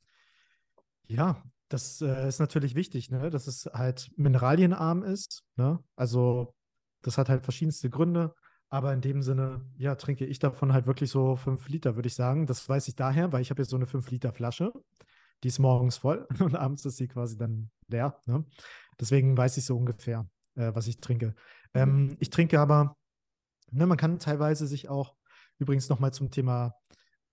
ja, 1.06 1.42
das 1.68 2.00
äh, 2.00 2.28
ist 2.28 2.38
natürlich 2.38 2.74
wichtig, 2.74 3.10
ne? 3.10 3.30
dass 3.30 3.46
es 3.46 3.68
halt 3.72 4.10
mineralienarm 4.16 5.02
ist. 5.02 5.44
Ne? 5.56 5.78
Also 5.96 6.54
das 7.02 7.18
hat 7.18 7.28
halt 7.28 7.44
verschiedenste 7.44 7.90
Gründe. 7.90 8.34
Aber 8.68 8.92
in 8.92 9.00
dem 9.00 9.22
Sinne, 9.22 9.64
ja, 9.76 9.94
trinke 9.94 10.26
ich 10.26 10.38
davon 10.38 10.72
halt 10.72 10.86
wirklich 10.86 11.10
so 11.10 11.36
fünf 11.36 11.68
Liter, 11.68 11.94
würde 11.94 12.08
ich 12.08 12.14
sagen. 12.14 12.46
Das 12.46 12.68
weiß 12.68 12.88
ich 12.88 12.96
daher, 12.96 13.32
weil 13.32 13.42
ich 13.42 13.50
habe 13.50 13.62
jetzt 13.62 13.70
so 13.70 13.76
eine 13.76 13.86
fünf 13.86 14.10
Liter 14.10 14.32
Flasche. 14.32 14.72
Die 15.42 15.48
ist 15.48 15.58
morgens 15.58 15.96
voll 15.96 16.26
und 16.40 16.56
abends 16.56 16.84
ist 16.84 16.96
sie 16.96 17.08
quasi 17.08 17.36
dann 17.36 17.70
leer. 17.88 18.20
Ne? 18.26 18.44
Deswegen 18.98 19.36
weiß 19.36 19.56
ich 19.58 19.64
so 19.64 19.76
ungefähr, 19.76 20.28
äh, 20.56 20.72
was 20.74 20.88
ich 20.88 21.00
trinke. 21.00 21.34
Ähm, 21.74 22.16
ich 22.18 22.30
trinke 22.30 22.58
aber, 22.58 22.96
ne, 23.70 23.86
man 23.86 23.98
kann 23.98 24.18
teilweise 24.18 24.66
sich 24.66 24.88
auch, 24.88 25.14
übrigens 25.58 25.88
nochmal 25.88 26.12
zum 26.12 26.30
Thema 26.30 26.74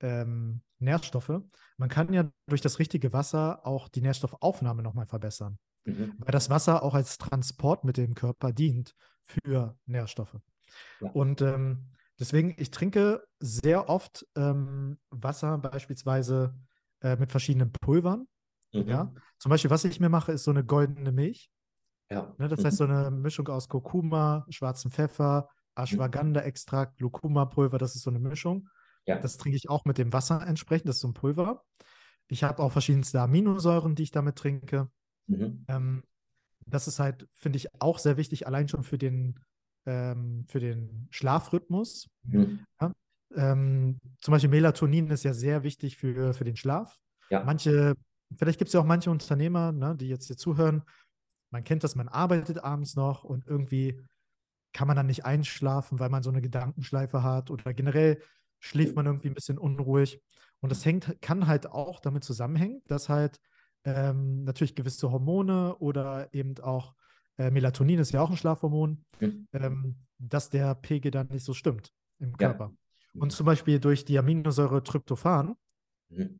ähm, 0.01 0.61
Nährstoffe, 0.79 1.41
man 1.77 1.89
kann 1.89 2.13
ja 2.13 2.29
durch 2.47 2.61
das 2.61 2.77
richtige 2.79 3.13
Wasser 3.13 3.65
auch 3.65 3.87
die 3.87 4.01
Nährstoffaufnahme 4.01 4.83
nochmal 4.83 5.07
verbessern. 5.07 5.57
Mhm. 5.85 6.13
Weil 6.19 6.31
das 6.31 6.49
Wasser 6.49 6.83
auch 6.83 6.93
als 6.93 7.17
Transportmittel 7.17 8.05
im 8.05 8.15
Körper 8.15 8.51
dient 8.51 8.95
für 9.23 9.77
Nährstoffe. 9.85 10.37
Ja. 11.01 11.11
Und 11.11 11.41
ähm, 11.41 11.89
deswegen, 12.19 12.55
ich 12.57 12.71
trinke 12.71 13.23
sehr 13.39 13.89
oft 13.89 14.25
ähm, 14.35 14.97
Wasser 15.09 15.57
beispielsweise 15.57 16.55
äh, 17.01 17.15
mit 17.17 17.31
verschiedenen 17.31 17.71
Pulvern. 17.71 18.27
Mhm. 18.73 18.87
Ja? 18.87 19.13
Zum 19.39 19.49
Beispiel, 19.49 19.71
was 19.71 19.85
ich 19.85 19.99
mir 19.99 20.09
mache, 20.09 20.31
ist 20.31 20.43
so 20.43 20.51
eine 20.51 20.63
goldene 20.63 21.11
Milch. 21.11 21.49
Ja. 22.09 22.33
Ne, 22.37 22.47
das 22.47 22.59
mhm. 22.59 22.65
heißt, 22.65 22.77
so 22.77 22.83
eine 22.83 23.11
Mischung 23.11 23.47
aus 23.47 23.67
Kurkuma, 23.67 24.45
schwarzem 24.49 24.91
Pfeffer, 24.91 25.49
Ashwagandha-Extrakt, 25.75 26.99
Lucuma-Pulver, 26.99 27.77
das 27.77 27.95
ist 27.95 28.03
so 28.03 28.09
eine 28.09 28.19
Mischung. 28.19 28.69
Ja. 29.05 29.17
Das 29.17 29.37
trinke 29.37 29.57
ich 29.57 29.69
auch 29.69 29.85
mit 29.85 29.97
dem 29.97 30.13
Wasser 30.13 30.45
entsprechend, 30.45 30.89
das 30.89 30.97
ist 30.97 31.01
so 31.01 31.07
ein 31.09 31.13
Pulver. 31.13 31.63
Ich 32.27 32.43
habe 32.43 32.61
auch 32.63 32.71
verschiedenste 32.71 33.19
Aminosäuren, 33.19 33.95
die 33.95 34.03
ich 34.03 34.11
damit 34.11 34.37
trinke. 34.37 34.89
Mhm. 35.27 35.65
Ähm, 35.67 36.03
das 36.65 36.87
ist 36.87 36.99
halt, 36.99 37.27
finde 37.33 37.57
ich, 37.57 37.81
auch 37.81 37.99
sehr 37.99 38.17
wichtig, 38.17 38.47
allein 38.47 38.69
schon 38.69 38.83
für 38.83 38.97
den 38.97 39.39
ähm, 39.85 40.45
für 40.47 40.59
den 40.59 41.07
Schlafrhythmus. 41.11 42.09
Mhm. 42.23 42.65
Ja? 42.79 42.91
Ähm, 43.35 43.99
zum 44.21 44.31
Beispiel 44.31 44.49
Melatonin 44.49 45.09
ist 45.09 45.23
ja 45.23 45.33
sehr 45.33 45.63
wichtig 45.63 45.97
für, 45.97 46.33
für 46.33 46.43
den 46.43 46.55
Schlaf. 46.55 46.97
Ja. 47.29 47.43
Manche, 47.43 47.95
vielleicht 48.37 48.59
gibt 48.59 48.69
es 48.69 48.73
ja 48.73 48.79
auch 48.79 48.85
manche 48.85 49.09
Unternehmer, 49.11 49.71
ne, 49.71 49.95
die 49.95 50.07
jetzt 50.07 50.27
hier 50.27 50.37
zuhören. 50.37 50.83
Man 51.49 51.63
kennt 51.63 51.83
das, 51.83 51.95
man 51.95 52.07
arbeitet 52.07 52.63
abends 52.63 52.95
noch 52.95 53.23
und 53.23 53.47
irgendwie 53.47 54.01
kann 54.73 54.87
man 54.87 54.97
dann 54.97 55.05
nicht 55.05 55.25
einschlafen, 55.25 55.99
weil 55.99 56.09
man 56.09 56.23
so 56.23 56.29
eine 56.29 56.41
Gedankenschleife 56.41 57.23
hat 57.23 57.51
oder 57.51 57.73
generell 57.73 58.21
schläft 58.59 58.95
man 58.95 59.05
irgendwie 59.05 59.27
ein 59.27 59.35
bisschen 59.35 59.57
unruhig. 59.57 60.21
Und 60.61 60.71
das 60.71 60.85
hängt, 60.85 61.21
kann 61.21 61.47
halt 61.47 61.67
auch 61.67 61.99
damit 61.99 62.23
zusammenhängen, 62.23 62.81
dass 62.87 63.09
halt 63.09 63.39
ähm, 63.83 64.41
natürlich 64.43 64.75
gewisse 64.75 65.11
Hormone 65.11 65.75
oder 65.77 66.33
eben 66.33 66.57
auch 66.59 66.95
äh, 67.37 67.51
Melatonin 67.51 67.99
ist 67.99 68.11
ja 68.11 68.21
auch 68.21 68.29
ein 68.29 68.37
Schlafhormon, 68.37 69.03
mhm. 69.19 69.47
ähm, 69.53 69.95
dass 70.19 70.49
der 70.49 70.75
Pegel 70.75 71.11
dann 71.11 71.27
nicht 71.27 71.43
so 71.43 71.53
stimmt 71.53 71.93
im 72.19 72.37
Körper. 72.37 72.71
Ja. 73.13 73.21
Und 73.21 73.31
zum 73.31 73.45
Beispiel 73.45 73.79
durch 73.79 74.05
die 74.05 74.17
Aminosäure 74.17 74.83
Tryptophan, 74.83 75.55
mhm. 76.09 76.39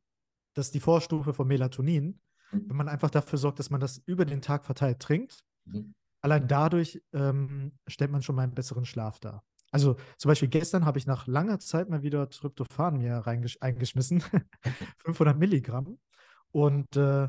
das 0.53 0.67
ist 0.67 0.75
die 0.75 0.79
Vorstufe 0.79 1.33
von 1.33 1.47
Melatonin, 1.47 2.19
mhm. 2.51 2.69
wenn 2.69 2.75
man 2.77 2.89
einfach 2.89 3.09
dafür 3.09 3.39
sorgt, 3.39 3.59
dass 3.59 3.69
man 3.69 3.81
das 3.81 4.01
über 4.05 4.25
den 4.25 4.41
Tag 4.41 4.65
verteilt 4.65 4.99
trinkt, 4.99 5.43
allein 6.21 6.47
dadurch 6.47 7.01
ähm, 7.13 7.73
stellt 7.87 8.11
man 8.11 8.21
schon 8.21 8.35
mal 8.35 8.43
einen 8.43 8.55
besseren 8.55 8.85
Schlaf 8.85 9.19
dar. 9.19 9.43
Also 9.71 9.95
zum 10.17 10.29
Beispiel 10.29 10.49
gestern 10.49 10.85
habe 10.85 10.99
ich 10.99 11.07
nach 11.07 11.25
langer 11.25 11.59
Zeit 11.59 11.89
mal 11.89 12.03
wieder 12.03 12.29
Tryptophan 12.29 12.97
mir 12.97 13.25
eingeschmissen, 13.59 14.21
500 15.03 15.37
Milligramm. 15.37 15.97
Und 16.51 16.95
äh, 16.95 17.27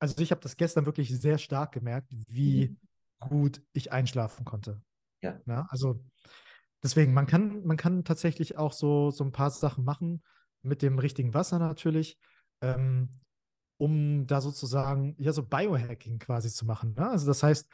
also 0.00 0.20
ich 0.20 0.32
habe 0.32 0.40
das 0.40 0.56
gestern 0.56 0.86
wirklich 0.86 1.16
sehr 1.16 1.38
stark 1.38 1.70
gemerkt, 1.70 2.08
wie 2.10 2.70
mhm 2.70 2.76
gut 3.28 3.62
ich 3.72 3.92
einschlafen 3.92 4.44
konnte. 4.44 4.82
Ja. 5.22 5.40
ja. 5.46 5.66
Also 5.70 6.04
deswegen, 6.82 7.12
man 7.14 7.26
kann, 7.26 7.64
man 7.64 7.76
kann 7.76 8.04
tatsächlich 8.04 8.56
auch 8.58 8.72
so, 8.72 9.10
so 9.10 9.24
ein 9.24 9.32
paar 9.32 9.50
Sachen 9.50 9.84
machen, 9.84 10.22
mit 10.62 10.82
dem 10.82 10.98
richtigen 10.98 11.34
Wasser 11.34 11.58
natürlich, 11.58 12.18
ähm, 12.62 13.10
um 13.78 14.26
da 14.26 14.40
sozusagen, 14.40 15.14
ja, 15.18 15.32
so 15.32 15.42
Biohacking 15.42 16.18
quasi 16.18 16.50
zu 16.50 16.64
machen. 16.64 16.94
Ne? 16.94 17.08
Also 17.08 17.26
das 17.26 17.42
heißt, 17.42 17.68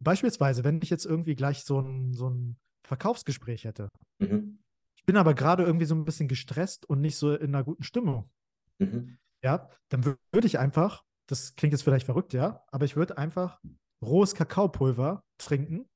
beispielsweise, 0.00 0.64
wenn 0.64 0.80
ich 0.82 0.90
jetzt 0.90 1.06
irgendwie 1.06 1.34
gleich 1.34 1.64
so 1.64 1.80
ein, 1.80 2.14
so 2.14 2.30
ein 2.30 2.58
Verkaufsgespräch 2.86 3.64
hätte, 3.64 3.88
mhm. 4.18 4.62
ich 4.96 5.04
bin 5.04 5.16
aber 5.16 5.34
gerade 5.34 5.64
irgendwie 5.64 5.86
so 5.86 5.94
ein 5.94 6.04
bisschen 6.04 6.28
gestresst 6.28 6.86
und 6.88 7.00
nicht 7.00 7.16
so 7.16 7.34
in 7.34 7.54
einer 7.54 7.64
guten 7.64 7.82
Stimmung. 7.82 8.30
Mhm. 8.78 9.18
Ja, 9.42 9.68
dann 9.88 10.04
würde 10.04 10.46
ich 10.46 10.58
einfach, 10.58 11.04
das 11.26 11.54
klingt 11.54 11.72
jetzt 11.72 11.82
vielleicht 11.82 12.06
verrückt, 12.06 12.32
ja, 12.32 12.64
aber 12.68 12.84
ich 12.84 12.96
würde 12.96 13.18
einfach 13.18 13.60
rohes 14.02 14.34
Kakaopulver 14.34 15.24
trinken 15.38 15.88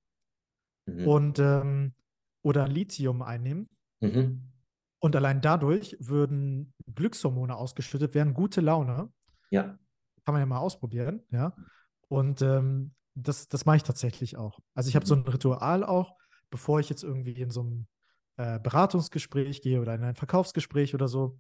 mhm. 0.87 1.09
und 1.09 1.39
ähm, 1.39 1.95
oder 2.43 2.69
Lithium 2.69 3.23
einnehmen. 3.23 3.69
Mhm. 4.01 4.53
Und 5.01 5.17
allein 5.17 5.41
dadurch 5.41 5.97
würden 6.01 6.73
Glückshormone 6.95 7.55
ausgeschüttet 7.55 8.15
werden, 8.15 8.35
gute 8.35 8.61
Laune. 8.61 9.13
Ja. 9.51 9.79
Kann 10.25 10.33
man 10.33 10.41
ja 10.41 10.47
mal 10.47 10.59
ausprobieren, 10.59 11.23
ja. 11.31 11.55
Und 12.09 12.43
ähm, 12.43 12.95
das, 13.15 13.49
das 13.49 13.67
mache 13.67 13.77
ich 13.77 13.83
tatsächlich 13.83 14.37
auch. 14.37 14.61
Also 14.75 14.89
ich 14.89 14.97
habe 14.97 15.07
so 15.07 15.15
ein 15.15 15.23
Ritual 15.23 15.85
auch, 15.85 16.17
bevor 16.51 16.81
ich 16.81 16.89
jetzt 16.89 17.03
irgendwie 17.03 17.33
in 17.33 17.51
so 17.51 17.61
einem 17.61 17.87
äh, 18.37 18.59
Beratungsgespräch 18.61 19.63
gehe 19.63 19.81
oder 19.81 19.95
in 19.95 20.03
ein 20.03 20.17
Verkaufsgespräch 20.17 20.95
oder 20.95 21.09
so, 21.09 21.39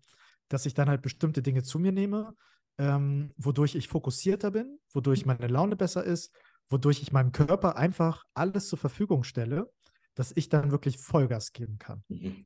dass 0.49 0.67
ich 0.67 0.75
dann 0.75 0.89
halt 0.89 1.03
bestimmte 1.03 1.43
Dinge 1.43 1.62
zu 1.62 1.79
mir 1.79 1.93
nehme, 1.93 2.35
ähm, 2.79 3.33
wodurch 3.37 3.75
ich 3.75 3.89
fokussierter 3.89 4.51
bin, 4.51 4.79
wodurch 4.93 5.27
meine 5.27 5.47
Laune 5.49 5.77
besser 5.77 6.05
ist, 6.05 6.35
wodurch 6.71 7.03
ich 7.03 7.12
meinem 7.12 7.33
Körper 7.33 7.77
einfach 7.77 8.25
alles 8.35 8.69
zur 8.69 8.79
Verfügung 8.79 9.25
stelle, 9.25 9.71
dass 10.15 10.33
ich 10.35 10.49
dann 10.49 10.71
wirklich 10.71 10.99
Vollgas 10.99 11.53
geben 11.53 11.79
kann. 11.79 12.05
Mhm. 12.09 12.45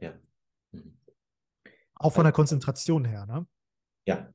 Ja. 0.00 0.14
Mhm. 0.72 0.98
Auch 1.96 2.12
von 2.12 2.24
der 2.24 2.32
Konzentration 2.32 3.04
her, 3.04 3.26
ne? 3.26 3.46
Ja. 4.06 4.32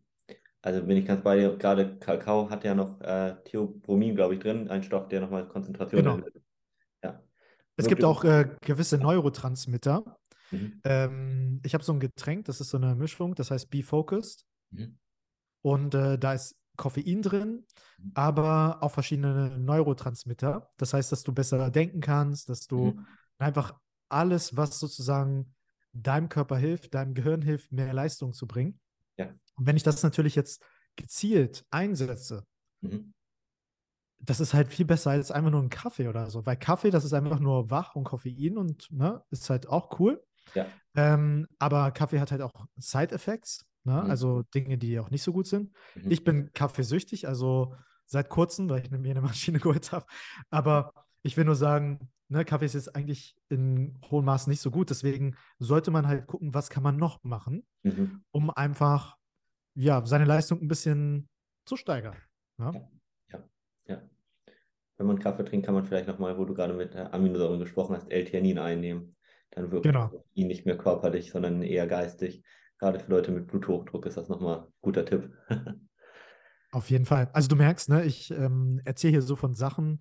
Also 0.61 0.85
bin 0.85 0.97
ich 0.97 1.05
ganz 1.05 1.23
bei 1.23 1.37
dir. 1.37 1.55
Gerade 1.57 1.97
Kakao 1.99 2.49
hat 2.49 2.63
ja 2.63 2.75
noch 2.75 2.99
äh, 3.01 3.35
Theobromin, 3.45 4.15
glaube 4.15 4.33
ich, 4.33 4.41
drin, 4.41 4.69
ein 4.69 4.83
Stoff, 4.83 5.07
der 5.07 5.21
nochmal 5.21 5.47
Konzentration 5.47 6.03
genau. 6.03 6.17
erhöht. 6.17 6.41
Ja. 7.03 7.23
Es 7.77 7.87
gibt 7.87 8.03
auch 8.03 8.23
äh, 8.23 8.49
gewisse 8.61 8.97
Neurotransmitter. 8.97 10.17
Mhm. 10.51 10.81
Ähm, 10.83 11.61
ich 11.63 11.73
habe 11.73 11.83
so 11.83 11.93
ein 11.93 11.99
Getränk, 11.99 12.45
das 12.45 12.59
ist 12.59 12.69
so 12.69 12.77
eine 12.77 12.95
Mischung, 12.95 13.35
das 13.35 13.51
heißt 13.51 13.69
Be 13.69 13.83
Focused. 13.83 14.45
Mhm. 14.71 14.97
Und 15.61 15.95
äh, 15.95 16.17
da 16.17 16.33
ist 16.33 16.55
Koffein 16.79 17.21
drin, 17.21 17.65
mhm. 17.97 18.11
aber 18.15 18.81
auch 18.81 18.91
verschiedene 18.91 19.59
Neurotransmitter. 19.59 20.69
Das 20.77 20.93
heißt, 20.93 21.11
dass 21.11 21.23
du 21.23 21.33
besser 21.33 21.69
denken 21.69 21.99
kannst, 21.99 22.49
dass 22.49 22.65
du 22.65 22.93
mhm. 22.93 23.05
einfach 23.37 23.79
alles, 24.07 24.57
was 24.57 24.79
sozusagen 24.79 25.53
deinem 25.93 26.29
Körper 26.29 26.57
hilft, 26.57 26.95
deinem 26.95 27.13
Gehirn 27.13 27.41
hilft, 27.41 27.71
mehr 27.71 27.93
Leistung 27.93 28.33
zu 28.33 28.47
bringen. 28.47 28.79
Ja. 29.17 29.27
Und 29.55 29.67
wenn 29.67 29.75
ich 29.75 29.83
das 29.83 30.01
natürlich 30.01 30.35
jetzt 30.35 30.63
gezielt 30.95 31.65
einsetze, 31.69 32.45
mhm. 32.81 33.13
das 34.19 34.39
ist 34.39 34.53
halt 34.53 34.69
viel 34.69 34.85
besser 34.85 35.11
als 35.11 35.31
einfach 35.31 35.51
nur 35.51 35.61
ein 35.61 35.69
Kaffee 35.69 36.07
oder 36.07 36.29
so. 36.29 36.45
Weil 36.45 36.57
Kaffee, 36.57 36.91
das 36.91 37.05
ist 37.05 37.13
einfach 37.13 37.39
nur 37.39 37.69
wach 37.69 37.95
und 37.95 38.05
Koffein 38.05 38.57
und 38.57 38.89
ne, 38.91 39.21
ist 39.29 39.49
halt 39.49 39.67
auch 39.67 39.99
cool. 39.99 40.23
Ja. 40.55 40.65
Ähm, 40.95 41.47
aber 41.59 41.91
Kaffee 41.91 42.19
hat 42.19 42.31
halt 42.31 42.41
auch 42.41 42.65
Side-Effects. 42.77 43.68
Ne? 43.89 44.03
Mhm. 44.03 44.09
Also 44.11 44.43
Dinge, 44.53 44.77
die 44.77 44.99
auch 44.99 45.09
nicht 45.09 45.23
so 45.23 45.33
gut 45.33 45.47
sind. 45.47 45.71
Mhm. 45.95 46.11
Ich 46.11 46.23
bin 46.23 46.53
kaffeesüchtig, 46.53 47.27
also 47.27 47.75
seit 48.05 48.29
kurzem, 48.29 48.69
weil 48.69 48.83
ich 48.83 48.91
mir 48.91 49.09
eine 49.09 49.21
Maschine 49.21 49.59
geholt 49.59 49.91
habe. 49.91 50.05
Aber 50.51 50.93
ich 51.23 51.35
will 51.35 51.45
nur 51.45 51.55
sagen, 51.55 52.11
ne, 52.27 52.45
Kaffee 52.45 52.65
ist 52.65 52.75
jetzt 52.75 52.95
eigentlich 52.95 53.35
in 53.49 53.99
hohem 54.11 54.25
Maß 54.25 54.45
nicht 54.45 54.61
so 54.61 54.69
gut. 54.69 54.91
Deswegen 54.91 55.35
sollte 55.57 55.89
man 55.89 56.07
halt 56.07 56.27
gucken, 56.27 56.53
was 56.53 56.69
kann 56.69 56.83
man 56.83 56.97
noch 56.97 57.23
machen, 57.23 57.65
mhm. 57.81 58.21
um 58.31 58.51
einfach 58.51 59.17
ja, 59.73 60.05
seine 60.05 60.25
Leistung 60.25 60.61
ein 60.61 60.67
bisschen 60.67 61.27
zu 61.65 61.75
steigern. 61.75 62.15
Ja? 62.59 62.73
ja, 63.31 63.43
ja. 63.87 64.01
Wenn 64.97 65.07
man 65.07 65.17
Kaffee 65.17 65.45
trinkt, 65.45 65.65
kann 65.65 65.75
man 65.75 65.85
vielleicht 65.85 66.07
nochmal, 66.07 66.37
wo 66.37 66.45
du 66.45 66.53
gerade 66.53 66.73
mit 66.73 66.95
Aminosäuren 66.95 67.59
gesprochen 67.59 67.95
hast, 67.95 68.11
L-Theanin 68.11 68.59
einnehmen. 68.59 69.15
Dann 69.51 69.71
wirkt 69.71 69.83
genau. 69.83 70.11
ihn 70.35 70.47
nicht 70.47 70.67
mehr 70.67 70.77
körperlich, 70.77 71.31
sondern 71.31 71.63
eher 71.63 71.87
geistig 71.87 72.43
gerade 72.79 72.99
für 72.99 73.11
Leute 73.11 73.31
mit 73.31 73.47
Bluthochdruck 73.47 74.05
ist 74.05 74.17
das 74.17 74.29
nochmal 74.29 74.59
ein 74.59 74.73
guter 74.81 75.05
Tipp. 75.05 75.31
Auf 76.71 76.89
jeden 76.89 77.05
Fall. 77.05 77.29
Also 77.33 77.47
du 77.47 77.55
merkst, 77.55 77.89
ne, 77.89 78.05
ich 78.05 78.31
ähm, 78.31 78.81
erzähle 78.85 79.11
hier 79.11 79.21
so 79.21 79.35
von 79.35 79.53
Sachen, 79.53 79.99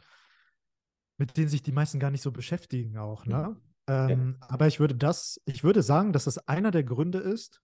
mit 1.17 1.37
denen 1.37 1.49
sich 1.49 1.63
die 1.63 1.73
meisten 1.73 1.99
gar 1.99 2.11
nicht 2.11 2.23
so 2.23 2.31
beschäftigen 2.31 2.99
auch, 2.99 3.27
ne? 3.27 3.57
Ähm, 3.89 4.37
ja. 4.41 4.49
Aber 4.49 4.67
ich 4.67 4.79
würde 4.79 4.95
das, 4.95 5.41
ich 5.47 5.65
würde 5.65 5.83
sagen, 5.83 6.13
dass 6.13 6.25
das 6.25 6.47
einer 6.47 6.71
der 6.71 6.85
Gründe 6.85 7.19
ist, 7.19 7.63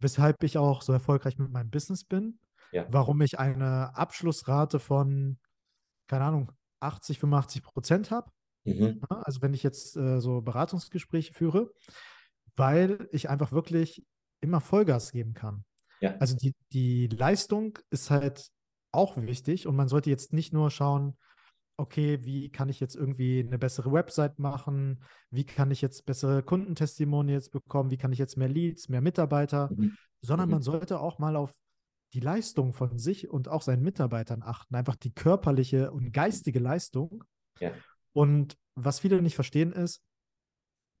weshalb 0.00 0.42
ich 0.42 0.56
auch 0.56 0.80
so 0.82 0.92
erfolgreich 0.92 1.38
mit 1.38 1.50
meinem 1.50 1.70
Business 1.70 2.04
bin, 2.04 2.40
ja. 2.72 2.86
warum 2.90 3.20
ich 3.20 3.38
eine 3.38 3.94
Abschlussrate 3.94 4.80
von, 4.80 5.38
keine 6.08 6.24
Ahnung, 6.24 6.52
80, 6.80 7.18
85 7.18 7.62
Prozent 7.62 8.10
habe. 8.10 8.30
Mhm. 8.64 9.02
Also 9.08 9.42
wenn 9.42 9.52
ich 9.52 9.62
jetzt 9.62 9.96
äh, 9.96 10.18
so 10.18 10.40
Beratungsgespräche 10.40 11.34
führe, 11.34 11.70
weil 12.56 13.06
ich 13.12 13.28
einfach 13.28 13.52
wirklich 13.52 14.04
immer 14.40 14.60
Vollgas 14.60 15.12
geben 15.12 15.34
kann. 15.34 15.64
Ja. 16.00 16.16
Also 16.18 16.36
die, 16.36 16.54
die 16.72 17.08
Leistung 17.08 17.78
ist 17.90 18.10
halt 18.10 18.50
auch 18.92 19.16
wichtig 19.16 19.66
und 19.66 19.76
man 19.76 19.88
sollte 19.88 20.10
jetzt 20.10 20.32
nicht 20.32 20.52
nur 20.52 20.70
schauen, 20.70 21.16
okay, 21.76 22.18
wie 22.24 22.50
kann 22.50 22.68
ich 22.68 22.78
jetzt 22.78 22.94
irgendwie 22.94 23.40
eine 23.40 23.58
bessere 23.58 23.90
Website 23.92 24.38
machen? 24.38 25.02
Wie 25.30 25.44
kann 25.44 25.70
ich 25.70 25.80
jetzt 25.80 26.04
bessere 26.04 26.42
Kundentestimonials 26.42 27.48
bekommen? 27.48 27.90
Wie 27.90 27.96
kann 27.96 28.12
ich 28.12 28.18
jetzt 28.18 28.36
mehr 28.36 28.48
Leads, 28.48 28.88
mehr 28.88 29.00
Mitarbeiter? 29.00 29.70
Mhm. 29.74 29.96
Sondern 30.20 30.48
mhm. 30.48 30.56
man 30.56 30.62
sollte 30.62 31.00
auch 31.00 31.18
mal 31.18 31.36
auf 31.36 31.54
die 32.12 32.20
Leistung 32.20 32.72
von 32.72 32.98
sich 32.98 33.30
und 33.30 33.48
auch 33.48 33.62
seinen 33.62 33.82
Mitarbeitern 33.82 34.42
achten. 34.42 34.74
Einfach 34.74 34.96
die 34.96 35.14
körperliche 35.14 35.90
und 35.90 36.12
geistige 36.12 36.58
Leistung. 36.58 37.24
Ja. 37.60 37.72
Und 38.12 38.58
was 38.74 39.00
viele 39.00 39.22
nicht 39.22 39.36
verstehen 39.36 39.72
ist, 39.72 40.02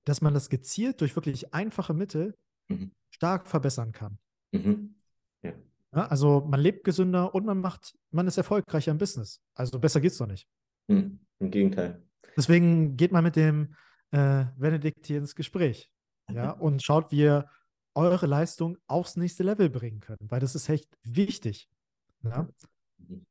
dass 0.04 0.22
man 0.22 0.32
das 0.32 0.48
gezielt 0.48 1.00
durch 1.00 1.14
wirklich 1.14 1.52
einfache 1.52 1.92
Mittel 1.92 2.34
mhm 2.70 2.90
stark 3.20 3.46
verbessern 3.46 3.92
kann. 3.92 4.18
Mhm. 4.52 4.94
Ja. 5.42 5.52
Ja, 5.92 6.06
also 6.06 6.40
man 6.48 6.58
lebt 6.58 6.84
gesünder 6.84 7.34
und 7.34 7.44
man 7.44 7.60
macht, 7.60 7.94
man 8.10 8.26
ist 8.26 8.38
erfolgreicher 8.38 8.92
im 8.92 8.98
Business. 8.98 9.42
Also 9.54 9.78
besser 9.78 10.00
geht 10.00 10.12
es 10.12 10.18
doch 10.18 10.26
nicht. 10.26 10.48
Mhm. 10.88 11.20
Im 11.38 11.50
Gegenteil. 11.50 12.02
Deswegen 12.34 12.96
geht 12.96 13.12
mal 13.12 13.20
mit 13.20 13.36
dem 13.36 13.74
äh, 14.12 14.46
Benedikt 14.56 15.06
hier 15.06 15.18
ins 15.18 15.34
Gespräch. 15.34 15.90
Ja, 16.32 16.50
und 16.66 16.82
schaut, 16.82 17.12
wie 17.12 17.20
ihr 17.20 17.46
eure 17.94 18.26
Leistung 18.26 18.78
aufs 18.86 19.16
nächste 19.16 19.42
Level 19.42 19.68
bringen 19.68 20.00
könnt, 20.00 20.30
weil 20.30 20.40
das 20.40 20.54
ist 20.54 20.68
echt 20.70 20.88
wichtig. 21.02 21.68
Ja? 22.22 22.48
Mhm. 22.96 23.26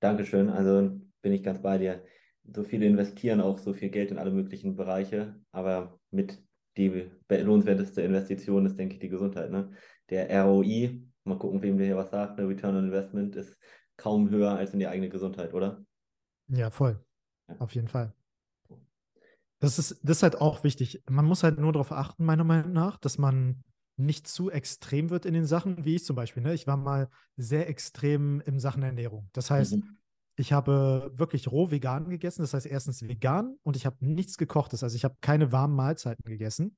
Dankeschön. 0.00 0.48
Also 0.48 1.00
bin 1.22 1.32
ich 1.32 1.44
ganz 1.44 1.62
bei 1.62 1.78
dir. 1.78 2.04
So 2.52 2.64
viele 2.64 2.86
investieren 2.86 3.40
auch 3.40 3.58
so 3.58 3.72
viel 3.74 3.90
Geld 3.90 4.10
in 4.10 4.18
alle 4.18 4.32
möglichen 4.32 4.74
Bereiche, 4.74 5.40
aber 5.52 6.00
mit 6.10 6.42
die 6.76 7.10
lohnenswerteste 7.28 8.02
Investition 8.02 8.66
ist, 8.66 8.78
denke 8.78 8.94
ich, 8.94 9.00
die 9.00 9.08
Gesundheit. 9.08 9.50
Ne? 9.50 9.70
Der 10.10 10.44
ROI, 10.44 11.02
mal 11.24 11.38
gucken, 11.38 11.62
wem 11.62 11.78
der 11.78 11.86
hier 11.86 11.96
was 11.96 12.10
sagt, 12.10 12.38
der 12.38 12.48
Return 12.48 12.76
on 12.76 12.84
Investment 12.86 13.36
ist 13.36 13.56
kaum 13.96 14.30
höher 14.30 14.56
als 14.56 14.72
in 14.72 14.80
die 14.80 14.88
eigene 14.88 15.08
Gesundheit, 15.08 15.54
oder? 15.54 15.84
Ja, 16.48 16.70
voll. 16.70 17.02
Ja. 17.48 17.56
Auf 17.58 17.74
jeden 17.74 17.88
Fall. 17.88 18.12
Das 19.60 19.78
ist, 19.78 20.00
das 20.02 20.18
ist 20.18 20.22
halt 20.22 20.40
auch 20.40 20.64
wichtig. 20.64 21.02
Man 21.08 21.24
muss 21.24 21.42
halt 21.42 21.58
nur 21.58 21.72
darauf 21.72 21.92
achten, 21.92 22.24
meiner 22.24 22.44
Meinung 22.44 22.72
nach, 22.72 22.98
dass 22.98 23.18
man 23.18 23.62
nicht 23.96 24.26
zu 24.26 24.50
extrem 24.50 25.10
wird 25.10 25.24
in 25.24 25.34
den 25.34 25.46
Sachen, 25.46 25.84
wie 25.84 25.94
ich 25.94 26.04
zum 26.04 26.16
Beispiel. 26.16 26.42
Ne? 26.42 26.52
Ich 26.52 26.66
war 26.66 26.76
mal 26.76 27.08
sehr 27.36 27.68
extrem 27.68 28.40
in 28.40 28.58
Sachen 28.58 28.82
Ernährung. 28.82 29.28
Das 29.32 29.50
heißt, 29.50 29.76
mhm. 29.76 29.98
Ich 30.36 30.52
habe 30.52 31.12
wirklich 31.14 31.50
roh 31.50 31.70
vegan 31.70 32.08
gegessen. 32.08 32.42
Das 32.42 32.54
heißt, 32.54 32.66
erstens 32.66 33.02
vegan 33.02 33.56
und 33.62 33.76
ich 33.76 33.86
habe 33.86 33.96
nichts 34.00 34.36
gekochtes. 34.36 34.82
Also 34.82 34.96
ich 34.96 35.04
habe 35.04 35.16
keine 35.20 35.52
warmen 35.52 35.76
Mahlzeiten 35.76 36.24
gegessen 36.24 36.76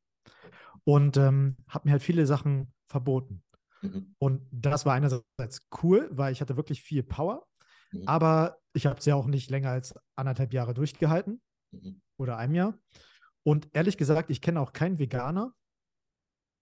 und 0.84 1.16
ähm, 1.16 1.56
habe 1.68 1.88
mir 1.88 1.92
halt 1.92 2.02
viele 2.02 2.26
Sachen 2.26 2.72
verboten. 2.86 3.42
Mhm. 3.82 4.14
Und 4.18 4.46
das 4.50 4.86
war 4.86 4.94
einerseits 4.94 5.68
cool, 5.82 6.08
weil 6.10 6.32
ich 6.32 6.40
hatte 6.40 6.56
wirklich 6.56 6.82
viel 6.82 7.02
Power, 7.02 7.46
mhm. 7.92 8.06
aber 8.06 8.58
ich 8.72 8.86
habe 8.86 8.98
es 8.98 9.04
ja 9.06 9.14
auch 9.14 9.26
nicht 9.26 9.50
länger 9.50 9.70
als 9.70 9.98
anderthalb 10.16 10.52
Jahre 10.52 10.74
durchgehalten 10.74 11.40
mhm. 11.72 12.00
oder 12.18 12.36
ein 12.36 12.54
Jahr. 12.54 12.78
Und 13.42 13.68
ehrlich 13.72 13.96
gesagt, 13.96 14.30
ich 14.30 14.40
kenne 14.40 14.60
auch 14.60 14.72
keinen 14.72 14.98
Veganer, 14.98 15.52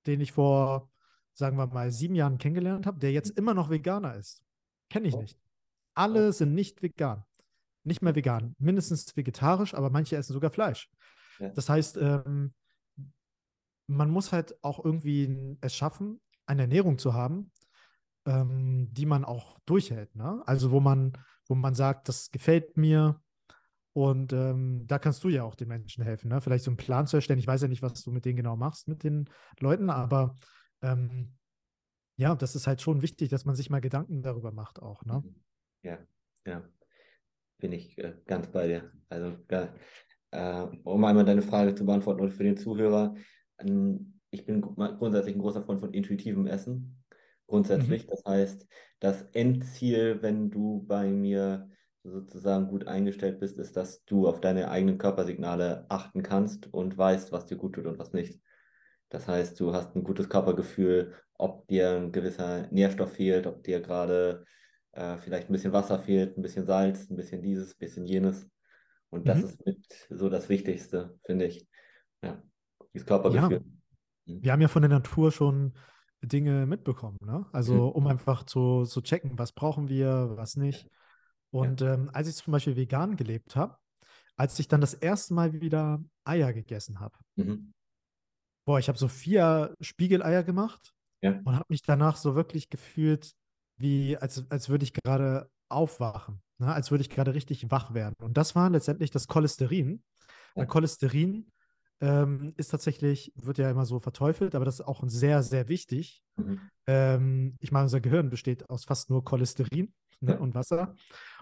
den 0.07 0.21
ich 0.21 0.33
vor, 0.33 0.91
sagen 1.33 1.57
wir 1.57 1.67
mal, 1.67 1.91
sieben 1.91 2.15
Jahren 2.15 2.39
kennengelernt 2.39 2.87
habe, 2.87 2.99
der 2.99 3.13
jetzt 3.13 3.31
mhm. 3.31 3.39
immer 3.39 3.55
noch 3.55 3.71
Veganer 3.71 4.15
ist. 4.15 4.43
Kenne 4.91 5.09
ich 5.09 5.15
oh. 5.15 5.23
nicht. 5.23 5.39
Alle 5.95 6.33
sind 6.33 6.55
nicht 6.55 6.83
vegan. 6.83 7.25
Nicht 7.85 8.03
mehr 8.03 8.15
vegan. 8.15 8.55
Mindestens 8.59 9.17
vegetarisch, 9.17 9.75
aber 9.75 9.91
manche 9.91 10.17
essen 10.17 10.33
sogar 10.33 10.51
Fleisch. 10.51 10.91
Ja. 11.39 11.51
Das 11.51 11.69
heißt, 11.69 11.99
ähm, 11.99 12.55
man 13.87 14.11
muss 14.11 14.33
halt 14.33 14.57
auch 14.63 14.85
irgendwie 14.85 15.57
es 15.61 15.75
schaffen, 15.75 16.21
eine 16.47 16.63
Ernährung 16.63 16.99
zu 16.99 17.15
haben, 17.15 17.51
ähm, 18.27 18.89
die 18.93 19.07
man 19.07 19.25
auch 19.25 19.59
durchhält. 19.67 20.15
Ne? 20.17 20.43
Also 20.47 20.71
wo 20.71 20.81
man, 20.81 21.13
wo 21.47 21.55
man 21.55 21.75
sagt, 21.75 22.09
das 22.09 22.31
gefällt 22.31 22.77
mir. 22.77 23.21
Und 23.93 24.33
ähm, 24.33 24.87
da 24.89 24.99
kannst 24.99 25.23
du 25.23 25.29
ja 25.29 25.45
auch 25.45 25.55
den 25.55 25.69
Menschen 25.69 26.03
helfen, 26.03 26.29
ne? 26.29 26.41
Vielleicht 26.41 26.65
so 26.65 26.71
einen 26.73 26.77
Plan 26.77 27.07
zu 27.07 27.17
erstellen. 27.17 27.39
Ich 27.39 27.47
weiß 27.47 27.63
ja 27.63 27.69
nicht, 27.69 27.81
was 27.81 28.03
du 28.03 28.11
mit 28.11 28.25
denen 28.25 28.37
genau 28.37 28.57
machst, 28.57 28.89
mit 28.89 29.05
den 29.05 29.31
Leuten, 29.61 29.89
aber 29.89 30.37
ähm, 30.83 31.37
ja, 32.17 32.35
das 32.35 32.57
ist 32.57 32.67
halt 32.67 32.83
schon 32.83 33.03
wichtig, 33.03 33.29
dass 33.29 33.45
man 33.45 33.55
sich 33.55 33.71
mal 33.71 33.81
Gedanken 33.81 34.23
darüber 34.23 34.51
macht 34.51 34.83
auch. 34.83 35.05
Ne? 35.05 35.23
Ja, 35.85 35.99
ja, 36.47 36.63
bin 37.59 37.73
ich 37.73 37.99
äh, 37.99 38.15
ganz 38.27 38.49
bei 38.49 38.67
dir. 38.67 38.91
Also, 39.11 39.37
äh, 40.31 40.67
um 40.83 41.05
einmal 41.05 41.27
deine 41.27 41.43
Frage 41.43 41.75
zu 41.75 41.85
beantworten 41.85 42.23
und 42.23 42.33
für 42.33 42.43
den 42.43 42.57
Zuhörer, 42.57 43.15
ähm, 43.59 44.21
ich 44.31 44.47
bin 44.47 44.63
grundsätzlich 44.63 45.37
ein 45.37 45.43
großer 45.43 45.63
Freund 45.63 45.81
von 45.81 45.93
intuitivem 45.93 46.47
Essen. 46.47 47.05
Grundsätzlich. 47.47 48.07
Mhm. 48.07 48.11
Das 48.11 48.25
heißt, 48.27 48.67
das 48.99 49.23
Endziel, 49.33 50.23
wenn 50.23 50.51
du 50.51 50.83
bei 50.89 51.11
mir 51.11 51.71
sozusagen 52.03 52.69
gut 52.69 52.89
eingestellt 52.89 53.39
bist, 53.39 53.59
ist, 53.59 53.77
dass 53.77 54.05
du 54.07 54.27
auf 54.27 54.41
deine 54.41 54.71
eigenen 54.71 54.97
Körpersignale 54.99 55.85
achten 55.91 56.23
kannst 56.23 56.73
und 56.73 56.97
weißt, 56.97 57.31
was 57.31 57.47
dir 57.47 57.57
gut 57.57 57.75
tut 57.75 57.87
und 57.87 57.99
was 57.99 58.15
nicht. 58.15 58.41
Das 59.11 59.29
heißt, 59.29 59.61
du 59.61 59.75
hast 59.75 59.95
ein 59.95 60.03
gutes 60.03 60.31
Körpergefühl, 60.31 61.15
ob 61.35 61.69
dir 61.69 61.91
ein 61.91 62.11
gewisser 62.11 62.67
Nährstoff 62.73 63.13
fehlt, 63.13 63.47
ob 63.47 63.63
dir 63.63 63.81
gerade 63.81 64.47
äh, 64.95 65.19
vielleicht 65.19 65.49
ein 65.49 65.53
bisschen 65.53 65.73
Wasser 65.73 65.99
fehlt, 65.99 66.37
ein 66.37 66.43
bisschen 66.43 66.67
Salz, 66.67 67.11
ein 67.11 67.17
bisschen 67.17 67.43
dieses, 67.43 67.73
ein 67.75 67.79
bisschen 67.79 68.07
jenes. 68.07 68.49
Und 69.11 69.29
das 69.29 69.39
mhm. 69.39 69.45
ist 69.45 69.67
mit 69.67 70.09
so 70.11 70.29
das 70.29 70.49
Wichtigste, 70.49 71.19
finde 71.25 71.47
ich. 71.47 71.69
Ja, 72.23 72.43
dieses 72.93 73.07
Körpergefühl. 73.07 73.65
Ja. 74.27 74.33
Mhm. 74.33 74.43
Wir 74.43 74.53
haben 74.53 74.61
ja 74.61 74.69
von 74.69 74.83
der 74.83 74.89
Natur 74.89 75.31
schon 75.33 75.75
Dinge 76.23 76.67
mitbekommen, 76.67 77.19
ne? 77.21 77.47
Also 77.53 77.75
mhm. 77.75 77.93
um 77.93 78.07
einfach 78.07 78.45
zu, 78.45 78.85
zu 78.85 79.03
checken, 79.03 79.39
was 79.39 79.53
brauchen 79.53 79.89
wir, 79.89 80.33
was 80.37 80.57
nicht. 80.57 80.89
Und 81.51 81.81
ja. 81.81 81.95
ähm, 81.95 82.11
als 82.13 82.29
ich 82.29 82.37
zum 82.37 82.53
Beispiel 82.53 82.77
vegan 82.77 83.17
gelebt 83.17 83.57
habe, 83.57 83.77
als 84.37 84.59
ich 84.59 84.69
dann 84.69 84.81
das 84.81 84.95
erste 84.95 85.35
Mal 85.35 85.53
wieder 85.61 86.03
Eier 86.25 86.53
gegessen 86.53 86.99
habe, 87.01 87.17
mhm. 87.37 87.73
boah, 88.65 88.79
ich 88.79 88.89
habe 88.89 88.99
so 88.99 89.09
vier 89.09 89.75
Spiegeleier 89.81 90.43
gemacht 90.43 90.93
ja. 91.21 91.41
und 91.45 91.55
habe 91.55 91.67
mich 91.69 91.83
danach 91.83 92.17
so 92.17 92.35
wirklich 92.35 92.71
gefühlt, 92.71 93.35
wie 93.77 94.17
als, 94.17 94.45
als 94.51 94.69
würde 94.69 94.85
ich 94.85 94.93
gerade 94.93 95.51
aufwachen, 95.69 96.41
ne? 96.59 96.73
als 96.73 96.91
würde 96.91 97.03
ich 97.03 97.11
gerade 97.11 97.35
richtig 97.35 97.71
wach 97.71 97.95
werden. 97.95 98.15
Und 98.23 98.37
das 98.37 98.55
war 98.55 98.71
letztendlich 98.71 99.11
das 99.11 99.27
Cholesterin. 99.27 100.03
Ja. 100.55 100.67
Cholesterin 100.67 101.51
ähm, 102.01 102.55
ist 102.57 102.69
tatsächlich, 102.69 103.33
wird 103.37 103.59
ja 103.59 103.71
immer 103.71 103.87
so 103.87 103.99
verteufelt, 103.99 104.55
aber 104.55 104.65
das 104.65 104.81
ist 104.81 104.87
auch 104.87 105.03
sehr, 105.07 105.43
sehr 105.43 105.69
wichtig. 105.69 106.23
Mhm. 106.37 106.61
Ähm, 106.87 107.57
ich 107.61 107.73
meine, 107.73 107.85
unser 107.85 108.01
Gehirn 108.01 108.31
besteht 108.31 108.69
aus 108.69 108.85
fast 108.85 109.11
nur 109.11 109.25
Cholesterin 109.25 109.93
ne, 110.21 110.33
ja. 110.33 110.39
und 110.39 110.55
Wasser. 110.55 110.95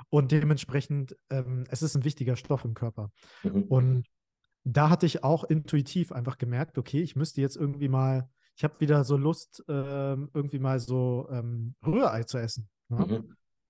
Und 0.09 0.33
dementsprechend, 0.33 1.17
ähm, 1.31 1.65
es 1.69 1.83
ist 1.83 1.97
ein 1.97 2.05
wichtiger 2.05 2.37
Stoff 2.37 2.65
im 2.65 2.75
Körper. 2.75 3.11
Mhm. 3.43 3.63
Und 3.65 4.07
da 4.65 4.91
hatte 4.91 5.07
ich 5.07 5.25
auch 5.25 5.45
intuitiv 5.45 6.13
einfach 6.13 6.39
gemerkt, 6.39 6.79
okay, 6.79 7.03
ich 7.03 7.17
müsste 7.17 7.41
jetzt 7.41 7.57
irgendwie 7.57 7.89
mal, 7.89 8.29
ich 8.57 8.65
habe 8.65 8.81
wieder 8.81 9.05
so 9.05 9.17
Lust, 9.17 9.65
ähm, 9.69 10.31
irgendwie 10.35 10.59
mal 10.59 10.79
so 10.79 11.29
ähm, 11.31 11.75
Rührei 11.85 12.25
zu 12.25 12.39
essen. 12.39 12.69
Ne? 12.89 13.25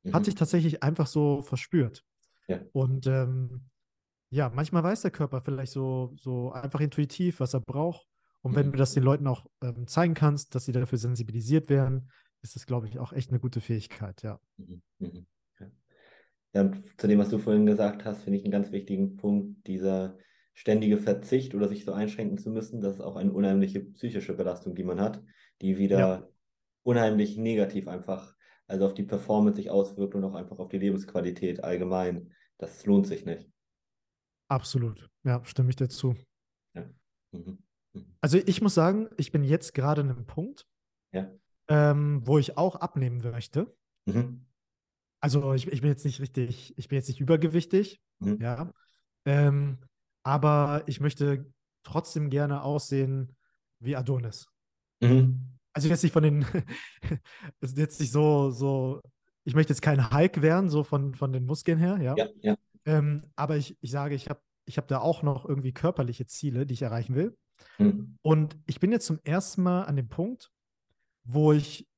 Mhm. 0.05 0.13
Hatte 0.13 0.31
ich 0.31 0.35
tatsächlich 0.35 0.83
einfach 0.83 1.07
so 1.07 1.43
verspürt. 1.43 2.05
Ja. 2.49 2.61
Und 2.73 3.07
ähm, 3.07 3.67
ja, 4.31 4.51
manchmal 4.51 4.83
weiß 4.83 5.03
der 5.03 5.11
Körper 5.11 5.41
vielleicht 5.41 5.73
so, 5.73 6.15
so 6.17 6.53
einfach 6.53 6.81
intuitiv, 6.81 7.41
was 7.41 7.55
er 7.55 7.61
braucht. 7.61 8.07
Und 8.41 8.57
wenn 8.57 8.69
mhm. 8.69 8.73
du 8.73 8.79
das 8.79 8.95
den 8.95 9.05
Leuten 9.05 9.27
auch 9.27 9.47
ähm, 9.63 9.87
zeigen 9.87 10.15
kannst, 10.15 10.55
dass 10.55 10.65
sie 10.65 10.73
dafür 10.73 10.99
sensibilisiert 10.99 11.69
werden, 11.69 12.11
ist 12.43 12.57
das, 12.57 12.67
glaube 12.67 12.89
ich, 12.89 12.99
auch 12.99 13.13
echt 13.13 13.31
eine 13.31 13.39
gute 13.39 13.61
Fähigkeit, 13.61 14.23
ja. 14.23 14.41
Mhm. 14.57 14.83
Mhm. 14.99 15.27
Ja, 16.55 16.71
zu 16.99 17.07
dem, 17.07 17.19
was 17.19 17.31
du 17.31 17.39
vorhin 17.39 17.65
gesagt 17.65 18.05
hast, 18.05 18.25
finde 18.25 18.39
ich 18.39 18.45
einen 18.45 18.53
ganz 18.53 18.73
wichtigen 18.73 19.17
Punkt, 19.17 19.67
dieser 19.67 20.19
ständige 20.55 20.99
Verzicht 20.99 21.55
oder 21.55 21.69
sich 21.69 21.85
so 21.85 21.93
einschränken 21.93 22.39
zu 22.39 22.51
müssen, 22.51 22.81
das 22.81 22.95
ist 22.95 23.01
auch 23.01 23.17
eine 23.17 23.33
unheimliche 23.33 23.81
psychische 23.81 24.35
Belastung, 24.35 24.75
die 24.75 24.85
man 24.85 25.01
hat, 25.01 25.23
die 25.61 25.79
wieder 25.79 25.99
ja. 25.99 26.29
unheimlich 26.83 27.37
negativ 27.37 27.89
einfach, 27.89 28.37
also 28.67 28.87
auf 28.87 28.95
die 28.95 29.05
Performance 29.05 29.57
sich 29.57 29.71
auswirkt 29.71 30.15
und 30.15 30.25
auch 30.25 30.35
einfach 30.35 30.59
auf 30.59 30.69
die 30.69 30.79
Lebensqualität 30.79 31.65
allgemein. 31.65 32.33
Das 32.59 32.85
lohnt 32.87 33.07
sich 33.07 33.25
nicht. 33.25 33.51
Absolut, 34.49 35.09
ja, 35.25 35.43
stimme 35.45 35.71
ich 35.71 35.77
dazu. 35.77 36.15
Ja. 36.75 36.89
Mhm. 37.33 37.59
Mhm. 37.95 38.17
Also 38.21 38.39
ich 38.39 38.61
muss 38.61 38.75
sagen, 38.75 39.09
ich 39.17 39.33
bin 39.33 39.45
jetzt 39.45 39.75
gerade 39.75 40.03
an 40.03 40.11
einem 40.11 40.27
Punkt, 40.27 40.67
ja. 41.13 41.31
ähm, 41.69 42.21
wo 42.27 42.39
ich 42.39 42.59
auch 42.59 42.77
abnehmen 42.77 43.19
möchte. 43.19 43.75
Mhm. 44.07 44.47
Also 45.21 45.55
ich, 45.55 45.69
ich, 45.69 45.81
bin 45.81 45.91
jetzt 45.91 46.05
nicht 46.05 46.21
richtig, 46.21 46.77
ich 46.77 46.89
bin 46.89 46.97
jetzt 46.97 47.09
nicht 47.09 47.21
übergewichtig, 47.21 48.03
mhm. 48.19 48.39
ja. 48.41 48.71
Ähm, 49.25 49.79
aber 50.23 50.83
ich 50.87 51.01
möchte 51.01 51.47
trotzdem 51.83 52.31
gerne 52.31 52.63
aussehen 52.63 53.37
wie 53.81 53.97
Adonis. 53.97 54.49
Mhm. 55.01 55.59
Also 55.73 55.89
jetzt 55.89 56.03
nicht 56.03 56.13
von 56.13 56.23
den, 56.23 56.47
jetzt 57.63 58.01
nicht 58.01 58.13
so, 58.13 58.51
so, 58.51 59.01
ich 59.45 59.55
möchte 59.55 59.73
jetzt 59.73 59.83
kein 59.83 60.11
Hulk 60.11 60.43
werden, 60.43 60.71
so 60.71 60.85
von, 60.85 61.15
von 61.15 61.33
den 61.33 61.47
Muskeln 61.47 61.79
her, 61.79 61.99
ja. 62.01 62.15
ja, 62.17 62.29
ja. 62.41 62.57
Ähm, 62.85 63.25
aber 63.37 63.57
ich, 63.57 63.77
ich 63.81 63.91
sage, 63.91 64.15
ich 64.15 64.29
habe 64.29 64.41
ich 64.65 64.79
hab 64.79 64.87
da 64.89 65.01
auch 65.01 65.23
noch 65.23 65.45
irgendwie 65.45 65.73
körperliche 65.73 66.27
Ziele, 66.27 66.67
die 66.67 66.75
ich 66.75 66.83
erreichen 66.83 67.15
will. 67.15 67.37
Mhm. 67.79 68.19
Und 68.23 68.57
ich 68.67 68.81
bin 68.81 68.93
jetzt 68.93 69.07
zum 69.07 69.19
ersten 69.25 69.63
Mal 69.63 69.85
an 69.85 69.97
dem 69.97 70.09
Punkt, 70.09 70.51
wo 71.25 71.53
ich 71.53 71.89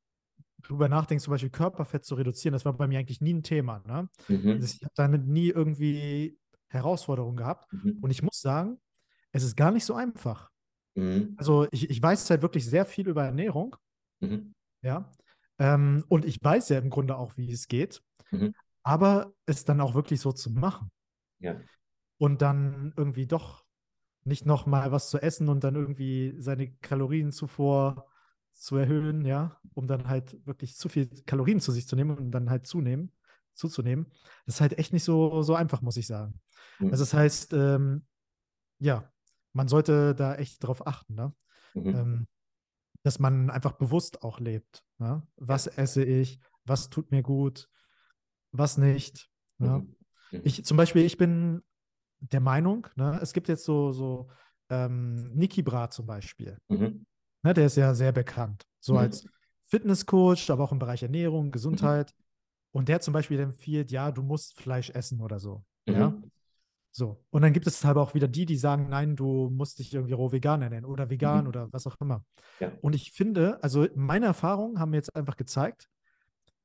drüber 0.62 0.88
nachdenke, 0.88 1.22
zum 1.22 1.32
Beispiel 1.32 1.50
Körperfett 1.50 2.04
zu 2.04 2.14
reduzieren. 2.14 2.52
Das 2.52 2.64
war 2.64 2.72
bei 2.72 2.86
mir 2.86 2.98
eigentlich 2.98 3.20
nie 3.20 3.34
ein 3.34 3.42
Thema. 3.42 3.82
Ne? 3.86 4.08
Mhm. 4.28 4.50
Also 4.52 4.76
ich 4.76 4.82
habe 4.82 4.94
damit 4.94 5.26
nie 5.26 5.48
irgendwie 5.48 6.38
Herausforderungen 6.74 7.36
gehabt. 7.36 7.72
Mhm. 7.72 7.98
Und 8.00 8.10
ich 8.10 8.22
muss 8.22 8.40
sagen, 8.40 8.80
es 9.32 9.42
ist 9.42 9.56
gar 9.56 9.70
nicht 9.70 9.84
so 9.84 9.94
einfach. 9.94 10.50
Mhm. 10.94 11.34
Also 11.36 11.66
ich, 11.70 11.90
ich 11.90 12.02
weiß 12.02 12.28
halt 12.30 12.42
wirklich 12.42 12.66
sehr 12.66 12.84
viel 12.84 13.08
über 13.08 13.24
Ernährung. 13.24 13.76
Mhm. 14.20 14.54
Ja. 14.82 15.10
Ähm, 15.58 16.04
und 16.08 16.24
ich 16.24 16.42
weiß 16.42 16.68
ja 16.68 16.78
im 16.78 16.90
Grunde 16.90 17.16
auch, 17.16 17.36
wie 17.36 17.50
es 17.50 17.68
geht. 17.68 18.02
Mhm 18.30 18.54
aber 18.84 19.34
es 19.46 19.64
dann 19.64 19.80
auch 19.80 19.94
wirklich 19.94 20.20
so 20.20 20.30
zu 20.30 20.50
machen. 20.50 20.90
Ja. 21.40 21.60
Und 22.18 22.42
dann 22.42 22.92
irgendwie 22.96 23.26
doch 23.26 23.64
nicht 24.24 24.46
noch 24.46 24.66
mal 24.66 24.92
was 24.92 25.10
zu 25.10 25.20
essen 25.20 25.48
und 25.48 25.64
dann 25.64 25.74
irgendwie 25.74 26.34
seine 26.38 26.70
Kalorienzufuhr 26.76 28.06
zu 28.52 28.76
erhöhen, 28.76 29.24
ja, 29.24 29.58
um 29.72 29.86
dann 29.86 30.08
halt 30.08 30.46
wirklich 30.46 30.76
zu 30.76 30.88
viel 30.88 31.08
Kalorien 31.26 31.60
zu 31.60 31.72
sich 31.72 31.88
zu 31.88 31.96
nehmen 31.96 32.16
und 32.16 32.30
dann 32.30 32.50
halt 32.50 32.66
zunehmen, 32.66 33.10
zuzunehmen. 33.54 34.06
Das 34.46 34.56
ist 34.56 34.60
halt 34.60 34.78
echt 34.78 34.92
nicht 34.92 35.04
so, 35.04 35.42
so 35.42 35.54
einfach, 35.54 35.82
muss 35.82 35.96
ich 35.96 36.06
sagen. 36.06 36.40
Mhm. 36.78 36.90
Also 36.90 37.02
das 37.02 37.14
heißt, 37.14 37.52
ähm, 37.52 38.06
ja, 38.78 39.10
man 39.52 39.68
sollte 39.68 40.14
da 40.14 40.34
echt 40.34 40.62
drauf 40.64 40.86
achten, 40.86 41.14
ne? 41.14 41.32
Mhm. 41.74 41.86
Ähm, 41.86 42.26
dass 43.02 43.18
man 43.18 43.50
einfach 43.50 43.72
bewusst 43.72 44.22
auch 44.22 44.40
lebt. 44.40 44.84
Ne? 44.98 45.22
Was 45.36 45.66
esse 45.66 46.02
ich? 46.04 46.40
Was 46.64 46.88
tut 46.88 47.10
mir 47.10 47.22
gut? 47.22 47.68
was 48.54 48.78
nicht. 48.78 49.28
Ja. 49.58 49.78
Mhm. 49.78 49.96
mhm. 50.30 50.40
Ich, 50.44 50.64
zum 50.64 50.76
Beispiel, 50.76 51.04
ich 51.04 51.18
bin 51.18 51.62
der 52.20 52.40
Meinung, 52.40 52.86
ne, 52.96 53.18
es 53.20 53.32
gibt 53.32 53.48
jetzt 53.48 53.64
so, 53.64 53.92
so 53.92 54.30
ähm, 54.70 55.30
Niki 55.34 55.62
Brat 55.62 55.92
zum 55.92 56.06
Beispiel. 56.06 56.56
Mhm. 56.68 57.04
Ne, 57.42 57.52
der 57.52 57.66
ist 57.66 57.76
ja 57.76 57.94
sehr 57.94 58.12
bekannt. 58.12 58.64
So 58.80 58.94
mhm. 58.94 59.00
als 59.00 59.26
Fitnesscoach, 59.66 60.50
aber 60.50 60.64
auch 60.64 60.72
im 60.72 60.78
Bereich 60.78 61.02
Ernährung, 61.02 61.50
Gesundheit. 61.50 62.14
Mhm. 62.16 62.24
Und 62.72 62.88
der 62.88 63.00
zum 63.00 63.12
Beispiel 63.12 63.38
empfiehlt, 63.40 63.90
ja, 63.90 64.10
du 64.10 64.22
musst 64.22 64.58
Fleisch 64.58 64.90
essen 64.90 65.20
oder 65.20 65.38
so. 65.38 65.64
Ja. 65.86 66.20
Mhm. 66.94 67.04
So. 67.04 67.24
Und 67.30 67.42
dann 67.42 67.52
gibt 67.52 67.66
es 67.66 67.84
aber 67.84 68.02
auch 68.02 68.14
wieder 68.14 68.28
die, 68.28 68.46
die 68.46 68.56
sagen, 68.56 68.88
nein, 68.88 69.16
du 69.16 69.50
musst 69.50 69.78
dich 69.78 69.92
irgendwie 69.92 70.14
roh 70.14 70.32
vegan 70.32 70.62
ernähren 70.62 70.84
oder 70.84 71.10
vegan 71.10 71.46
oder 71.46 71.72
was 71.72 71.86
auch 71.86 71.96
immer. 72.00 72.24
Ja. 72.60 72.72
Und 72.80 72.94
ich 72.94 73.12
finde, 73.12 73.62
also 73.62 73.86
meine 73.94 74.26
Erfahrungen 74.26 74.78
haben 74.78 74.90
mir 74.90 74.96
jetzt 74.96 75.14
einfach 75.14 75.36
gezeigt, 75.36 75.88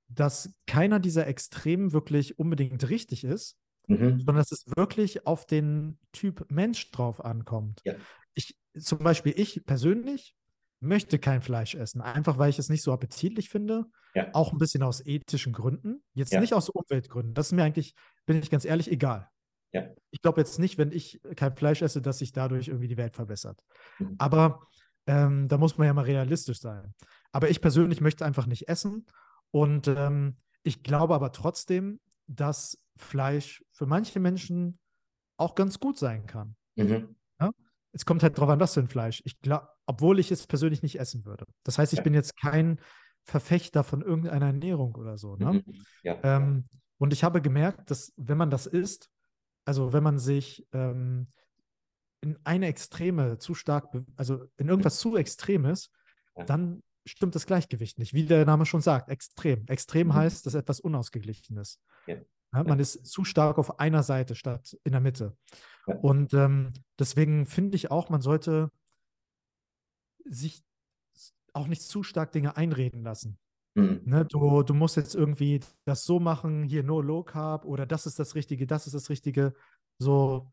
dass 0.07 0.53
keiner 0.65 0.99
dieser 0.99 1.27
Extremen 1.27 1.93
wirklich 1.93 2.39
unbedingt 2.39 2.89
richtig 2.89 3.23
ist, 3.23 3.57
mhm. 3.87 4.17
sondern 4.19 4.37
dass 4.37 4.51
es 4.51 4.65
wirklich 4.75 5.27
auf 5.27 5.45
den 5.45 5.99
Typ 6.11 6.49
Mensch 6.49 6.91
drauf 6.91 7.23
ankommt. 7.23 7.81
Ja. 7.85 7.93
Ich, 8.33 8.55
zum 8.79 8.99
Beispiel, 8.99 9.33
ich 9.35 9.65
persönlich 9.65 10.35
möchte 10.79 11.19
kein 11.19 11.41
Fleisch 11.41 11.75
essen, 11.75 12.01
einfach 12.01 12.37
weil 12.37 12.49
ich 12.49 12.57
es 12.57 12.69
nicht 12.69 12.83
so 12.83 12.93
appetitlich 12.93 13.49
finde. 13.49 13.85
Ja. 14.15 14.29
Auch 14.33 14.51
ein 14.53 14.57
bisschen 14.57 14.81
aus 14.81 15.05
ethischen 15.05 15.53
Gründen. 15.53 16.01
Jetzt 16.13 16.33
nicht 16.33 16.53
aus 16.53 16.69
Umweltgründen. 16.69 17.33
Das 17.35 17.47
ist 17.47 17.51
mir 17.51 17.63
eigentlich, 17.63 17.93
bin 18.25 18.41
ich 18.41 18.49
ganz 18.49 18.65
ehrlich, 18.65 18.91
egal. 18.91 19.29
Ja. 19.71 19.83
Ich 20.11 20.21
glaube 20.21 20.41
jetzt 20.41 20.59
nicht, 20.59 20.77
wenn 20.77 20.91
ich 20.91 21.21
kein 21.35 21.55
Fleisch 21.55 21.81
esse, 21.81 22.01
dass 22.01 22.19
sich 22.19 22.31
dadurch 22.31 22.67
irgendwie 22.67 22.87
die 22.87 22.97
Welt 22.97 23.15
verbessert. 23.15 23.63
Mhm. 23.99 24.15
Aber 24.17 24.67
ähm, 25.05 25.47
da 25.47 25.57
muss 25.57 25.77
man 25.77 25.87
ja 25.87 25.93
mal 25.93 26.05
realistisch 26.05 26.59
sein. 26.59 26.93
Aber 27.31 27.49
ich 27.49 27.61
persönlich 27.61 28.01
möchte 28.01 28.25
einfach 28.25 28.47
nicht 28.47 28.67
essen 28.67 29.05
und 29.51 29.87
ähm, 29.87 30.37
ich 30.63 30.83
glaube 30.83 31.15
aber 31.15 31.31
trotzdem, 31.31 31.99
dass 32.27 32.77
Fleisch 32.97 33.63
für 33.71 33.85
manche 33.85 34.19
Menschen 34.19 34.79
auch 35.37 35.55
ganz 35.55 35.79
gut 35.79 35.97
sein 35.97 36.25
kann. 36.25 36.55
Mhm. 36.75 37.15
Ja? 37.39 37.51
Es 37.91 38.05
kommt 38.05 38.23
halt 38.23 38.37
darauf 38.37 38.49
an, 38.49 38.59
was 38.59 38.73
für 38.73 38.81
ein 38.81 38.87
Fleisch. 38.87 39.21
Ich 39.25 39.39
glaube, 39.39 39.67
obwohl 39.85 40.19
ich 40.19 40.31
es 40.31 40.45
persönlich 40.45 40.83
nicht 40.83 40.99
essen 40.99 41.25
würde. 41.25 41.45
Das 41.63 41.77
heißt, 41.77 41.93
ich 41.93 41.97
ja. 41.97 42.03
bin 42.03 42.13
jetzt 42.13 42.37
kein 42.37 42.79
Verfechter 43.23 43.83
von 43.83 44.01
irgendeiner 44.01 44.47
Ernährung 44.47 44.95
oder 44.95 45.17
so. 45.17 45.35
Ne? 45.35 45.53
Mhm. 45.53 45.63
Ja. 46.03 46.19
Ähm, 46.23 46.65
und 46.97 47.13
ich 47.13 47.23
habe 47.23 47.41
gemerkt, 47.41 47.89
dass 47.89 48.13
wenn 48.17 48.37
man 48.37 48.51
das 48.51 48.67
isst, 48.67 49.09
also 49.69 49.93
wenn 49.93 50.01
man 50.01 50.17
sich 50.17 50.67
ähm, 50.73 51.27
in 52.21 52.39
eine 52.43 52.65
Extreme 52.65 53.37
zu 53.37 53.53
stark, 53.53 53.95
also 54.15 54.47
in 54.57 54.67
irgendwas 54.67 54.97
zu 54.97 55.15
Extremes, 55.15 55.91
dann 56.47 56.81
stimmt 57.05 57.35
das 57.35 57.45
Gleichgewicht 57.45 57.99
nicht. 57.99 58.15
Wie 58.15 58.25
der 58.25 58.45
Name 58.45 58.65
schon 58.65 58.81
sagt, 58.81 59.09
extrem. 59.09 59.67
Extrem 59.67 60.07
mhm. 60.07 60.15
heißt, 60.15 60.43
dass 60.43 60.55
etwas 60.55 60.79
unausgeglichen 60.79 61.57
ist. 61.57 61.79
Ja. 62.07 62.15
Ja, 62.51 62.63
man 62.63 62.79
ist 62.79 63.05
zu 63.05 63.23
stark 63.23 63.59
auf 63.59 63.79
einer 63.79 64.01
Seite 64.01 64.33
statt 64.33 64.75
in 64.83 64.93
der 64.93 65.01
Mitte. 65.01 65.37
Ja. 65.85 65.97
Und 65.97 66.33
ähm, 66.33 66.71
deswegen 66.97 67.45
finde 67.45 67.75
ich 67.75 67.91
auch, 67.91 68.09
man 68.09 68.21
sollte 68.21 68.71
sich 70.25 70.63
auch 71.53 71.67
nicht 71.67 71.83
zu 71.83 72.01
stark 72.01 72.31
Dinge 72.31 72.57
einreden 72.57 73.03
lassen. 73.03 73.37
Mhm. 73.79 74.01
Ne, 74.05 74.25
du, 74.25 74.63
du 74.63 74.73
musst 74.73 74.97
jetzt 74.97 75.15
irgendwie 75.15 75.61
das 75.85 76.03
so 76.03 76.19
machen, 76.19 76.63
hier 76.63 76.83
nur 76.83 77.03
Low 77.03 77.23
Carb 77.23 77.65
oder 77.65 77.85
das 77.85 78.05
ist 78.05 78.19
das 78.19 78.35
Richtige, 78.35 78.67
das 78.67 78.87
ist 78.87 78.93
das 78.93 79.09
Richtige. 79.09 79.53
So 79.97 80.51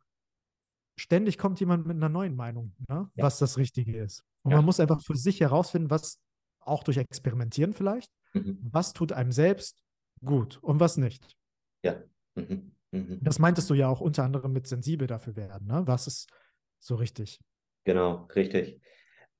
ständig 0.99 1.39
kommt 1.39 1.61
jemand 1.61 1.87
mit 1.87 1.97
einer 1.97 2.09
neuen 2.09 2.35
Meinung, 2.35 2.75
ne, 2.89 3.11
was 3.15 3.39
das 3.39 3.59
Richtige 3.59 3.99
ist. 3.99 4.25
Und 4.43 4.53
man 4.53 4.65
muss 4.65 4.81
einfach 4.81 5.03
für 5.03 5.17
sich 5.17 5.41
herausfinden, 5.41 5.91
was 5.91 6.21
auch 6.61 6.85
durch 6.85 6.99
Experimentieren 6.99 7.73
vielleicht, 7.73 8.11
mhm. 8.33 8.59
was 8.63 8.93
tut 8.93 9.13
einem 9.13 9.33
selbst 9.33 9.77
gut 10.25 10.59
und 10.63 10.81
was 10.81 10.97
nicht. 10.97 11.37
Ja. 11.83 12.03
Mhm. 12.35 12.73
Mhm. 12.93 13.19
Das 13.23 13.39
meintest 13.39 13.69
du 13.71 13.75
ja 13.75 13.89
auch 13.89 14.01
unter 14.01 14.25
anderem 14.25 14.53
mit 14.53 14.67
sensibel 14.67 15.07
dafür 15.07 15.37
werden, 15.37 15.67
ne? 15.67 15.83
Was 15.87 16.07
ist 16.07 16.31
so 16.79 16.95
richtig? 16.95 17.41
Genau, 17.85 18.27
richtig. 18.35 18.81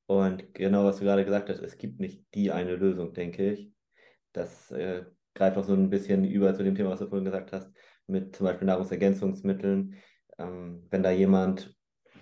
Und 0.07 0.55
genau, 0.55 0.85
was 0.85 0.99
du 0.99 1.05
gerade 1.05 1.25
gesagt 1.25 1.49
hast, 1.49 1.61
es 1.61 1.79
gibt 1.79 2.01
nicht 2.01 2.25
die 2.35 2.53
eine 2.53 2.77
Lösung, 2.77 3.13
denke 3.13 3.53
ich. 3.53 3.73
Das 4.37 4.71
äh, 4.71 5.05
greift 5.35 5.57
auch 5.57 5.65
so 5.65 5.73
ein 5.73 5.89
bisschen 5.89 6.25
über 6.25 6.55
zu 6.55 6.63
dem 6.63 6.75
Thema, 6.75 6.91
was 6.91 6.99
du 6.99 7.09
vorhin 7.09 7.25
gesagt 7.25 7.53
hast, 7.53 7.71
mit 8.07 8.37
zum 8.37 8.45
Beispiel 8.45 8.67
Nahrungsergänzungsmitteln. 8.67 9.95
Ähm, 10.39 10.87
wenn 10.91 11.03
da 11.03 11.11
jemand 11.11 11.75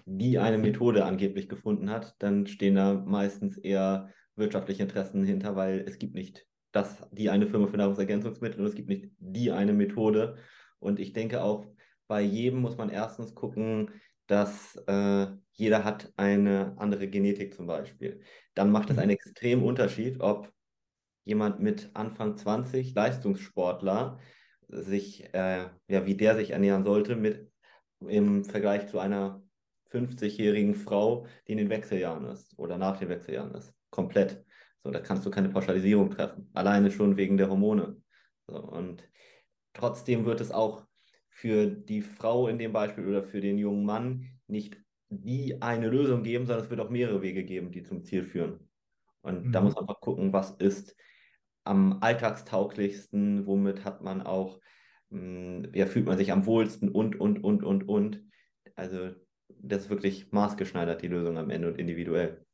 die 0.06 0.38
eine 0.38 0.58
Methode 0.58 1.04
angeblich 1.04 1.48
gefunden 1.48 1.90
hat, 1.90 2.14
dann 2.20 2.46
stehen 2.46 2.76
da 2.76 2.94
meistens 2.94 3.56
eher 3.56 4.10
wirtschaftliche 4.36 4.82
Interessen 4.82 5.24
hinter, 5.24 5.56
weil 5.56 5.80
es 5.88 5.98
gibt 5.98 6.14
nicht 6.14 6.46
das, 6.70 7.08
die 7.10 7.30
eine 7.30 7.48
Firma 7.48 7.66
für 7.66 7.78
Nahrungsergänzungsmittel 7.78 8.60
und 8.60 8.66
es 8.66 8.74
gibt 8.74 8.88
nicht 8.88 9.10
die 9.18 9.50
eine 9.50 9.72
Methode. 9.72 10.36
Und 10.78 11.00
ich 11.00 11.12
denke 11.12 11.42
auch, 11.42 11.66
bei 12.06 12.20
jedem 12.20 12.60
muss 12.60 12.76
man 12.76 12.90
erstens 12.90 13.34
gucken, 13.34 13.90
dass 14.26 14.76
äh, 14.86 15.26
jeder 15.52 15.82
hat 15.82 16.12
eine 16.16 16.74
andere 16.76 17.08
Genetik 17.08 17.54
zum 17.54 17.66
Beispiel. 17.66 18.20
Dann 18.54 18.70
macht 18.70 18.90
es 18.90 18.98
einen 18.98 19.08
mhm. 19.08 19.14
extremen 19.14 19.64
Unterschied, 19.64 20.20
ob 20.20 20.52
jemand 21.24 21.60
mit 21.60 21.90
Anfang 21.94 22.36
20 22.36 22.94
Leistungssportler 22.94 24.18
sich, 24.68 25.24
äh, 25.34 25.68
ja, 25.88 26.06
wie 26.06 26.16
der 26.16 26.36
sich 26.36 26.50
ernähren 26.50 26.84
sollte, 26.84 27.16
mit 27.16 27.50
im 28.00 28.44
Vergleich 28.44 28.88
zu 28.88 28.98
einer 28.98 29.42
50-jährigen 29.90 30.74
Frau, 30.74 31.26
die 31.46 31.52
in 31.52 31.58
den 31.58 31.70
Wechseljahren 31.70 32.26
ist 32.26 32.58
oder 32.58 32.78
nach 32.78 32.98
den 32.98 33.08
Wechseljahren 33.08 33.54
ist. 33.54 33.72
Komplett. 33.90 34.44
So, 34.82 34.90
da 34.90 35.00
kannst 35.00 35.24
du 35.24 35.30
keine 35.30 35.48
Pauschalisierung 35.48 36.10
treffen. 36.10 36.50
Alleine 36.52 36.90
schon 36.90 37.16
wegen 37.16 37.36
der 37.36 37.48
Hormone. 37.48 37.96
So, 38.46 38.58
und 38.58 39.08
trotzdem 39.72 40.26
wird 40.26 40.40
es 40.40 40.50
auch 40.50 40.84
für 41.28 41.66
die 41.66 42.02
Frau 42.02 42.48
in 42.48 42.58
dem 42.58 42.72
Beispiel 42.72 43.06
oder 43.06 43.22
für 43.22 43.40
den 43.40 43.58
jungen 43.58 43.84
Mann 43.84 44.26
nicht 44.46 44.76
die 45.08 45.62
eine 45.62 45.88
Lösung 45.88 46.22
geben, 46.22 46.46
sondern 46.46 46.64
es 46.64 46.70
wird 46.70 46.80
auch 46.80 46.90
mehrere 46.90 47.22
Wege 47.22 47.44
geben, 47.44 47.70
die 47.70 47.82
zum 47.82 48.02
Ziel 48.02 48.24
führen. 48.24 48.68
Und 49.22 49.46
mhm. 49.46 49.52
da 49.52 49.60
muss 49.60 49.74
man 49.74 49.82
einfach 49.82 50.00
gucken, 50.00 50.32
was 50.32 50.50
ist 50.52 50.96
am 51.64 52.02
alltagstauglichsten, 52.02 53.46
womit 53.46 53.84
hat 53.84 54.02
man 54.02 54.22
auch, 54.22 54.60
mh, 55.10 55.64
hm, 55.64 55.74
ja, 55.74 55.86
fühlt 55.86 56.06
man 56.06 56.18
sich 56.18 56.32
am 56.32 56.46
wohlsten 56.46 56.88
und, 56.88 57.18
und, 57.18 57.42
und, 57.42 57.64
und, 57.64 57.88
und. 57.88 58.22
Also 58.76 59.10
das 59.48 59.84
ist 59.84 59.90
wirklich 59.90 60.30
maßgeschneidert, 60.32 61.02
die 61.02 61.08
Lösung 61.08 61.38
am 61.38 61.50
Ende 61.50 61.68
und 61.68 61.78
individuell. 61.78 62.44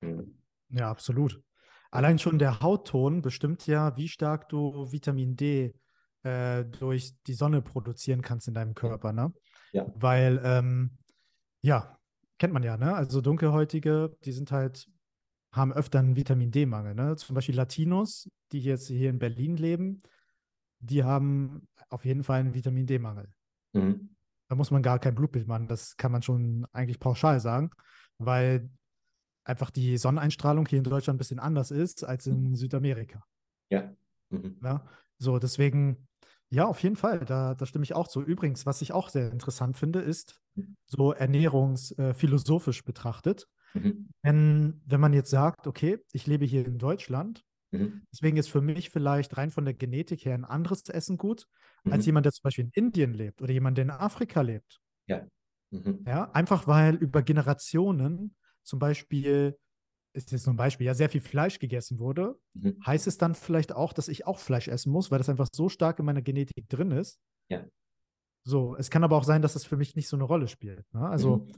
Mhm. 0.00 0.38
Ja, 0.70 0.90
absolut. 0.90 1.42
Allein 1.90 2.18
schon 2.18 2.38
der 2.38 2.60
Hautton 2.60 3.20
bestimmt 3.22 3.66
ja, 3.66 3.96
wie 3.96 4.08
stark 4.08 4.48
du 4.48 4.92
Vitamin 4.92 5.36
D 5.36 5.74
äh, 6.22 6.64
durch 6.64 7.14
die 7.26 7.34
Sonne 7.34 7.62
produzieren 7.62 8.22
kannst 8.22 8.46
in 8.46 8.54
deinem 8.54 8.74
Körper, 8.74 9.12
ne? 9.12 9.32
Ja. 9.72 9.86
Weil, 9.94 10.40
ähm, 10.44 10.98
ja, 11.62 11.98
kennt 12.38 12.52
man 12.52 12.62
ja, 12.62 12.76
ne? 12.76 12.94
Also 12.94 13.20
Dunkelhäutige, 13.20 14.16
die 14.24 14.32
sind 14.32 14.52
halt, 14.52 14.86
haben 15.52 15.72
öfter 15.72 15.98
einen 15.98 16.16
Vitamin 16.16 16.50
D-Mangel, 16.50 16.94
ne? 16.94 17.16
Zum 17.16 17.34
Beispiel 17.34 17.56
Latinos, 17.56 18.30
die 18.52 18.60
jetzt 18.60 18.88
hier 18.88 19.10
in 19.10 19.18
Berlin 19.18 19.56
leben, 19.56 20.00
die 20.78 21.04
haben 21.04 21.66
auf 21.88 22.04
jeden 22.04 22.24
Fall 22.24 22.40
einen 22.40 22.54
Vitamin 22.54 22.86
D-Mangel. 22.86 23.28
Mhm. 23.72 24.10
Da 24.48 24.54
muss 24.54 24.70
man 24.70 24.82
gar 24.82 24.98
kein 24.98 25.14
Blutbild 25.14 25.46
machen, 25.46 25.68
das 25.68 25.96
kann 25.96 26.12
man 26.12 26.22
schon 26.22 26.66
eigentlich 26.72 26.98
pauschal 26.98 27.40
sagen, 27.40 27.70
weil 28.18 28.70
einfach 29.44 29.70
die 29.70 29.96
Sonneneinstrahlung 29.96 30.66
hier 30.66 30.78
in 30.78 30.84
Deutschland 30.84 31.16
ein 31.16 31.18
bisschen 31.18 31.38
anders 31.38 31.70
ist 31.70 32.04
als 32.04 32.26
in 32.26 32.54
Südamerika. 32.54 33.24
Ja. 33.70 33.92
Mhm. 34.30 34.58
ja? 34.62 34.84
So, 35.18 35.38
deswegen 35.38 36.08
ja, 36.52 36.66
auf 36.66 36.82
jeden 36.82 36.96
Fall, 36.96 37.20
da, 37.20 37.54
da 37.54 37.64
stimme 37.64 37.84
ich 37.84 37.94
auch 37.94 38.08
zu. 38.08 38.22
Übrigens, 38.22 38.66
was 38.66 38.82
ich 38.82 38.92
auch 38.92 39.08
sehr 39.08 39.30
interessant 39.30 39.76
finde, 39.76 40.00
ist 40.00 40.40
so 40.86 41.12
ernährungsphilosophisch 41.12 42.80
äh, 42.80 42.84
betrachtet. 42.84 43.46
Mhm. 43.74 44.08
Wenn, 44.22 44.80
wenn 44.84 45.00
man 45.00 45.12
jetzt 45.12 45.30
sagt, 45.30 45.66
okay, 45.66 45.98
ich 46.12 46.26
lebe 46.26 46.44
hier 46.44 46.66
in 46.66 46.78
Deutschland, 46.78 47.44
mhm. 47.70 48.02
deswegen 48.12 48.36
ist 48.36 48.48
für 48.48 48.60
mich 48.60 48.90
vielleicht 48.90 49.36
rein 49.36 49.50
von 49.50 49.64
der 49.64 49.74
Genetik 49.74 50.24
her 50.24 50.34
ein 50.34 50.44
anderes 50.44 50.88
Essen 50.88 51.16
gut, 51.16 51.46
mhm. 51.84 51.92
als 51.92 52.06
jemand, 52.06 52.26
der 52.26 52.32
zum 52.32 52.42
Beispiel 52.42 52.64
in 52.64 52.86
Indien 52.86 53.14
lebt 53.14 53.42
oder 53.42 53.52
jemand, 53.52 53.78
der 53.78 53.84
in 53.84 53.90
Afrika 53.90 54.40
lebt. 54.40 54.80
Ja. 55.06 55.26
Mhm. 55.70 56.04
Ja, 56.06 56.30
einfach 56.32 56.66
weil 56.66 56.96
über 56.96 57.22
Generationen 57.22 58.34
zum 58.62 58.78
Beispiel 58.78 59.56
ist 60.12 60.32
jetzt 60.32 60.46
nur 60.46 60.54
ein 60.54 60.56
Beispiel, 60.56 60.86
ja, 60.86 60.94
sehr 60.94 61.08
viel 61.08 61.20
Fleisch 61.20 61.58
gegessen 61.58 61.98
wurde, 61.98 62.38
mhm. 62.54 62.78
heißt 62.84 63.06
es 63.06 63.18
dann 63.18 63.34
vielleicht 63.34 63.72
auch, 63.72 63.92
dass 63.92 64.08
ich 64.08 64.26
auch 64.26 64.38
Fleisch 64.38 64.68
essen 64.68 64.90
muss, 64.90 65.10
weil 65.10 65.18
das 65.18 65.28
einfach 65.28 65.48
so 65.52 65.68
stark 65.68 65.98
in 65.98 66.04
meiner 66.04 66.22
Genetik 66.22 66.68
drin 66.68 66.90
ist. 66.90 67.20
Ja. 67.48 67.64
So, 68.42 68.74
es 68.76 68.90
kann 68.90 69.04
aber 69.04 69.16
auch 69.16 69.24
sein, 69.24 69.42
dass 69.42 69.52
das 69.52 69.64
für 69.64 69.76
mich 69.76 69.94
nicht 69.94 70.08
so 70.08 70.16
eine 70.16 70.24
Rolle 70.24 70.48
spielt. 70.48 70.84
Ne? 70.92 71.08
Also, 71.08 71.36
mhm. 71.36 71.52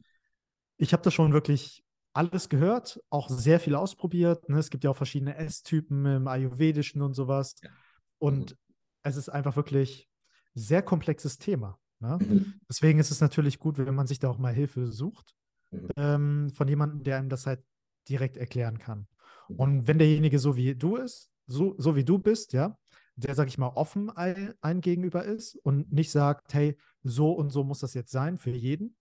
ich 0.77 0.93
habe 0.93 1.03
das 1.03 1.15
schon 1.15 1.33
wirklich 1.33 1.83
alles 2.13 2.49
gehört, 2.49 3.01
auch 3.11 3.29
sehr 3.29 3.61
viel 3.61 3.75
ausprobiert. 3.75 4.49
Ne? 4.49 4.59
Es 4.59 4.71
gibt 4.71 4.85
ja 4.85 4.91
auch 4.91 4.97
verschiedene 4.97 5.37
Esstypen 5.37 6.05
im 6.05 6.29
Ayurvedischen 6.29 7.03
und 7.03 7.15
sowas. 7.15 7.57
Ja. 7.63 7.71
Und 8.19 8.51
mhm. 8.51 8.57
es 9.03 9.17
ist 9.17 9.29
einfach 9.29 9.57
wirklich 9.57 10.09
sehr 10.55 10.83
komplexes 10.83 11.39
Thema. 11.39 11.79
Ne? 12.01 12.19
Mhm. 12.21 12.55
Deswegen 12.69 12.99
ist 12.99 13.11
es 13.11 13.21
natürlich 13.21 13.59
gut, 13.59 13.79
wenn 13.79 13.95
man 13.95 14.07
sich 14.07 14.19
da 14.19 14.29
auch 14.29 14.39
mal 14.39 14.53
Hilfe 14.53 14.91
sucht 14.93 15.35
mhm. 15.71 15.89
ähm, 15.97 16.51
von 16.51 16.69
jemandem, 16.69 17.03
der 17.03 17.19
einem 17.19 17.29
das 17.29 17.47
halt 17.47 17.65
direkt 18.09 18.37
erklären 18.37 18.79
kann. 18.79 19.07
Mhm. 19.49 19.57
Und 19.57 19.87
wenn 19.87 19.99
derjenige 19.99 20.39
so 20.39 20.57
wie 20.57 20.75
du 20.75 20.97
ist, 20.97 21.31
so, 21.47 21.75
so 21.79 21.97
wie 21.97 22.05
du 22.05 22.19
bist, 22.19 22.53
ja, 22.53 22.77
der, 23.17 23.35
sag 23.35 23.49
ich 23.49 23.59
mal, 23.59 23.69
offen 23.69 24.11
ein, 24.11 24.55
ein 24.61 24.81
gegenüber 24.81 25.25
ist 25.25 25.57
und 25.57 25.93
nicht 25.93 26.11
sagt, 26.11 26.55
hey, 26.55 26.79
so 27.03 27.33
und 27.33 27.51
so 27.51 27.65
muss 27.65 27.81
das 27.81 27.95
jetzt 27.95 28.11
sein 28.11 28.39
für 28.39 28.51
jeden, 28.51 28.97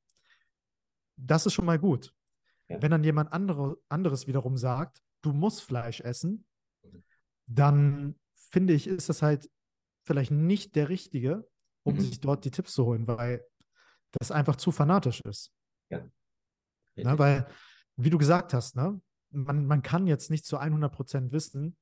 das 1.18 1.46
ist 1.46 1.54
schon 1.54 1.66
mal 1.66 1.80
gut. 1.80 2.14
Ja. 2.72 2.82
Wenn 2.82 2.92
dann 2.92 3.04
jemand 3.04 3.34
andere, 3.34 3.78
anderes 3.90 4.28
wiederum 4.28 4.58
sagt, 4.58 5.02
du 5.22 5.34
musst 5.34 5.62
Fleisch 5.62 6.02
essen, 6.02 6.46
dann 7.48 8.16
finde 8.36 8.74
ich, 8.74 8.88
ist 8.88 9.10
das 9.10 9.22
halt 9.22 9.50
vielleicht 10.04 10.32
nicht 10.32 10.76
der 10.76 10.90
Richtige, 10.90 11.48
um 11.84 11.96
mhm. 11.96 12.02
sich 12.02 12.20
dort 12.20 12.46
die 12.46 12.52
Tipps 12.52 12.74
zu 12.74 12.86
holen, 12.86 13.08
weil 13.08 13.46
das 14.20 14.32
einfach 14.32 14.56
zu 14.56 14.72
fanatisch 14.72 15.22
ist. 15.22 15.54
Ja. 15.90 16.06
Na, 16.96 17.18
weil 17.18 17.48
wie 17.96 18.10
du 18.10 18.18
gesagt 18.18 18.54
hast, 18.54 18.76
ne? 18.76 19.02
man, 19.32 19.66
man 19.66 19.82
kann 19.82 20.08
jetzt 20.08 20.30
nicht 20.30 20.46
zu 20.46 20.58
100 20.58 20.92
Prozent 20.92 21.32
wissen, 21.32 21.78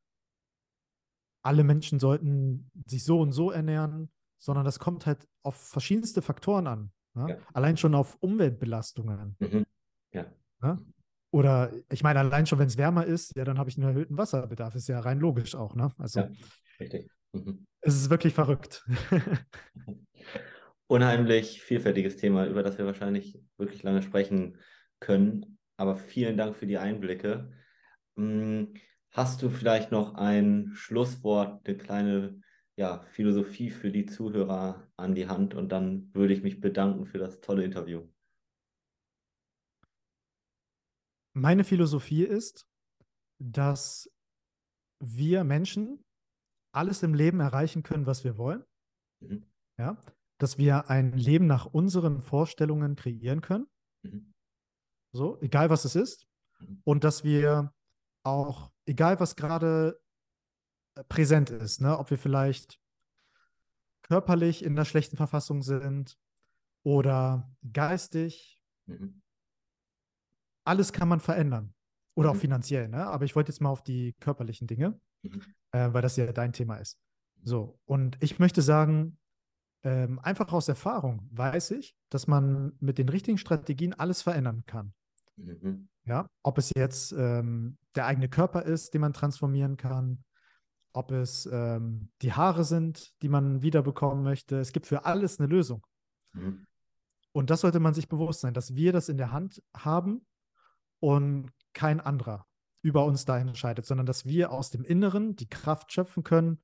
alle 1.42 1.64
Menschen 1.64 2.00
sollten 2.00 2.70
sich 2.86 3.04
so 3.04 3.20
und 3.20 3.32
so 3.32 3.52
ernähren, 3.52 4.12
sondern 4.38 4.66
das 4.66 4.80
kommt 4.80 5.06
halt 5.06 5.28
auf 5.44 5.56
verschiedenste 5.56 6.22
Faktoren 6.22 6.68
an. 6.68 6.92
Ne? 7.14 7.30
Ja. 7.30 7.38
Allein 7.54 7.78
schon 7.78 7.96
auf 7.96 8.18
Umweltbelastungen. 8.20 9.36
Mhm. 9.40 9.66
Ja. 10.12 10.26
Ne? 10.62 10.78
Oder 11.32 11.72
ich 11.92 12.04
meine, 12.04 12.20
allein 12.20 12.48
schon, 12.48 12.60
wenn 12.60 12.68
es 12.68 12.78
wärmer 12.78 13.06
ist, 13.06 13.36
ja, 13.36 13.44
dann 13.44 13.60
habe 13.60 13.70
ich 13.70 13.78
einen 13.78 13.88
erhöhten 13.88 14.18
Wasserbedarf. 14.18 14.76
Ist 14.76 14.90
ja 14.90 15.00
rein 15.00 15.20
logisch 15.20 15.56
auch, 15.56 15.76
ne? 15.76 15.92
Also 15.98 16.22
ja, 16.22 16.30
richtig. 16.80 17.10
Mhm. 17.34 17.68
Es 17.82 17.96
ist 17.96 18.10
wirklich 18.10 18.34
verrückt. 18.34 18.84
Unheimlich 20.88 21.62
vielfältiges 21.62 22.18
Thema, 22.18 22.48
über 22.48 22.64
das 22.64 22.80
wir 22.80 22.86
wahrscheinlich 22.86 23.40
wirklich 23.58 23.84
lange 23.84 24.02
sprechen 24.02 24.58
können. 25.00 25.60
Aber 25.78 25.96
vielen 25.96 26.36
Dank 26.36 26.56
für 26.56 26.66
die 26.66 26.80
Einblicke. 26.80 27.52
Hm, 28.18 28.74
hast 29.12 29.44
du 29.44 29.50
vielleicht 29.50 29.92
noch 29.92 30.16
ein 30.16 30.72
Schlusswort, 30.74 31.68
eine 31.68 31.78
kleine 31.78 32.42
ja, 32.76 33.02
Philosophie 33.12 33.70
für 33.70 33.92
die 33.92 34.08
Zuhörer 34.08 34.88
an 34.98 35.14
die 35.14 35.28
Hand? 35.28 35.54
Und 35.54 35.72
dann 35.72 36.10
würde 36.14 36.34
ich 36.34 36.42
mich 36.42 36.60
bedanken 36.60 37.06
für 37.06 37.20
das 37.20 37.40
tolle 37.40 37.64
Interview. 37.64 38.08
Meine 41.34 41.64
Philosophie 41.64 42.24
ist, 42.24 42.68
dass 43.40 44.10
wir 45.00 45.44
Menschen 45.44 46.04
alles 46.72 47.04
im 47.04 47.14
Leben 47.14 47.40
erreichen 47.40 47.84
können, 47.84 48.06
was 48.06 48.24
wir 48.24 48.38
wollen. 48.38 48.64
Mhm. 49.20 49.46
Ja, 49.78 49.98
dass 50.38 50.58
wir 50.58 50.90
ein 50.90 51.14
Leben 51.14 51.48
nach 51.48 51.66
unseren 51.66 52.22
Vorstellungen 52.22 52.96
kreieren 52.96 53.42
können. 53.42 53.68
Mhm. 54.04 54.34
So, 55.12 55.40
egal 55.42 55.70
was 55.70 55.86
es 55.86 55.96
ist. 55.96 56.28
Mhm. 56.60 56.82
Und 56.84 57.04
dass 57.04 57.24
wir 57.24 57.74
auch, 58.24 58.72
egal 58.86 59.20
was 59.20 59.36
gerade 59.36 60.02
äh, 60.96 61.04
präsent 61.06 61.50
ist, 61.50 61.82
ne, 61.82 61.98
ob 61.98 62.10
wir 62.10 62.18
vielleicht 62.18 62.80
körperlich 64.02 64.64
in 64.64 64.74
einer 64.74 64.86
schlechten 64.86 65.18
Verfassung 65.18 65.62
sind 65.62 66.18
oder 66.84 67.56
geistig, 67.72 68.62
mhm. 68.86 69.22
Alles 70.70 70.94
kann 70.94 71.08
man 71.08 71.20
verändern. 71.20 71.74
Oder 72.16 72.30
mhm. 72.30 72.38
auch 72.38 72.42
finanziell, 72.42 72.88
ne? 72.88 73.06
Aber 73.08 73.26
ich 73.26 73.36
wollte 73.36 73.52
jetzt 73.52 73.60
mal 73.60 73.70
auf 73.70 73.84
die 73.84 74.14
körperlichen 74.20 74.68
Dinge, 74.68 75.00
mhm. 75.24 75.42
äh, 75.72 75.92
weil 75.92 76.02
das 76.02 76.16
ja 76.16 76.32
dein 76.32 76.54
Thema 76.54 76.78
ist. 76.78 76.98
So, 77.44 77.80
und 77.86 78.18
ich 78.22 78.40
möchte 78.40 78.62
sagen, 78.62 79.18
ähm, 79.84 80.20
einfach 80.20 80.52
aus 80.52 80.68
Erfahrung 80.68 81.28
weiß 81.32 81.72
ich, 81.72 81.96
dass 82.10 82.28
man 82.28 82.74
mit 82.80 82.98
den 82.98 83.10
richtigen 83.10 83.38
Strategien 83.38 83.94
alles 83.94 84.22
verändern 84.22 84.64
kann. 84.66 84.94
Mhm. 85.38 85.88
Ja, 86.06 86.28
ob 86.44 86.58
es 86.58 86.72
jetzt 86.76 87.14
ähm, 87.14 87.78
der 87.96 88.06
eigene 88.06 88.30
Körper 88.30 88.64
ist, 88.64 88.94
den 88.94 89.02
man 89.02 89.14
transformieren 89.14 89.78
kann, 89.78 90.24
ob 90.92 91.12
es 91.12 91.48
ähm, 91.52 92.10
die 92.22 92.34
Haare 92.34 92.64
sind, 92.64 93.14
die 93.22 93.30
man 93.30 93.62
wiederbekommen 93.62 94.24
möchte. 94.24 94.60
Es 94.60 94.74
gibt 94.74 94.88
für 94.88 95.06
alles 95.06 95.40
eine 95.40 95.48
Lösung. 95.48 95.86
Mhm. 96.34 96.66
Und 97.32 97.50
das 97.50 97.62
sollte 97.62 97.80
man 97.80 97.94
sich 97.94 98.10
bewusst 98.10 98.42
sein, 98.42 98.54
dass 98.54 98.76
wir 98.76 98.92
das 98.92 99.08
in 99.08 99.18
der 99.18 99.32
Hand 99.32 99.64
haben 99.76 100.26
und 101.00 101.52
kein 101.74 102.00
anderer 102.00 102.46
über 102.82 103.06
uns 103.06 103.26
da 103.26 103.38
entscheidet, 103.38 103.86
sondern 103.86 104.06
dass 104.06 104.26
wir 104.26 104.52
aus 104.52 104.70
dem 104.70 104.84
Inneren 104.84 105.36
die 105.36 105.50
Kraft 105.50 105.92
schöpfen 105.92 106.24
können, 106.24 106.62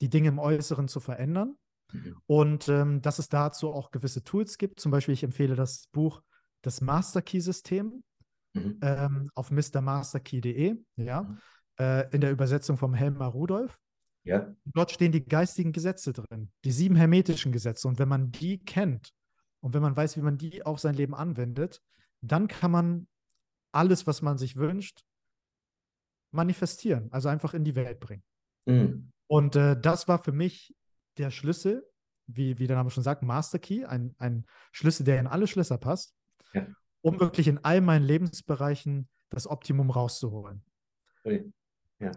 die 0.00 0.10
Dinge 0.10 0.28
im 0.28 0.38
Äußeren 0.38 0.88
zu 0.88 1.00
verändern. 1.00 1.56
Mhm. 1.92 2.16
Und 2.26 2.68
ähm, 2.68 3.02
dass 3.02 3.18
es 3.18 3.28
dazu 3.28 3.72
auch 3.72 3.90
gewisse 3.90 4.24
Tools 4.24 4.58
gibt. 4.58 4.80
Zum 4.80 4.90
Beispiel, 4.90 5.14
ich 5.14 5.24
empfehle 5.24 5.56
das 5.56 5.88
Buch 5.92 6.22
Das 6.62 6.80
Master 6.80 7.22
Key 7.22 7.40
System 7.40 8.02
mhm. 8.54 8.78
ähm, 8.82 9.30
auf 9.34 9.50
mrmasterkey.de, 9.50 10.76
ja, 10.96 11.22
mhm. 11.22 11.38
äh, 11.78 12.14
in 12.14 12.20
der 12.20 12.32
Übersetzung 12.32 12.76
vom 12.76 12.94
Helmar 12.94 13.30
Rudolf. 13.30 13.78
Ja. 14.24 14.54
Dort 14.64 14.90
stehen 14.90 15.12
die 15.12 15.24
geistigen 15.24 15.72
Gesetze 15.72 16.12
drin, 16.14 16.50
die 16.64 16.72
sieben 16.72 16.96
hermetischen 16.96 17.52
Gesetze. 17.52 17.86
Und 17.86 17.98
wenn 17.98 18.08
man 18.08 18.32
die 18.32 18.58
kennt 18.58 19.12
und 19.60 19.74
wenn 19.74 19.82
man 19.82 19.96
weiß, 19.96 20.16
wie 20.16 20.22
man 20.22 20.38
die 20.38 20.64
auf 20.64 20.80
sein 20.80 20.94
Leben 20.94 21.14
anwendet, 21.14 21.82
dann 22.22 22.48
kann 22.48 22.70
man 22.70 23.06
alles, 23.74 24.06
was 24.06 24.22
man 24.22 24.38
sich 24.38 24.56
wünscht, 24.56 25.04
manifestieren, 26.30 27.08
also 27.12 27.28
einfach 27.28 27.54
in 27.54 27.64
die 27.64 27.74
Welt 27.74 28.00
bringen. 28.00 28.24
Mhm. 28.66 29.12
Und 29.26 29.56
äh, 29.56 29.80
das 29.80 30.08
war 30.08 30.22
für 30.22 30.32
mich 30.32 30.74
der 31.16 31.30
Schlüssel, 31.30 31.88
wie, 32.26 32.58
wie 32.58 32.66
der 32.66 32.76
Name 32.76 32.90
schon 32.90 33.02
sagt, 33.02 33.22
Master 33.22 33.58
Key, 33.58 33.84
ein, 33.84 34.14
ein 34.18 34.46
Schlüssel, 34.72 35.04
der 35.04 35.20
in 35.20 35.26
alle 35.26 35.46
Schlösser 35.46 35.78
passt, 35.78 36.14
ja. 36.52 36.66
um 37.02 37.20
wirklich 37.20 37.48
in 37.48 37.64
all 37.64 37.80
meinen 37.80 38.04
Lebensbereichen 38.04 39.08
das 39.30 39.46
Optimum 39.46 39.90
rauszuholen. 39.90 40.64
Ja. 41.98 42.12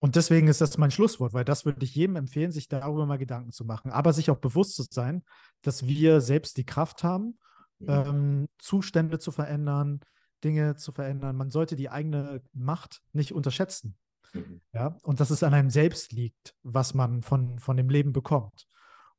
Und 0.00 0.14
deswegen 0.14 0.46
ist 0.46 0.60
das 0.60 0.78
mein 0.78 0.90
Schlusswort, 0.90 1.32
weil 1.32 1.44
das 1.44 1.64
würde 1.64 1.84
ich 1.84 1.94
jedem 1.94 2.16
empfehlen, 2.16 2.52
sich 2.52 2.68
darüber 2.68 3.04
mal 3.06 3.18
Gedanken 3.18 3.50
zu 3.50 3.64
machen, 3.64 3.90
aber 3.90 4.12
sich 4.12 4.30
auch 4.30 4.38
bewusst 4.38 4.76
zu 4.76 4.84
sein, 4.88 5.24
dass 5.62 5.86
wir 5.86 6.20
selbst 6.20 6.56
die 6.56 6.66
Kraft 6.66 7.02
haben, 7.02 7.38
mhm. 7.80 7.88
ähm, 7.88 8.48
Zustände 8.58 9.18
zu 9.18 9.32
verändern, 9.32 10.00
Dinge 10.44 10.76
zu 10.76 10.92
verändern. 10.92 11.36
Man 11.36 11.50
sollte 11.50 11.76
die 11.76 11.90
eigene 11.90 12.42
Macht 12.52 13.02
nicht 13.12 13.32
unterschätzen. 13.32 13.96
Mhm. 14.32 14.60
Ja, 14.72 14.96
und 15.02 15.20
dass 15.20 15.30
es 15.30 15.42
an 15.42 15.54
einem 15.54 15.70
selbst 15.70 16.12
liegt, 16.12 16.54
was 16.62 16.94
man 16.94 17.22
von, 17.22 17.58
von 17.58 17.76
dem 17.76 17.88
Leben 17.88 18.12
bekommt. 18.12 18.66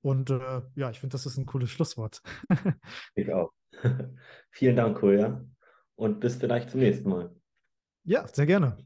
Und 0.01 0.29
äh, 0.29 0.61
ja, 0.75 0.89
ich 0.89 0.99
finde, 0.99 1.13
das 1.13 1.25
ist 1.25 1.37
ein 1.37 1.45
cooles 1.45 1.69
Schlusswort. 1.69 2.21
ich 3.15 3.31
auch. 3.33 3.51
Vielen 4.51 4.75
Dank, 4.75 4.97
Kolja. 4.97 5.45
Und 5.95 6.19
bis 6.19 6.37
vielleicht 6.37 6.69
zum 6.69 6.79
nächsten 6.79 7.09
Mal. 7.09 7.35
Ja, 8.05 8.25
sehr 8.27 8.45
gerne. 8.45 8.77